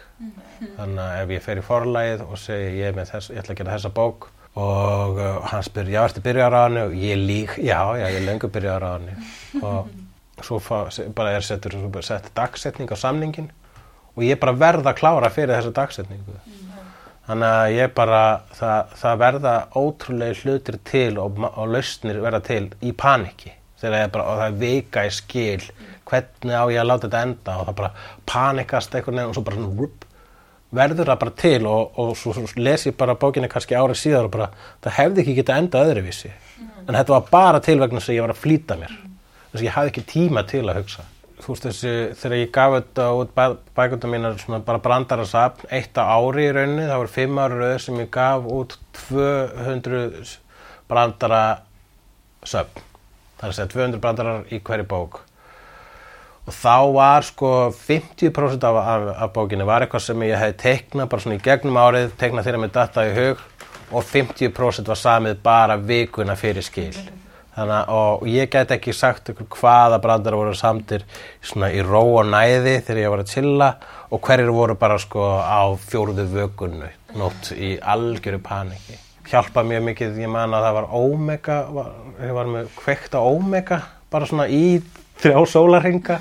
Þannig 0.77 1.01
að 1.03 1.19
ef 1.21 1.33
ég 1.35 1.45
fer 1.45 1.59
í 1.59 1.65
forlægið 1.65 2.23
og 2.25 2.39
segi 2.41 2.69
ég, 2.79 2.99
þess, 3.11 3.31
ég 3.33 3.41
ætla 3.41 3.53
að 3.53 3.59
gera 3.61 3.75
þessa 3.75 3.93
bók 3.97 4.29
og 4.57 5.19
uh, 5.21 5.41
hann 5.51 5.65
spyr, 5.65 5.91
já, 5.93 6.01
ertu 6.07 6.23
byrjar 6.25 6.55
á 6.55 6.59
hann 6.63 6.79
og 6.81 6.95
ég 6.97 7.19
lík, 7.19 7.57
já, 7.61 7.77
já, 7.99 8.07
ég 8.15 8.23
lengur 8.25 8.49
byrjar 8.53 8.85
á 8.85 8.89
hann 8.95 9.11
og 9.61 9.91
svo 10.45 10.57
fá, 10.61 10.87
bara 11.13 11.35
er 11.37 11.45
settur 11.45 11.75
sett 12.05 12.31
dagsetning 12.37 12.89
á 12.89 12.97
samningin 12.97 13.51
og 14.15 14.23
ég 14.25 14.39
bara 14.41 14.55
verða 14.57 14.93
að 14.93 14.99
klára 15.03 15.29
fyrir 15.33 15.53
þessa 15.57 15.75
dagsetningu 15.77 16.39
þannig 17.27 17.53
að 17.59 17.75
ég 17.75 17.93
bara 17.97 18.23
það, 18.55 18.95
það 19.01 19.21
verða 19.23 19.53
ótrúlega 19.75 20.39
hlutir 20.41 20.79
til 20.87 21.19
og, 21.21 21.39
og 21.47 21.71
lausnir 21.73 22.19
verða 22.23 22.41
til 22.47 22.63
í 22.81 22.93
paniki. 22.97 23.53
Þegar 23.77 24.01
ég 24.01 24.13
bara, 24.15 24.27
og 24.31 24.41
það 24.41 24.59
vika 24.63 25.05
í 25.05 25.13
skil 25.13 25.65
hvernig 26.07 26.55
á 26.55 26.65
ég 26.73 26.81
að 26.81 26.89
láta 26.89 27.07
þetta 27.07 27.23
enda? 27.27 27.57
Og 27.57 27.67
það 27.67 27.79
bara 27.81 27.91
panikast 28.31 28.95
einhvern 28.95 29.19
veginn 29.19 29.33
og 29.33 29.37
svo 29.37 29.43
bara 29.49 29.65
rup, 29.65 30.07
verður 30.77 31.11
það 31.11 31.19
bara 31.25 31.35
til 31.43 31.59
og, 31.69 31.99
og 32.01 32.15
svo, 32.17 32.33
svo 32.37 32.63
les 32.63 32.87
ég 32.87 32.97
bara 32.97 33.17
bókinni 33.19 33.51
kannski 33.51 33.77
árið 33.77 34.01
síðar 34.01 34.29
og 34.29 34.33
bara 34.33 34.49
það 34.85 34.97
hefði 35.01 35.23
ekki 35.23 35.37
getað 35.41 35.61
endað 35.63 35.91
öðruvísi. 35.91 36.33
En 36.87 36.95
þetta 36.95 37.13
var 37.13 37.29
bara 37.29 37.61
til 37.63 37.77
vegna 37.83 38.01
að 38.01 38.15
ég 38.15 38.25
var 38.25 38.33
að 38.33 38.41
flýta 38.41 38.79
mér. 38.79 38.97
Þess 39.51 39.61
að 39.61 39.67
ég 39.67 39.77
hafði 39.77 39.93
ekki 39.93 40.07
tíma 40.15 40.43
til 40.47 40.63
að 40.65 40.81
hugsa 40.81 41.05
þú 41.41 41.53
veist 41.53 41.67
þessi, 41.67 41.93
þegar 42.17 42.37
ég 42.39 42.51
gaf 42.55 42.73
þetta 42.75 43.05
út 43.19 43.33
bæ, 43.37 43.43
bækundum 43.77 44.13
mínar 44.13 44.39
svona 44.41 44.59
bara 44.65 44.81
brandarasafn 44.83 45.69
eitt 45.73 45.97
á 45.99 46.03
ári 46.09 46.47
í 46.47 46.53
rauninni, 46.55 46.87
það 46.89 47.01
voru 47.03 47.13
fimm 47.13 47.41
ári 47.43 47.59
rauð 47.61 47.77
sem 47.83 48.01
ég 48.01 48.09
gaf 48.13 48.47
út 48.57 48.77
200 49.03 50.33
brandara 50.89 51.43
söfn, 52.47 52.81
það 53.37 53.45
er 53.45 53.53
að 53.53 53.57
segja 53.59 53.73
200 53.75 54.03
brandarar 54.03 54.49
í 54.49 54.61
hverju 54.63 54.87
bók. 54.89 55.21
Og 56.47 56.55
þá 56.55 56.75
var 56.95 57.25
sko 57.27 57.51
50% 57.75 58.65
af, 58.69 58.77
af, 58.79 59.07
af 59.27 59.31
bókinni 59.35 59.67
var 59.67 59.83
eitthvað 59.83 60.05
sem 60.05 60.25
ég 60.29 60.39
hefði 60.39 60.59
teiknað 60.63 61.09
bara 61.11 61.25
svona 61.25 61.37
í 61.37 61.43
gegnum 61.43 61.79
árið, 61.81 62.13
teiknað 62.17 62.47
þeirra 62.47 62.63
með 62.63 62.75
data 62.79 63.03
í 63.03 63.15
hug 63.17 63.45
og 63.91 64.03
50% 64.03 64.87
var 64.87 64.99
samið 64.99 65.41
bara 65.43 65.77
vikuna 65.79 66.35
fyrir 66.39 66.65
skil 66.65 66.95
þannig 67.57 67.91
að 67.97 68.27
ég 68.29 68.51
get 68.53 68.73
ekki 68.75 68.93
sagt 68.93 69.31
ykkur 69.33 69.49
hvaða 69.57 69.97
brandar 70.03 70.37
voru 70.37 70.53
samtir 70.57 71.05
svona 71.41 71.71
í 71.73 71.81
ró 71.85 72.03
og 72.19 72.29
næði 72.29 72.77
þegar 72.85 73.01
ég 73.01 73.13
var 73.13 73.23
að 73.23 73.33
chilla 73.33 73.69
og 74.13 74.21
hverjir 74.27 74.53
voru 74.53 74.77
bara 74.77 74.99
sko 75.01 75.25
á 75.41 75.65
fjóruðu 75.89 76.27
vökunnu 76.35 76.91
nótt 77.17 77.51
í 77.55 77.75
algjöru 77.81 78.39
paniki. 78.43 78.99
Hjálpa 79.27 79.63
mjög 79.67 79.83
mikið, 79.89 80.19
ég 80.21 80.31
man 80.31 80.53
að 80.55 80.67
það 80.67 80.75
var 80.77 80.91
Omega, 80.95 81.57
var, 81.73 81.89
ég 82.23 82.35
var 82.37 82.51
með 82.51 82.69
kveikt 82.77 83.17
á 83.17 83.21
Omega, 83.25 83.81
bara 84.13 84.29
svona 84.29 84.45
í 84.47 84.77
þrjá 85.19 85.41
sólarhinga 85.51 86.19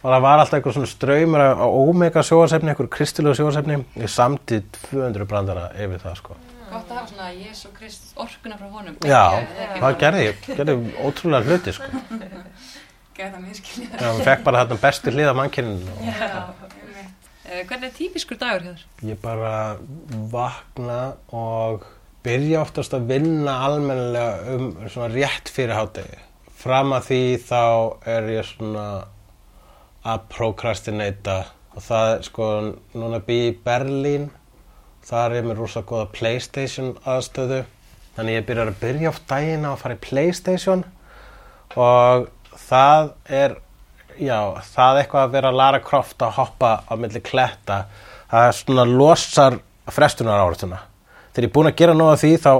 og 0.00 0.06
það 0.06 0.22
var 0.24 0.40
alltaf 0.40 0.56
einhver 0.56 0.76
svona 0.78 0.88
ströymur 0.88 1.44
á 1.44 1.66
Omega 1.66 2.22
sjóasefni, 2.24 2.72
einhver 2.72 2.88
kristilegu 2.94 3.36
sjóasefni 3.36 3.82
ég 4.00 4.12
samti 4.12 4.62
200 4.86 5.28
brandara 5.28 5.68
yfir 5.76 6.00
það 6.00 6.16
sko 6.22 6.38
Gott 6.70 6.90
að 6.90 6.96
hafa 7.00 7.10
svona 7.12 7.28
Jésu 7.34 7.70
Krist 7.76 8.12
orkuna 8.20 8.56
frá 8.60 8.68
honum. 8.74 8.96
Já, 9.06 9.24
það 9.80 9.96
gerði 10.04 10.26
gerði 10.46 10.76
ótrúlega 11.04 11.50
hluti 11.50 11.74
sko. 11.76 12.02
Gæði 13.20 13.30
það 13.34 13.40
miskilja. 13.44 13.88
Já, 14.00 14.10
við 14.16 14.24
fekk 14.30 14.44
bara 14.46 14.62
þarna 14.64 14.80
bestu 14.84 15.12
hlið 15.14 15.30
af 15.32 15.38
mannkyninu 15.40 15.94
og 15.96 16.04
Já. 16.06 16.42
Eh, 17.50 17.64
Hvernig 17.66 17.88
er 17.90 17.94
típiskur 17.96 18.38
dagur 18.38 18.62
hjá 18.62 18.74
þér? 18.76 18.82
ég 19.10 19.18
bara 19.22 19.54
vakna 20.30 20.98
og 21.34 21.86
byrja 22.24 22.60
oftast 22.62 22.94
að 22.94 23.08
vinna 23.10 23.56
almennilega 23.66 24.54
um 24.54 24.66
svona 24.92 25.08
rétt 25.14 25.50
fyrir 25.50 25.74
hádegi. 25.74 26.20
Fram 26.60 26.92
að 26.94 27.08
því 27.08 27.20
þá 27.48 27.60
er 28.14 28.28
ég 28.36 28.46
svona 28.52 28.84
að 30.06 30.26
prokrastinata 30.32 31.38
og 31.74 31.82
það 31.86 32.10
sko, 32.28 32.46
núna 32.94 33.20
bý 33.24 33.38
í 33.48 33.56
Berlín, 33.64 34.28
þar 35.06 35.36
er 35.38 35.46
mér 35.46 35.60
rosa 35.60 35.82
góða 35.86 36.08
Playstation 36.14 36.92
aðstöðu. 37.08 37.62
Þannig 38.16 38.36
ég 38.36 38.46
byrjar 38.48 38.72
að 38.72 38.80
byrja 38.82 39.12
oft 39.12 39.26
daginn 39.30 39.64
á 39.66 39.70
að 39.72 39.80
fara 39.84 39.96
í 39.96 40.02
Playstation 40.04 40.84
og 41.78 42.28
það 42.66 43.10
er, 43.30 43.56
já, 44.18 44.38
það 44.72 44.92
er 44.92 45.02
eitthvað 45.04 45.24
að 45.24 45.34
vera 45.36 45.54
Lara 45.54 45.80
Croft 45.84 46.22
að 46.26 46.36
hoppa 46.40 46.72
á 46.84 46.92
milli 46.98 47.22
kletta. 47.24 47.84
Það 48.30 48.48
er 48.48 48.58
svona 48.58 48.86
losar 48.90 49.58
frestunar 49.90 50.42
áratuna. 50.44 50.82
Þegar 51.30 51.46
ég 51.46 51.50
er 51.50 51.54
búinn 51.54 51.70
að 51.70 51.78
gera 51.80 51.96
nóg 51.96 52.12
af 52.12 52.22
því 52.24 52.32
þá 52.42 52.52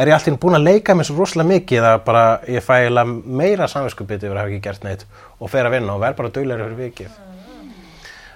er 0.00 0.10
ég 0.10 0.16
alltaf 0.16 0.38
búinn 0.42 0.58
að 0.58 0.68
leika 0.68 0.94
mér 0.96 1.08
svo 1.08 1.18
rosalega 1.18 1.50
mikið 1.54 1.88
að 1.88 1.98
bara 2.06 2.26
ég 2.50 2.64
fæ 2.66 2.76
meira 3.24 3.70
samvinskupið 3.70 4.28
yfir 4.28 4.36
að 4.36 4.42
hafa 4.42 4.52
ekki 4.52 4.64
gert 4.66 4.86
neitt 4.86 5.08
og 5.38 5.50
fer 5.50 5.66
að 5.66 5.78
vinna 5.78 5.96
og 5.96 6.04
verð 6.04 6.20
bara 6.20 6.32
duglegur 6.34 6.66
fyrir 6.68 6.80
vikið. 6.90 7.29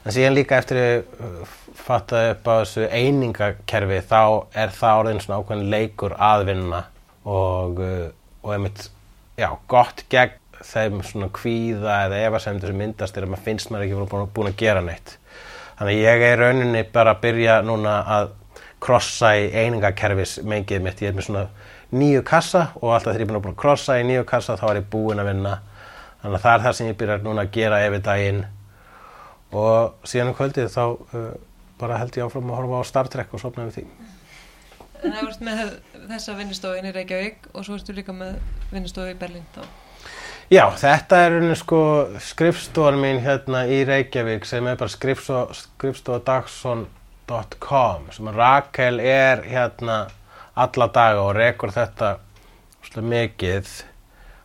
En 0.04 0.12
síðan 0.12 0.36
líka 0.36 0.58
eftir 0.60 0.78
uh, 1.00 1.52
fattaði 1.80 2.34
upp 2.34 2.48
á 2.48 2.54
þessu 2.60 2.86
einingakerfi 2.92 4.00
þá 4.04 4.22
er 4.52 4.72
það 4.76 5.00
orðin 5.00 5.22
svona 5.24 5.40
ákveðin 5.40 5.70
leikur 5.72 6.16
að 6.20 6.46
vinna 6.50 6.80
og, 7.24 7.80
uh, 7.80 8.08
og 8.44 8.54
einmitt, 8.56 8.88
já, 9.40 9.48
gott 9.70 10.04
gegn 10.12 10.40
þeim 10.64 11.00
svona 11.04 11.28
kvíða 11.34 11.98
eða 12.06 12.22
efasemdur 12.28 12.72
sem 12.72 12.80
myndast 12.80 13.16
er 13.16 13.26
að 13.26 13.34
maður 13.34 13.46
finnst 13.48 13.72
maður 13.72 13.86
ekki 13.86 14.08
búin, 14.12 14.32
búin 14.36 14.50
að 14.50 14.58
gera 14.60 14.82
neitt. 14.84 15.16
Þannig 15.78 15.96
að 15.96 16.04
ég 16.04 16.24
er 16.28 16.40
rauninni 16.40 16.82
bara 16.94 17.14
að 17.16 17.22
byrja 17.24 17.60
núna 17.66 17.94
að 18.16 18.32
krossa 18.84 19.32
í 19.40 19.46
einingakerfis 19.50 20.38
mengið 20.44 20.84
mitt. 20.84 21.00
Ég 21.02 21.12
er 21.12 21.16
með 21.16 21.28
svona 21.28 21.46
nýju 21.94 22.24
kassa 22.26 22.66
og 22.80 22.92
alltaf 22.94 23.14
þegar 23.14 23.24
ég 23.24 23.30
er 23.30 23.40
búin 23.40 23.54
að 23.54 23.62
krossa 23.64 23.96
í 23.98 24.04
nýju 24.06 24.26
kassa 24.28 24.58
þá 24.60 24.66
er 24.70 24.80
ég 24.82 24.90
búin 24.92 25.22
að 25.22 25.30
vinna. 25.32 25.54
Þannig 26.22 26.38
að 26.38 26.44
það 26.44 26.54
er 26.54 26.64
það 26.66 26.76
sem 26.78 26.90
ég 26.90 27.00
byrjar 27.00 27.24
núna 27.24 27.44
að 27.44 27.56
gera 27.56 27.80
yfir 27.86 28.04
daginn 28.04 28.44
og 29.60 30.08
síðan 30.08 30.30
um 30.32 30.38
kvöldið 30.38 30.66
þá 30.72 30.84
uh, 30.84 31.30
bara 31.80 32.00
held 32.00 32.12
ég 32.18 32.24
áfram 32.26 32.50
að 32.50 32.58
horfa 32.60 32.76
á 32.80 32.82
Star 32.90 33.06
Trek 33.12 33.28
og 33.34 33.40
sopna 33.42 33.62
við 33.68 33.74
því. 33.78 33.84
En 35.04 35.10
það 35.12 35.24
vart 35.28 35.42
með 35.44 35.58
þessa 36.08 36.30
vinnustofu 36.38 36.74
inn 36.80 36.88
í 36.88 36.94
Reykjavík 36.94 37.38
og 37.52 37.60
svo 37.66 37.72
ertu 37.78 37.92
líka 37.96 38.12
með 38.16 38.30
vinnustofu 38.72 39.08
í 39.12 39.20
Berlín 39.20 39.46
þá. 39.56 39.62
Já, 40.52 40.64
þetta 40.76 41.18
er 41.24 41.30
rauninni 41.32 41.56
sko 41.56 41.80
skrifstofan 42.20 42.98
mín 43.00 43.20
hérna 43.24 43.64
í 43.68 43.84
Reykjavík 43.88 44.44
sem 44.48 44.66
er 44.68 44.76
bara 44.80 44.90
skrifstofa 44.92 45.54
skrifstofadagsson.com 45.56 48.00
sem 48.12 48.28
Rakel 48.36 49.00
er 49.00 49.42
hérna 49.48 49.96
alla 50.54 50.86
daga 50.92 51.20
og 51.24 51.36
rekur 51.36 51.70
þetta 51.74 52.18
svolítið 52.84 53.04
mikið 53.14 53.66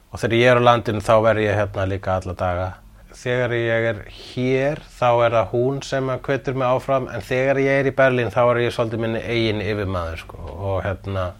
og 0.10 0.19
þegar 0.22 0.38
ég 0.39 0.48
er 0.50 0.58
á 0.63 0.67
landinu 0.69 1.02
þá 1.04 1.15
verð 1.28 1.41
ég 1.45 1.56
hérna 1.60 1.91
líka 1.91 2.10
alla 2.15 2.34
daga. 2.39 2.67
Þegar 3.10 3.54
ég 3.58 3.86
er 3.89 4.00
hér 4.13 4.82
þá 5.00 5.08
er 5.26 5.34
það 5.34 5.52
hún 5.54 5.82
sem 5.84 6.10
að 6.13 6.24
kvetur 6.28 6.58
mig 6.60 6.69
áfram 6.69 7.10
en 7.10 7.24
þegar 7.26 7.60
ég 7.63 7.82
er 7.82 7.89
í 7.89 7.93
Berlín 7.98 8.32
þá 8.34 8.41
er 8.45 8.62
ég 8.63 8.76
svolítið 8.76 9.04
minni 9.04 9.22
eigin 9.26 9.63
yfirmaður 9.65 10.22
sko 10.24 10.39
og 10.54 10.82
hérna 10.86 11.32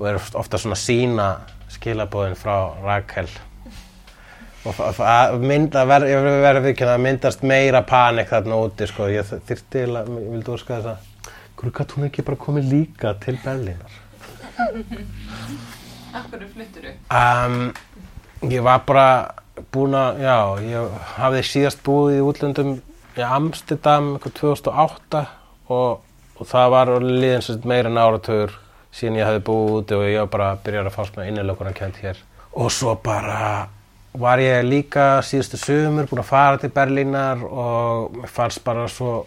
og 0.00 0.06
er 0.10 0.18
ofta 0.18 0.58
svona 0.58 0.78
sína 0.78 1.28
skilabóðin 1.72 2.38
frá 2.38 2.56
Rakel 2.82 3.28
og 4.64 4.80
að 5.04 5.42
mynda, 5.44 5.84
ver, 5.88 6.06
ég 6.08 6.26
verði 6.42 6.72
að 6.86 7.02
myndast 7.04 7.44
meira 7.44 7.82
panik 7.84 8.30
þarna 8.30 8.58
úti 8.64 8.88
sko, 8.88 9.10
ég 9.12 9.26
þyrfti 9.28 9.72
til 9.74 9.90
að, 9.92 10.08
ég 10.08 10.30
vildi 10.32 10.54
óska 10.54 10.78
þess 10.78 10.94
að 10.94 11.30
hverju 11.58 11.74
gæti 11.78 11.98
hún 11.98 12.08
ekki 12.08 12.24
bara 12.24 12.40
komið 12.46 12.70
líka 12.72 13.14
til 13.24 13.36
Berlínar 13.44 14.00
Akkur 16.14 16.46
fluttur 16.54 16.88
þú? 16.88 16.94
um, 17.20 17.72
ég 18.50 18.64
var 18.64 18.84
bara 18.88 19.08
búin 19.74 19.94
að, 19.98 20.20
já, 20.24 20.38
ég 20.66 20.98
hafði 21.14 21.44
síðast 21.46 21.82
búið 21.86 22.18
í 22.18 22.24
útlöndum 22.24 22.74
í 23.14 23.22
Amsterdam 23.22 24.14
eitthvað 24.16 24.36
2008 24.40 25.22
og, 25.70 26.02
og 26.38 26.50
það 26.50 26.74
var 26.74 26.92
sem 26.94 27.44
sagt 27.46 27.68
meira 27.68 27.90
en 27.90 28.00
áratögur 28.00 28.56
síðan 28.94 29.20
ég 29.20 29.28
hafði 29.28 29.44
búið 29.46 29.76
úti 29.78 29.96
og 29.98 30.04
ég 30.08 30.20
var 30.22 30.32
bara 30.32 30.50
að 30.54 30.64
byrja 30.66 30.84
að 30.84 30.96
fást 30.96 31.16
með 31.18 31.30
innilökunar 31.30 31.76
kent 31.76 32.00
hér. 32.02 32.20
Og 32.54 32.70
svo 32.70 32.94
bara 33.02 33.68
var 34.14 34.42
ég 34.42 34.62
líka 34.66 35.06
síðustu 35.26 35.58
sömur 35.58 36.10
búin 36.10 36.22
að 36.22 36.30
fara 36.30 36.60
til 36.62 36.70
Berlínar 36.74 37.42
og 37.42 38.14
mér 38.20 38.30
fannst 38.30 38.62
bara 38.66 38.86
svo 38.90 39.24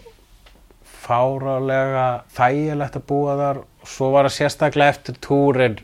fárálega 1.07 2.07
þægilegt 2.35 2.99
að 2.99 3.07
búa 3.07 3.35
þar. 3.39 3.61
Og 3.83 3.91
svo 3.91 4.11
var 4.15 4.27
það 4.27 4.37
sérstaklega 4.37 4.95
eftir 4.95 5.19
túrin 5.23 5.79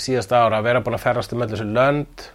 síðasta 0.00 0.44
ára 0.44 0.60
að 0.60 0.68
vera 0.68 0.84
búin 0.84 0.96
að 0.96 1.04
ferðast 1.04 1.34
um 1.34 1.44
öllu 1.44 1.56
þessu 1.56 1.68
lönd 1.76 2.28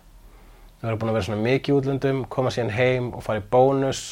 vera 0.89 0.99
búin 1.01 1.11
að 1.11 1.17
vera 1.17 1.27
svona 1.27 1.45
mikið 1.45 1.79
útlöndum 1.79 2.21
koma 2.31 2.53
síðan 2.53 2.73
heim 2.75 3.09
og 3.13 3.23
fara 3.25 3.41
í 3.41 3.47
bónus 3.51 4.03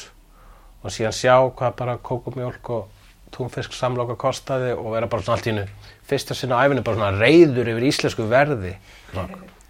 og 0.82 0.92
síðan 0.94 1.16
sjá 1.16 1.36
hvað 1.56 1.76
bara 1.78 1.96
kókumjólk 2.04 2.70
og 2.74 3.04
túnfisk 3.34 3.74
samloka 3.74 4.16
kostaði 4.20 4.72
og 4.76 4.92
vera 4.94 5.08
bara 5.10 5.24
svona 5.24 5.38
allt 5.38 5.48
í 5.48 5.52
hennu 5.52 5.66
fyrsta 6.08 6.36
sinna 6.38 6.60
á 6.60 6.64
æfinu 6.66 6.84
bara 6.86 7.00
svona 7.00 7.18
reyður 7.18 7.70
yfir 7.72 7.88
íslensku 7.90 8.26
verði. 8.30 8.74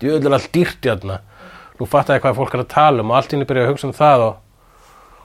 Djöðlega 0.03 0.39
allt 0.39 0.51
dýrt 0.53 0.85
í 0.85 0.91
þarna 0.91 1.21
nú 1.79 1.89
fattaði 1.91 2.23
hvað 2.25 2.41
fólk 2.41 2.57
er 2.57 2.65
að 2.65 2.73
tala 2.75 3.05
um 3.05 3.13
og 3.13 3.19
allt 3.19 3.33
í 3.33 3.37
henni 3.37 3.49
byrjaði 3.49 3.69
að 3.69 3.73
hugsa 3.73 3.89
um 3.89 3.97
það 3.97 4.25
og, 4.29 4.35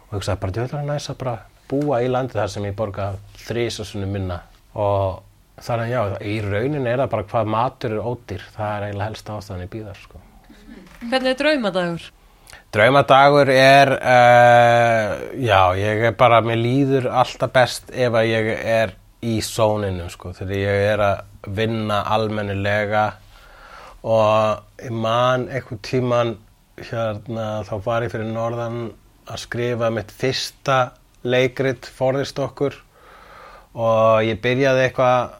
og 0.08 0.14
hugsaði 0.18 0.44
bara 0.44 0.56
djöðlega 0.58 0.88
næst 0.88 1.14
að 1.14 1.20
bara 1.24 1.36
búa 1.70 2.00
í 2.02 2.10
landi 2.10 2.40
þar 2.40 2.54
sem 2.54 2.70
ég 2.70 2.78
borga 2.78 3.12
þrísasunum 3.46 4.16
minna. 4.16 4.40
Og 4.74 5.20
þannig 5.60 5.86
að 5.86 5.94
já, 5.94 6.02
í 6.26 6.40
rauninni 6.46 6.90
er 6.90 7.04
það 7.04 7.14
bara 7.14 7.30
hvað 7.34 7.54
matur 7.58 7.98
er 7.98 8.08
ódýr, 8.08 8.50
það 8.56 8.76
er 8.76 8.88
eiginlega 8.88 9.12
helst 9.12 9.32
ástæðan 9.36 9.66
í 9.68 9.72
bíðar 9.76 10.02
sko. 10.02 10.24
Hvernig 11.00 11.32
er 11.32 11.38
draumadagur? 11.40 12.08
Draumadagur 12.76 13.50
er, 13.54 13.92
uh, 13.98 15.14
já, 15.40 15.62
ég 15.80 16.04
er 16.10 16.18
bara, 16.20 16.42
mér 16.44 16.60
líður 16.60 17.08
alltaf 17.08 17.54
best 17.56 17.94
ef 17.96 18.18
að 18.20 18.28
ég 18.28 18.50
er 18.52 18.92
í 19.24 19.38
sóninu, 19.44 20.10
sko, 20.12 20.34
þegar 20.36 20.60
ég 20.60 20.84
er 20.90 21.04
að 21.06 21.56
vinna 21.56 22.02
almennilega 22.04 23.06
og 24.04 24.84
ég 24.84 24.92
man 24.92 25.48
einhvern 25.48 25.82
tíman, 25.88 26.36
hérna, 26.84 27.48
þá 27.64 27.74
var 27.88 28.04
ég 28.04 28.12
fyrir 28.12 28.30
norðan 28.36 28.92
að 29.30 29.44
skrifa 29.48 29.90
mitt 29.96 30.12
fyrsta 30.12 30.80
leikrit, 31.24 31.88
forðist 31.88 32.44
okkur 32.44 32.76
og 33.80 34.28
ég 34.28 34.44
byrjaði 34.44 34.86
eitthvað, 34.90 35.36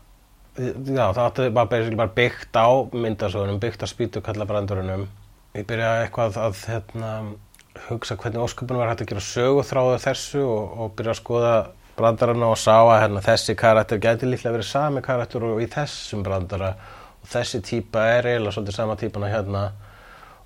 já, 0.56 1.04
það 1.04 1.24
átti 1.28 1.54
bara, 1.60 1.86
bara 2.00 2.18
byggt 2.24 2.64
á 2.64 2.70
myndasögunum, 2.96 3.60
byggt 3.60 3.84
á 3.84 3.88
spýtukallabrandurunum 3.92 5.10
ég 5.58 5.66
byrjaði 5.70 6.06
eitthvað 6.06 6.40
að 6.44 6.64
hérna, 6.70 7.12
hugsa 7.88 8.18
hvernig 8.20 8.44
ósköpunum 8.44 8.82
var 8.84 8.92
hægt 8.92 9.04
að 9.06 9.12
gera 9.14 9.26
söguþráðu 9.26 10.00
þessu 10.04 10.46
og, 10.46 10.80
og 10.84 10.96
byrja 10.98 11.16
að 11.16 11.22
skoða 11.22 11.54
brandarana 12.00 12.50
og 12.54 12.60
sá 12.60 12.78
að 12.78 13.02
hérna, 13.04 13.24
þessi 13.26 13.56
karakter 13.60 14.02
gæti 14.04 14.30
líklega 14.30 14.56
verið 14.56 14.70
sami 14.70 15.04
karakter 15.06 15.46
og 15.48 15.62
í 15.64 15.68
þessum 15.72 16.24
brandara. 16.26 16.74
Og 17.20 17.32
þessi 17.34 17.62
típa 17.66 18.06
er 18.14 18.30
eiginlega 18.30 18.56
svolítið 18.56 18.78
sama 18.78 18.98
típana 19.00 19.32
hérna. 19.32 19.64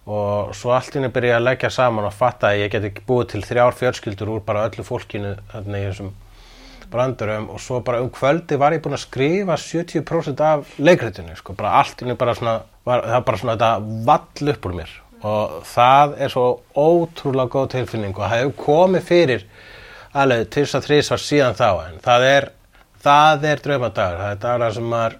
Og 0.03 0.51
svo 0.57 0.73
allt 0.75 0.91
í 0.91 0.99
henni 0.99 1.13
byrja 1.13 1.35
ég 1.35 1.39
að 1.39 1.45
leggja 1.47 1.71
saman 1.71 2.09
og 2.09 2.15
fatta 2.15 2.51
að 2.51 2.63
ég 2.63 2.73
get 2.73 2.87
ekki 2.89 3.05
búið 3.07 3.29
til 3.33 3.43
þrjár 3.45 3.77
fjölskyldur 3.79 4.33
úr 4.33 4.41
bara 4.43 4.65
öllu 4.67 4.83
fólkinu 4.87 5.35
hérna 5.53 5.79
í 5.79 5.85
þessum 5.87 6.11
brandurum 6.93 7.49
og 7.53 7.61
svo 7.61 7.81
bara 7.85 8.01
um 8.03 8.11
kvöldi 8.13 8.57
var 8.61 8.75
ég 8.75 8.83
búinn 8.83 8.97
að 8.97 9.05
skrifa 9.07 9.57
70% 9.59 10.43
af 10.45 10.75
leikritinu 10.77 11.35
sko, 11.39 11.55
bara 11.57 11.79
allt 11.81 11.99
í 11.99 12.05
henni 12.05 12.17
bara 12.19 12.35
svona 12.37 12.59
var, 12.85 13.03
það 13.03 13.15
var 13.15 13.25
bara 13.29 13.41
svona 13.41 13.55
þetta 13.57 13.71
vall 14.09 14.53
upp 14.53 14.67
úr 14.69 14.77
mér. 14.79 14.95
Og 15.23 15.59
það 15.67 16.17
er 16.19 16.33
svo 16.33 16.47
ótrúlega 16.75 17.53
góð 17.53 17.69
tilfinning 17.77 18.15
og 18.17 18.25
það 18.25 18.35
hefur 18.37 18.57
komið 18.65 19.07
fyrir 19.07 19.45
alveg 20.13 20.49
til 20.53 20.65
þess 20.65 20.77
að 20.79 20.87
þrýs 20.89 21.11
var 21.13 21.23
síðan 21.23 21.59
þá 21.59 21.69
en 21.87 21.99
það 22.03 22.27
er, 22.29 22.49
það 23.05 23.47
er 23.49 23.63
draumadagur, 23.67 24.23
það 24.23 24.35
er 24.35 24.41
dagar 24.43 24.75
sem 24.75 24.89
maður 24.93 25.19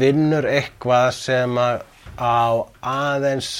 vinnur 0.00 0.48
eitthvað 0.50 1.10
sem 1.14 1.60
að 1.62 1.82
á 2.18 2.66
aðeins 2.82 3.50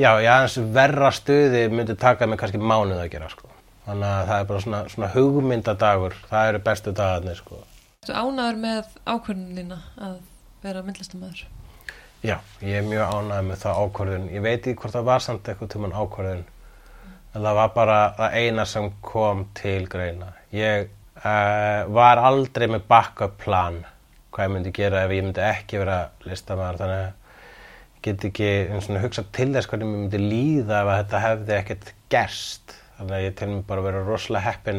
já, 0.00 0.10
aðeins 0.16 0.58
verra 0.74 1.12
stuði 1.14 1.68
myndi 1.70 1.96
taka 1.98 2.26
mig 2.26 2.40
kannski 2.40 2.58
mánuð 2.58 3.04
að 3.04 3.12
gera 3.12 3.30
sko. 3.30 3.43
Þannig 3.86 4.08
að 4.10 4.28
það 4.30 4.38
er 4.38 4.48
bara 4.50 4.64
svona, 4.66 4.82
svona 4.92 5.10
hugmyndadagur, 5.14 6.16
það 6.30 6.52
eru 6.52 6.62
bestu 6.68 6.94
dagarnir 6.96 7.40
sko. 7.40 7.60
Þú 8.04 8.16
ánaður 8.20 8.62
með 8.62 8.96
ákvörðunina 9.08 9.82
að 10.08 10.16
vera 10.64 10.82
myndlistamæður? 10.84 11.44
Já, 12.24 12.38
ég 12.64 12.78
er 12.80 12.84
mjög 12.88 13.10
ánægð 13.12 13.46
með 13.50 13.58
það 13.60 13.78
ákvörðun. 13.84 14.28
Ég 14.32 14.44
veit 14.44 14.58
ekki 14.58 14.80
hvort 14.80 14.94
það 14.94 15.08
var 15.10 15.24
samt 15.24 15.48
eitthvað 15.48 15.72
tíman 15.74 15.92
ákvörðun. 15.92 16.44
En 17.34 17.42
það 17.42 17.58
var 17.58 17.72
bara 17.74 17.96
það 18.16 18.36
eina 18.40 18.64
sem 18.70 18.86
kom 19.04 19.42
til 19.58 19.82
greina. 19.92 20.30
Ég 20.54 20.86
uh, 21.20 21.82
var 21.92 22.22
aldrei 22.24 22.64
með 22.72 22.86
backup 22.88 23.36
plan 23.42 23.82
hvað 24.32 24.48
ég 24.48 24.54
myndi 24.54 24.72
gera 24.74 25.04
ef 25.04 25.12
ég 25.12 25.26
myndi 25.26 25.44
ekki 25.44 25.82
vera 25.82 25.98
listamæður. 26.24 26.80
Þannig 26.80 27.02
að 27.02 27.10
ég 27.98 28.06
get 28.08 28.26
ekki 28.30 28.48
eins 28.72 28.88
og 28.88 29.04
hugsa 29.04 29.26
til 29.36 29.50
þess 29.58 29.68
hvernig 29.68 29.92
mér 29.92 30.02
myndi 30.06 30.22
líða 30.24 30.80
ef 30.80 30.92
þetta 30.94 31.22
hefði 31.26 31.56
ekkert 31.58 31.92
gerst. 32.14 32.78
Þannig 33.04 33.18
að 33.18 33.24
ég 33.28 33.34
til 33.36 33.48
mig 33.52 33.62
bara 33.68 33.84
vera 33.84 34.00
rosalega 34.06 34.48
heppin. 34.48 34.78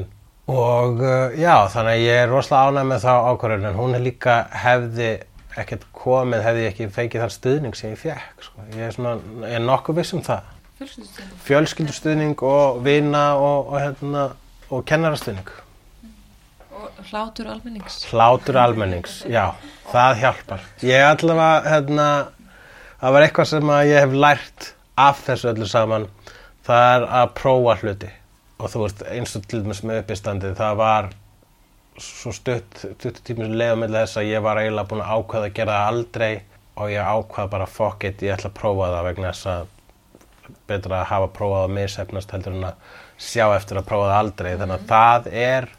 Og 0.49 0.99
uh, 1.05 1.35
já, 1.37 1.53
þannig 1.73 1.93
að 1.93 2.03
ég 2.05 2.19
er 2.23 2.29
rosalega 2.33 2.71
ánægð 2.73 2.89
með 2.91 3.03
það 3.05 3.29
ákvörðun. 3.31 3.67
En 3.69 3.77
hún 3.79 3.93
er 3.97 4.03
líka 4.05 4.35
hefði 4.65 5.09
ekkert 5.55 5.85
komið 5.95 6.41
hefði 6.43 6.63
ég 6.65 6.73
ekki 6.73 6.87
feikið 6.91 7.21
þann 7.23 7.31
stuðning 7.37 7.77
sem 7.79 7.93
ég 7.93 7.99
fekk 8.01 8.41
sko. 8.43 8.63
ég 8.75 8.81
er, 8.89 8.91
svona, 8.91 9.13
ég 9.45 9.53
er 9.55 9.61
nokkuð 9.63 9.95
viss 10.01 10.11
um 10.17 10.23
það 10.25 10.49
Fjölskyldustuðning. 10.75 11.37
fjölskyldustuðning 11.45 12.41
og 12.43 12.81
vina 12.83 13.21
og, 13.39 13.69
og, 13.71 13.77
hérna, 13.79 14.23
og 14.67 14.83
kennarastuðning 14.89 15.47
Og 16.75 17.05
hlátur 17.07 17.47
almennings? 17.53 18.01
hlátur 18.11 18.59
almennings, 18.59 19.13
já, 19.31 19.45
það 19.93 20.19
hjálpar 20.25 20.65
ég 20.83 21.05
allavega 21.07 21.71
hérna, 21.71 22.07
það 22.99 23.15
var 23.15 23.27
eitthvað 23.29 23.49
sem 23.53 23.71
að 23.77 23.87
ég 23.93 24.03
hef 24.03 24.17
lært 24.25 24.67
af 25.07 25.23
þessu 25.29 25.53
öllu 25.53 25.69
saman 25.71 26.09
það 26.65 26.87
er 26.93 27.05
að 27.19 27.29
prófa 27.37 27.77
hluti. 27.81 28.09
Og 28.55 28.71
þú 28.71 28.81
veist 28.85 29.05
eins 29.11 29.37
og 29.37 29.45
til 29.49 29.61
dæmis 29.63 29.83
með 29.85 30.01
uppistandið 30.03 30.57
það 30.57 30.81
var 30.81 31.13
svo 32.01 32.33
stutt, 32.35 32.81
stutt 32.99 33.21
sem 33.27 33.39
leiða 33.55 33.77
með 33.79 33.95
þess 33.99 34.19
að 34.19 34.29
ég 34.31 34.43
var 34.43 34.59
eiginlega 34.59 34.89
búin 34.89 35.03
að 35.05 35.13
ákveða 35.15 35.49
að 35.49 35.55
gera 35.59 35.77
það 35.77 35.93
aldrei 35.93 36.31
og 36.75 36.91
ég 36.91 37.13
ákveða 37.15 37.51
bara 37.53 37.71
fuck 37.71 38.03
it, 38.03 38.23
ég 38.25 38.35
ætla 38.35 38.51
að 38.51 38.57
prófa 38.57 38.91
það 38.91 39.07
vegna 39.09 39.31
þess 39.31 39.49
að 39.53 39.71
betra 40.69 40.99
að 40.99 41.09
hafa 41.11 41.31
prófað 41.35 41.63
að 41.65 41.73
misefnast 41.77 42.35
heldur 42.35 42.57
en 42.57 42.67
að 42.69 42.93
sjá 43.21 43.45
eftir 43.55 43.79
að 43.79 43.87
prófa 43.89 44.09
það 44.11 44.19
aldrei. 44.19 44.51
Þannig 44.59 44.75
að 44.75 44.87
það 44.91 45.29
er 45.45 45.69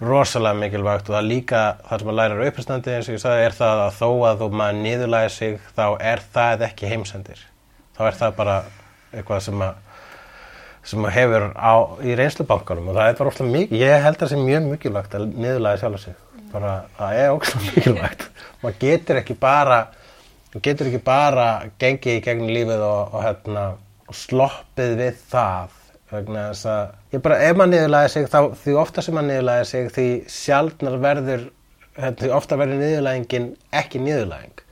rosalega 0.00 0.56
mikilvægt 0.56 1.10
og 1.10 1.16
það 1.16 1.28
líka 1.28 1.62
það 1.88 2.02
sem 2.02 2.10
að 2.10 2.18
læra 2.20 2.48
uppistandi 2.48 2.94
eins 2.94 3.08
og 3.08 3.16
ég 3.16 3.22
sagði 3.24 3.46
er 3.46 3.56
það 3.56 3.82
að 3.84 3.98
þó 3.98 4.08
að 4.30 4.42
þú 4.42 4.50
maður 4.60 4.82
niðurlæði 4.84 5.32
sig 5.34 5.58
þá 5.76 5.86
er 6.12 6.22
það 6.36 6.66
ekki 6.70 6.92
heimsendir. 6.92 7.42
Þá 7.96 8.02
er 8.06 8.20
það 8.20 8.36
bara 8.38 8.58
eitthvað 9.12 9.42
sem 9.48 9.64
að 9.66 9.89
sem 10.90 11.06
hefur 11.14 11.46
á, 11.54 11.72
í 12.02 12.16
reynslubankanum 12.18 12.90
og 12.90 12.98
það 12.98 13.12
er 13.12 13.16
bara 13.20 13.32
ofta 13.32 13.46
mikið, 13.46 13.78
ég 13.80 14.04
held 14.04 14.18
að 14.18 14.24
það 14.24 14.32
sé 14.32 14.42
mjög 14.42 14.68
mikilvægt 14.72 15.16
að 15.16 15.26
niðurlæði 15.30 15.82
sjálf 15.84 16.04
sig. 16.04 16.18
Bara 16.50 16.74
það 16.98 17.22
er 17.22 17.34
ógslag 17.36 17.66
mikilvægt. 17.68 18.28
Maður 18.60 18.78
getur 18.84 19.20
ekki 19.22 19.38
bara 19.40 19.80
maður 20.50 20.64
getur 20.66 20.88
ekki 20.90 21.02
bara 21.06 21.46
gengið 21.78 22.16
í 22.16 22.22
gegnum 22.24 22.50
lífið 22.50 22.82
og, 22.82 23.14
og, 23.14 23.20
hérna, 23.22 23.66
sloppið 24.10 24.96
við 24.98 25.20
það 25.30 25.76
vegna 26.10 26.48
þess 26.48 26.66
að 26.66 27.14
ég 27.14 27.22
bara, 27.22 27.36
ef 27.38 27.58
maður 27.58 27.70
niðurlæði 27.70 28.10
sig 28.10 28.26
þá 28.32 28.40
því 28.64 28.74
ofta 28.80 29.04
sem 29.06 29.14
maður 29.14 29.28
niðurlæði 29.28 29.68
sig 29.70 29.92
því 29.94 30.06
sjálfnar 30.34 30.96
verður 31.04 31.44
hérna, 31.94 32.16
því 32.18 32.32
ofta 32.34 32.58
verður 32.58 32.82
niðurlæðingin 32.82 33.46
ekki 33.78 34.02
niðurlæðing 34.02 34.64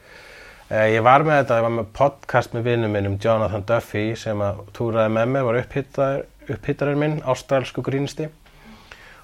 Ég 0.68 1.00
var 1.00 1.22
með 1.24 1.38
þetta, 1.38 1.56
ég 1.56 1.64
var 1.64 1.72
með 1.72 1.86
podcast 1.96 2.52
með 2.52 2.66
vinnum 2.68 2.92
minn 2.92 3.06
um 3.08 3.14
Jonathan 3.16 3.62
Duffy 3.64 4.10
sem 4.20 4.40
að 4.44 4.58
túraði 4.76 5.14
með 5.14 5.30
mér, 5.32 5.46
var 5.46 5.60
upphittarinn 5.62 7.00
minn, 7.00 7.14
ástralsku 7.24 7.80
grínisti 7.86 8.26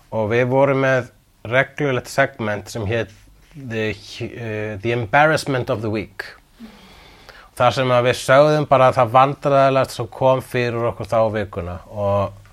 og 0.08 0.30
við 0.30 0.46
vorum 0.48 0.80
með 0.86 1.10
reglulegt 1.52 2.08
segment 2.08 2.72
sem 2.72 2.86
hétt 2.88 3.12
the, 3.52 3.90
uh, 3.92 4.80
the 4.80 4.94
Embarrassment 4.96 5.68
of 5.68 5.82
the 5.84 5.92
Week. 5.92 6.24
Þar 7.54 7.76
sem 7.76 7.92
að 7.92 8.08
við 8.08 8.16
sögðum 8.22 8.68
bara 8.70 8.88
að 8.88 9.02
það 9.02 9.12
vandræðilegt 9.18 9.94
sem 9.98 10.08
kom 10.16 10.40
fyrir 10.42 10.88
okkur 10.94 11.12
þá 11.12 11.18
vikuna. 11.36 11.76
Og 11.92 12.43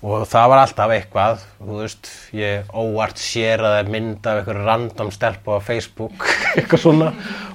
og 0.00 0.26
það 0.28 0.46
var 0.52 0.62
alltaf 0.62 0.92
eitthvað 0.94 1.42
þú 1.58 1.80
veist, 1.82 2.12
ég 2.36 2.70
óvart 2.72 3.20
séraði 3.20 3.90
mynd 3.92 4.26
af 4.26 4.40
einhverju 4.40 4.68
random 4.68 5.10
stelpu 5.12 5.56
á 5.56 5.58
Facebook, 5.60 6.24
eitthvað 6.56 6.84
svona. 6.86 7.10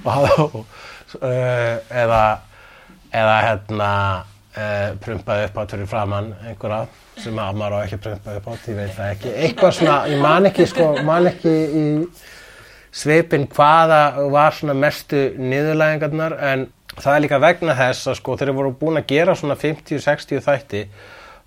Og, 0.06 0.60
uh, 1.22 1.74
eða 1.90 2.22
eða 3.16 3.36
hérna 3.46 3.90
uh, 4.20 4.94
prumpaði 5.02 5.50
upp 5.50 5.60
á 5.60 5.64
törri 5.72 5.88
framann 5.90 6.32
einhverja 6.44 6.86
sem 7.22 7.38
að 7.40 7.60
maður 7.60 7.78
á 7.80 7.84
ekki 7.86 8.00
prumpaði 8.04 8.42
upp 8.42 8.48
á 8.52 8.54
ég 8.56 8.80
veit 8.80 8.96
það 8.96 9.12
ekki, 9.14 9.36
eitthvað 9.48 9.76
svona 9.80 9.98
ég 10.12 10.24
man 10.24 10.50
ekki 10.50 10.70
sko, 10.72 10.88
man 11.08 11.30
ekki 11.32 11.54
í 11.56 11.86
svipin 12.96 13.48
hvaða 13.52 14.02
var 14.32 14.56
svona 14.56 14.76
mestu 14.80 15.28
niðurlægingarnar 15.40 16.38
en 16.52 16.70
það 16.96 17.12
er 17.14 17.24
líka 17.26 17.42
vegna 17.44 17.76
þess 17.76 18.12
að 18.12 18.20
sko 18.22 18.38
þeir 18.40 18.50
eru 18.50 18.58
voru 18.60 18.74
búin 18.80 19.00
að 19.02 19.10
gera 19.12 19.36
svona 19.36 19.58
50-60 19.60 20.44
þætti 20.46 20.84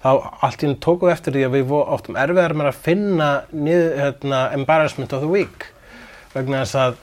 þá 0.02 0.10
allt 0.46 0.62
í 0.62 0.66
henni 0.66 0.80
tóku 0.84 1.10
eftir 1.10 1.34
því 1.34 1.44
að 1.48 1.56
við 1.56 1.74
áttum 1.96 2.18
erfiðar 2.22 2.54
með 2.58 2.70
að 2.70 2.80
finna 2.86 3.28
niður, 3.50 3.92
hérna, 3.98 4.40
embarrassment 4.54 5.14
of 5.16 5.24
the 5.24 5.30
week. 5.30 5.68
Vegna 6.34 6.62
þess 6.62 6.80
að 6.84 6.98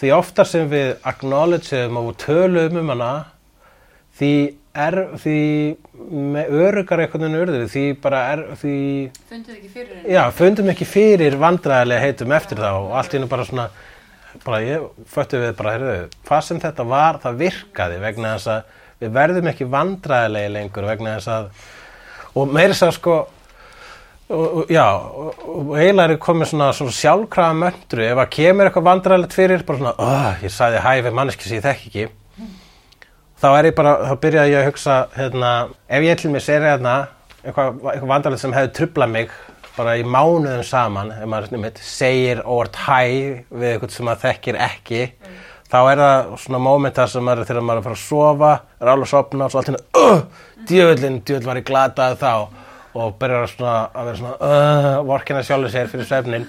því 0.00 0.14
ofta 0.16 0.46
sem 0.48 0.70
við 0.70 0.94
acknowledgeum 1.08 2.00
og 2.00 2.14
tölum 2.20 2.80
um 2.80 2.92
hana 2.94 3.12
því 4.20 4.32
er 4.80 4.96
því 5.18 5.38
með 6.00 6.52
örugar 6.62 7.02
einhvern 7.02 7.24
veginn 7.26 7.40
urður 7.40 7.64
því 7.72 7.84
bara 8.02 8.20
er 8.32 8.42
því 8.60 8.74
Fundið 9.30 9.56
ekki 9.56 9.70
fyrir 9.74 10.04
já, 10.14 10.20
fundum 10.34 10.70
ekki 10.70 10.86
fyrir 10.86 11.36
vandræðilega 11.40 12.04
heitum 12.04 12.34
eftir 12.36 12.62
þá 12.62 12.68
og 12.70 12.92
allt 13.00 13.10
í 13.10 13.18
henni 13.18 13.30
bara 13.32 13.46
svona 13.48 13.66
bara 14.44 14.60
ég 14.62 14.86
föttu 15.10 15.40
við 15.42 15.56
bara 15.58 15.74
heyrðu, 15.74 15.96
hvað 16.28 16.44
sem 16.46 16.60
þetta 16.62 16.86
var 16.86 17.18
það 17.24 17.40
virkaði 17.42 17.98
vegna 18.04 18.36
þess 18.36 18.52
að 18.54 18.78
við 19.00 19.12
verðum 19.16 19.50
ekki 19.50 19.68
vandræðilegi 19.74 20.52
lengur 20.54 20.86
vegna 20.86 21.16
þess 21.18 21.32
að 21.34 21.50
og 22.34 22.54
meiri 22.54 22.76
að 22.76 22.96
sko 22.96 23.18
og, 24.30 24.70
já, 24.70 24.86
og, 24.94 25.42
og 25.50 25.74
eiginlega 25.78 26.14
er 26.14 26.22
komið 26.22 26.52
svona, 26.52 26.70
svona 26.76 26.94
sjálfkrafa 26.94 27.58
möndru 27.58 28.06
ef 28.06 28.22
að 28.22 28.32
kemur 28.36 28.68
eitthvað 28.68 28.88
vandræðilegt 28.88 29.36
fyrir 29.36 29.64
bara 29.66 29.80
svona, 29.80 29.94
oh, 29.98 30.44
ég 30.44 30.54
sagði 30.54 30.82
hæ 30.84 30.90
við 31.06 31.16
manneski 31.18 31.48
sem 31.48 31.58
ég 31.58 31.66
þekk 31.66 31.86
ekki. 31.90 32.08
Þá 33.40 33.48
er 33.50 33.70
ég 33.70 33.76
bara, 33.78 33.94
þá 34.06 34.14
byrjaði 34.22 34.52
ég 34.52 34.60
að 34.60 34.68
hugsa 34.68 34.98
hérna, 35.16 35.52
ef 35.88 36.06
ég 36.06 36.20
til 36.20 36.30
mig 36.34 36.44
sér 36.44 36.66
hérna 36.68 36.96
eitthvað, 37.40 37.80
eitthvað 37.80 38.12
vandræðilegt 38.12 38.44
sem 38.44 38.56
hefði 38.58 38.74
trublað 38.78 39.14
mig 39.16 39.36
bara 39.76 39.96
í 39.96 40.04
mánuðum 40.04 40.64
saman 40.66 41.12
ef 41.14 41.28
maður 41.30 41.54
nefnir, 41.54 41.84
segir 41.84 42.42
óvart 42.44 42.76
hæ 42.84 43.00
við 43.48 43.68
eitthvað 43.72 43.94
sem 43.94 44.08
maður 44.08 44.24
þekkir 44.26 44.58
ekki 44.66 45.04
þá 45.70 45.78
er 45.80 46.00
það 46.02 46.32
svona 46.44 46.60
mómenta 46.64 47.06
sem 47.10 47.24
maður 47.24 47.48
þegar 47.48 47.66
maður 47.66 47.78
er 47.78 47.82
að 47.82 47.86
fara 47.88 47.98
að 47.98 48.02
sofa, 48.06 48.50
er 48.80 48.90
alveg 48.92 49.06
að 49.06 49.12
sopna 49.12 49.46
og 49.46 49.52
svo 49.52 49.60
allt 49.60 49.70
hérna, 49.70 49.82
uh, 50.00 50.48
djöfullin, 50.70 51.20
djöfull 51.26 51.46
var 51.50 51.60
ég 51.60 51.68
glataði 51.68 52.18
þá 52.20 52.32
og 52.90 53.14
byrjar 53.20 53.44
að, 53.44 53.52
svona, 53.54 53.76
að 53.94 54.10
vera 54.10 54.20
svona, 54.20 54.34
uh, 54.50 54.90
vorkina 55.06 55.44
sjálfur 55.46 55.74
sér 55.74 55.92
fyrir 55.92 56.08
svefnin. 56.08 56.48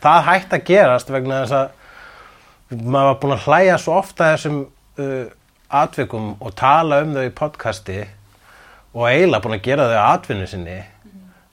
Það 0.00 0.22
hætti 0.28 0.56
að 0.56 0.66
gerast 0.70 1.10
vegna 1.10 1.42
þess 1.42 1.58
að 1.58 2.78
maður 2.86 3.10
var 3.10 3.18
búin 3.24 3.34
að 3.34 3.46
hlæja 3.48 3.80
svo 3.82 3.98
ofta 3.98 4.30
þessum 4.36 4.62
uh, 5.02 5.26
atvikum 5.82 6.32
og 6.38 6.54
tala 6.58 7.02
um 7.04 7.16
þau 7.16 7.26
í 7.26 7.34
podcasti 7.34 7.98
og 8.94 9.04
eiginlega 9.10 9.42
búin 9.44 9.58
að 9.58 9.66
gera 9.66 9.88
þau 9.90 10.00
atvinnu 10.04 10.46
sinni. 10.50 10.78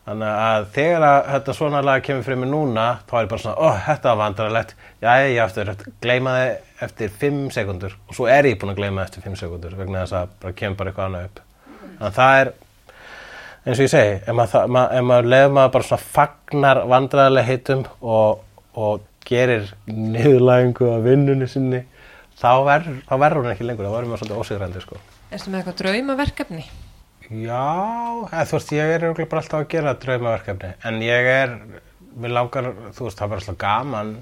Þannig 0.07 0.29
að 0.39 0.65
þegar 0.71 1.03
að 1.03 1.17
þetta 1.33 1.53
svona 1.57 1.79
lag 1.83 2.03
kemur 2.05 2.23
fyrir 2.23 2.37
mig 2.39 2.47
núna, 2.51 2.83
þá 3.09 3.13
er 3.19 3.25
ég 3.25 3.31
bara 3.33 3.41
svona, 3.43 3.57
ó, 3.59 3.67
þetta 3.89 4.11
var 4.13 4.19
vandrarlegt, 4.21 4.69
já, 5.03 5.09
ég 5.27 5.39
aftur, 5.43 5.71
gleyma 6.05 6.35
þið 6.37 6.85
eftir 6.87 7.11
5 7.23 7.41
sekundur 7.57 7.97
og 8.07 8.15
svo 8.15 8.29
er 8.31 8.47
ég 8.47 8.55
búin 8.61 8.71
að 8.71 8.79
gleyma 8.79 9.03
eftir 9.03 9.25
5 9.25 9.35
sekundur 9.41 9.75
vegna 9.75 10.05
þess 10.05 10.15
að 10.21 10.31
bara 10.45 10.55
kemur 10.61 10.77
bara 10.79 10.93
eitthvað 10.93 11.09
annað 11.09 11.27
upp. 11.27 11.41
Þannig 11.97 12.07
að 12.07 12.15
það 12.21 12.39
er, 12.45 12.53
eins 13.67 13.75
og 13.81 13.83
ég 13.83 13.91
segi, 13.97 14.15
ef 14.23 14.31
maður, 14.39 14.53
það- 14.55 14.71
ma- 14.77 14.87
ef 15.01 15.05
maður 15.11 15.29
lefur 15.35 15.53
maður 15.59 15.75
bara 15.75 15.89
svona 15.91 16.07
fagnar 16.15 16.81
vandræðilega 16.95 17.49
heitum 17.51 17.83
og, 17.99 18.41
og 18.79 19.05
gerir 19.27 19.67
niðurlægingu 19.91 20.87
af 20.95 21.03
vinnunni 21.03 21.51
sinni, 21.51 21.83
þá 22.39 22.51
verður 22.63 23.41
hún 23.41 23.51
ekki 23.51 23.67
lengur, 23.67 23.89
þá 23.91 23.97
verður 23.97 24.11
maður 24.13 24.23
svolítið 24.23 24.39
ósigrandi 24.45 24.85
sko. 24.87 25.03
Erstu 25.35 25.51
með 25.51 25.65
eitthvað 25.65 25.81
draumaverkefni? 25.83 26.63
Já, 27.27 28.23
eða, 28.31 28.43
þú 28.47 28.55
veist, 28.55 28.69
ég 28.71 28.89
er 28.93 29.03
örugglega 29.03 29.29
bara 29.33 29.41
alltaf 29.43 29.63
að 29.63 29.71
gera 29.73 29.93
draumaverkefni, 29.99 30.69
en 30.87 30.99
ég 31.03 31.25
er, 31.27 31.55
við 32.15 32.31
langar, 32.31 32.69
þú 32.95 33.07
veist, 33.07 33.19
það 33.19 33.31
var 33.33 33.41
alltaf 33.41 33.57
gaman 33.59 34.13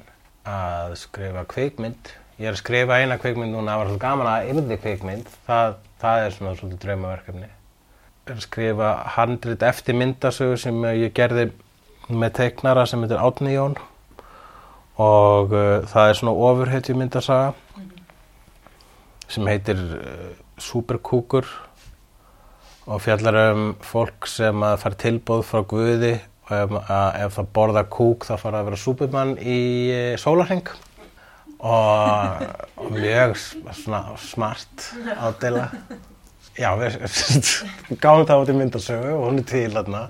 að 0.50 0.96
skrifa 1.04 1.44
kvikmynd. 1.52 2.10
Ég 2.40 2.50
er 2.50 2.56
að 2.56 2.64
skrifa 2.64 2.98
eina 2.98 3.20
kvikmynd 3.22 3.54
núna, 3.54 3.76
það 3.76 3.82
var 3.82 3.92
alltaf 3.92 4.02
gaman 4.02 4.32
að 4.32 4.50
yrði 4.56 4.78
kvikmynd, 4.82 5.30
það, 5.46 5.78
það 6.02 6.24
er 6.24 6.34
svona 6.38 6.56
svolítið 6.58 6.82
draumaverkefni. 6.88 7.52
Ég 8.26 8.34
er 8.34 8.40
að 8.40 8.48
skrifa 8.48 8.90
handrit 9.20 9.68
eftir 9.70 10.00
myndasögu 10.02 10.58
sem 10.66 10.90
ég 10.98 11.14
gerði 11.14 11.52
með 12.10 12.34
teiknara 12.40 12.88
sem 12.90 13.06
heitir 13.06 13.22
Átni 13.22 13.54
Jón 13.54 13.78
og 15.02 15.54
uh, 15.54 15.86
það 15.90 16.10
er 16.10 16.18
svona 16.20 16.34
ofurhetju 16.48 16.96
myndasaga 16.98 17.54
sem 19.30 19.48
heitir 19.50 19.78
uh, 19.78 20.34
Superkúkur 20.62 21.50
og 22.86 23.02
fjallar 23.02 23.38
um 23.52 23.68
fólk 23.82 24.28
sem 24.30 24.66
að 24.66 24.80
fara 24.84 25.00
tilbóð 25.02 25.44
frá 25.48 25.62
Guði 25.66 26.14
og 26.46 26.52
ef, 26.54 26.74
að, 26.86 27.08
ef 27.26 27.38
það 27.40 27.52
borða 27.58 27.84
kúk 27.96 28.28
þá 28.28 28.36
fara 28.38 28.62
að 28.62 28.68
vera 28.70 28.82
súpumann 28.82 29.34
í 29.42 29.60
e, 29.90 30.02
sólarheng 30.22 30.70
og, 31.66 32.44
og 32.78 32.92
mjög 32.94 33.38
svona 33.42 34.04
smart 34.22 34.90
ádela 35.18 35.70
já, 36.54 36.70
við 36.78 37.00
gáum 38.04 38.28
það 38.30 38.44
út 38.44 38.54
í 38.54 38.58
myndasögu 38.60 39.16
og 39.16 39.26
hún 39.32 39.42
er 39.42 39.50
til 39.50 39.70
þarna 39.74 40.06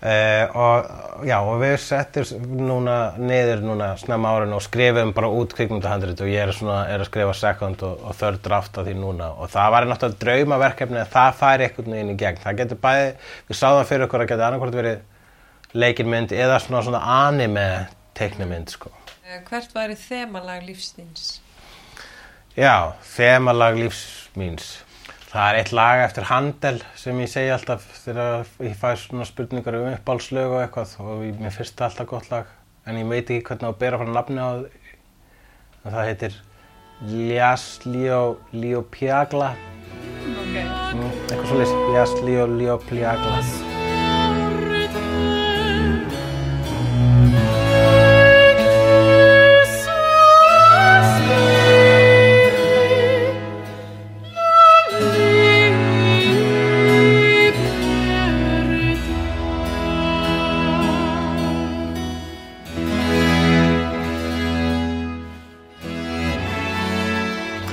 Uh, 0.00 0.46
og 0.56 1.26
já, 1.28 1.34
og 1.44 1.58
við 1.60 1.74
settum 1.84 2.44
núna 2.56 2.94
niður 3.20 3.60
núna 3.60 3.90
snemma 4.00 4.30
árinu 4.32 4.56
og 4.56 4.62
skrifum 4.64 5.10
bara 5.12 5.28
út 5.28 5.52
kvikmyndahandrit 5.52 6.22
og 6.24 6.30
ég 6.30 6.46
er, 6.46 6.52
svona, 6.56 6.86
er 6.88 7.04
að 7.04 7.10
skrifa 7.10 7.34
second 7.36 7.84
og, 7.84 8.00
og 8.08 8.16
third 8.16 8.40
draft 8.46 8.80
af 8.80 8.88
því 8.88 8.94
núna 8.96 9.28
og 9.36 9.52
það 9.52 9.74
var 9.74 9.88
náttúrulega 9.90 10.22
draumaverkefni 10.24 11.02
að 11.02 11.12
það 11.12 11.36
færi 11.42 11.66
einhvern 11.68 11.92
veginn 11.98 12.14
í 12.14 12.16
gegn 12.24 12.40
það 12.46 12.58
getur 12.62 12.80
bæði, 12.86 13.12
við 13.50 13.60
sáðum 13.60 13.90
fyrir 13.92 14.06
okkur 14.06 14.24
að 14.24 14.32
geta 14.32 14.48
annarkvort 14.48 14.80
verið 14.80 15.76
leikinmynd 15.84 16.32
eða 16.32 16.58
svona 16.64 16.82
svona 16.88 17.04
anime 17.20 17.68
teiknumynd 18.16 18.72
sko. 18.72 18.96
Eh, 19.28 19.44
Hvert 19.50 19.76
væri 19.76 20.00
þemalag 20.00 20.64
lífsþins? 20.64 21.28
Já, 22.56 22.96
þemalag 23.12 23.76
lífs 23.84 24.30
míns. 24.32 24.78
Það 25.30 25.48
er 25.52 25.58
eitt 25.60 25.70
lag 25.76 26.00
eftir 26.02 26.26
Handel 26.26 26.80
sem 26.98 27.18
ég 27.22 27.28
segi 27.30 27.52
alltaf 27.54 27.84
þegar 28.02 28.48
ég 28.66 28.72
fæ 28.80 28.88
svona 28.98 29.26
spurningar 29.28 29.76
um 29.78 29.86
uppáhaldslög 29.92 30.54
og 30.56 30.62
eitthvað 30.64 30.94
og 31.04 31.22
ég- 31.28 31.38
mér 31.38 31.54
finnst 31.54 31.76
það 31.78 31.86
alltaf 31.90 32.08
gott 32.10 32.30
lag 32.32 32.46
en 32.86 32.96
ég 32.98 33.06
veit 33.12 33.30
ekki 33.30 33.46
hvernig 33.46 33.62
á 33.62 33.70
að 33.70 33.78
bera 33.78 33.98
frá 34.00 34.08
nafni 34.10 34.42
á. 34.42 34.50
En 35.84 35.92
það 35.94 36.08
heitir 36.10 36.34
Lias 37.06 37.66
Leo 37.86 38.38
Leo 38.52 38.82
Piagla 38.82 39.52
Ok. 39.54 40.56
mm, 40.94 41.10
eitthvað 41.30 41.46
svolítið 41.46 41.92
Lias 41.92 42.12
Leo 42.26 42.46
Leo 42.46 42.78
Piagla 42.78 43.38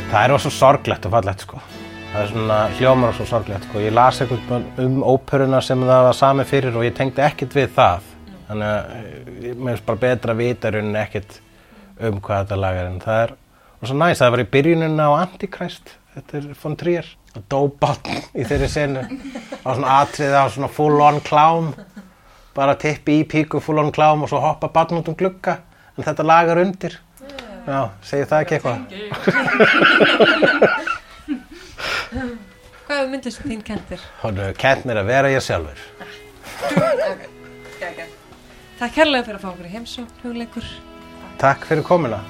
Það 0.08 0.22
er 0.24 0.32
rosa 0.32 0.50
sorglegt 0.56 1.06
og 1.06 1.12
fallegt 1.12 1.42
sko. 1.44 1.58
Það 2.14 2.22
er 2.22 2.30
svona 2.32 2.58
hljómar 2.78 3.10
og 3.12 3.18
svo 3.18 3.26
sorglegt 3.28 3.66
sko. 3.68 3.82
Ég 3.84 3.92
las 3.92 4.22
eitthvað 4.24 4.80
um 4.80 5.02
óperuna 5.04 5.60
sem 5.62 5.82
það 5.84 6.06
var 6.06 6.16
sami 6.16 6.46
fyrir 6.48 6.78
og 6.80 6.86
ég 6.88 6.94
tengdi 6.96 7.24
ekkert 7.26 7.58
við 7.58 7.74
það. 7.76 8.06
Þannig 8.48 8.70
að 8.70 8.94
eh, 8.96 9.50
mér 9.52 9.74
finnst 9.74 9.86
bara 9.90 10.02
betra 10.06 10.32
að 10.32 10.40
vita 10.40 10.72
rauninni 10.72 11.02
ekkert 11.02 11.36
um 12.08 12.22
hvað 12.24 12.46
þetta 12.46 12.60
lag 12.64 12.80
er. 12.80 12.88
En 12.94 13.02
það 13.04 13.20
er 13.26 13.34
rosa 13.82 13.98
næst. 14.00 14.22
Það 14.22 14.32
var 14.36 14.44
í 14.44 14.48
byrjunina 14.56 15.08
á 15.12 15.20
Antichrist. 15.20 15.92
Þetta 16.16 16.40
er 16.40 16.48
von 16.62 16.78
Trier. 16.80 17.10
Og 17.36 17.44
dó 17.52 17.60
batn 17.84 18.22
í 18.32 18.46
þeirri 18.48 18.70
senu. 18.72 19.04
Á 19.04 19.68
svona 19.68 19.98
atrið 20.06 20.38
á 20.40 20.44
svona 20.48 20.72
full 20.72 21.04
on 21.04 21.20
klám. 21.28 21.74
Bara 22.56 22.78
tippi 22.80 23.20
í 23.26 23.28
píku 23.28 23.60
full 23.62 23.84
on 23.84 23.92
klám 23.92 24.24
og 24.24 24.32
svo 24.32 24.40
hoppa 24.40 24.72
batn 24.72 25.02
út 25.02 25.12
um 25.12 25.20
glugga. 25.20 25.60
En 26.00 26.08
þetta 26.08 26.26
lag 26.26 26.54
er 26.56 26.64
undir. 26.64 26.96
Já, 27.68 27.82
segir 28.08 28.28
það 28.30 28.44
ekki 28.46 28.56
eitthvað? 28.58 28.78
Hvað 32.88 33.10
myndist 33.12 33.42
þín 33.44 33.64
kentir? 33.68 34.00
Hún 34.22 34.40
hefur 34.40 34.56
kent 34.62 34.88
mér 34.88 35.02
að 35.02 35.10
vera 35.12 35.32
ég 35.34 35.44
sjálfur. 35.44 35.82
Takk 38.78 38.94
kærlega 38.96 39.26
fyrir 39.28 39.36
að 39.36 39.44
fá 39.44 39.50
okkur 39.52 39.68
í 39.68 39.74
heimsókn, 39.74 40.16
hugleikur. 40.24 40.68
Takk 41.42 41.68
fyrir 41.68 41.84
komuna. 41.86 42.22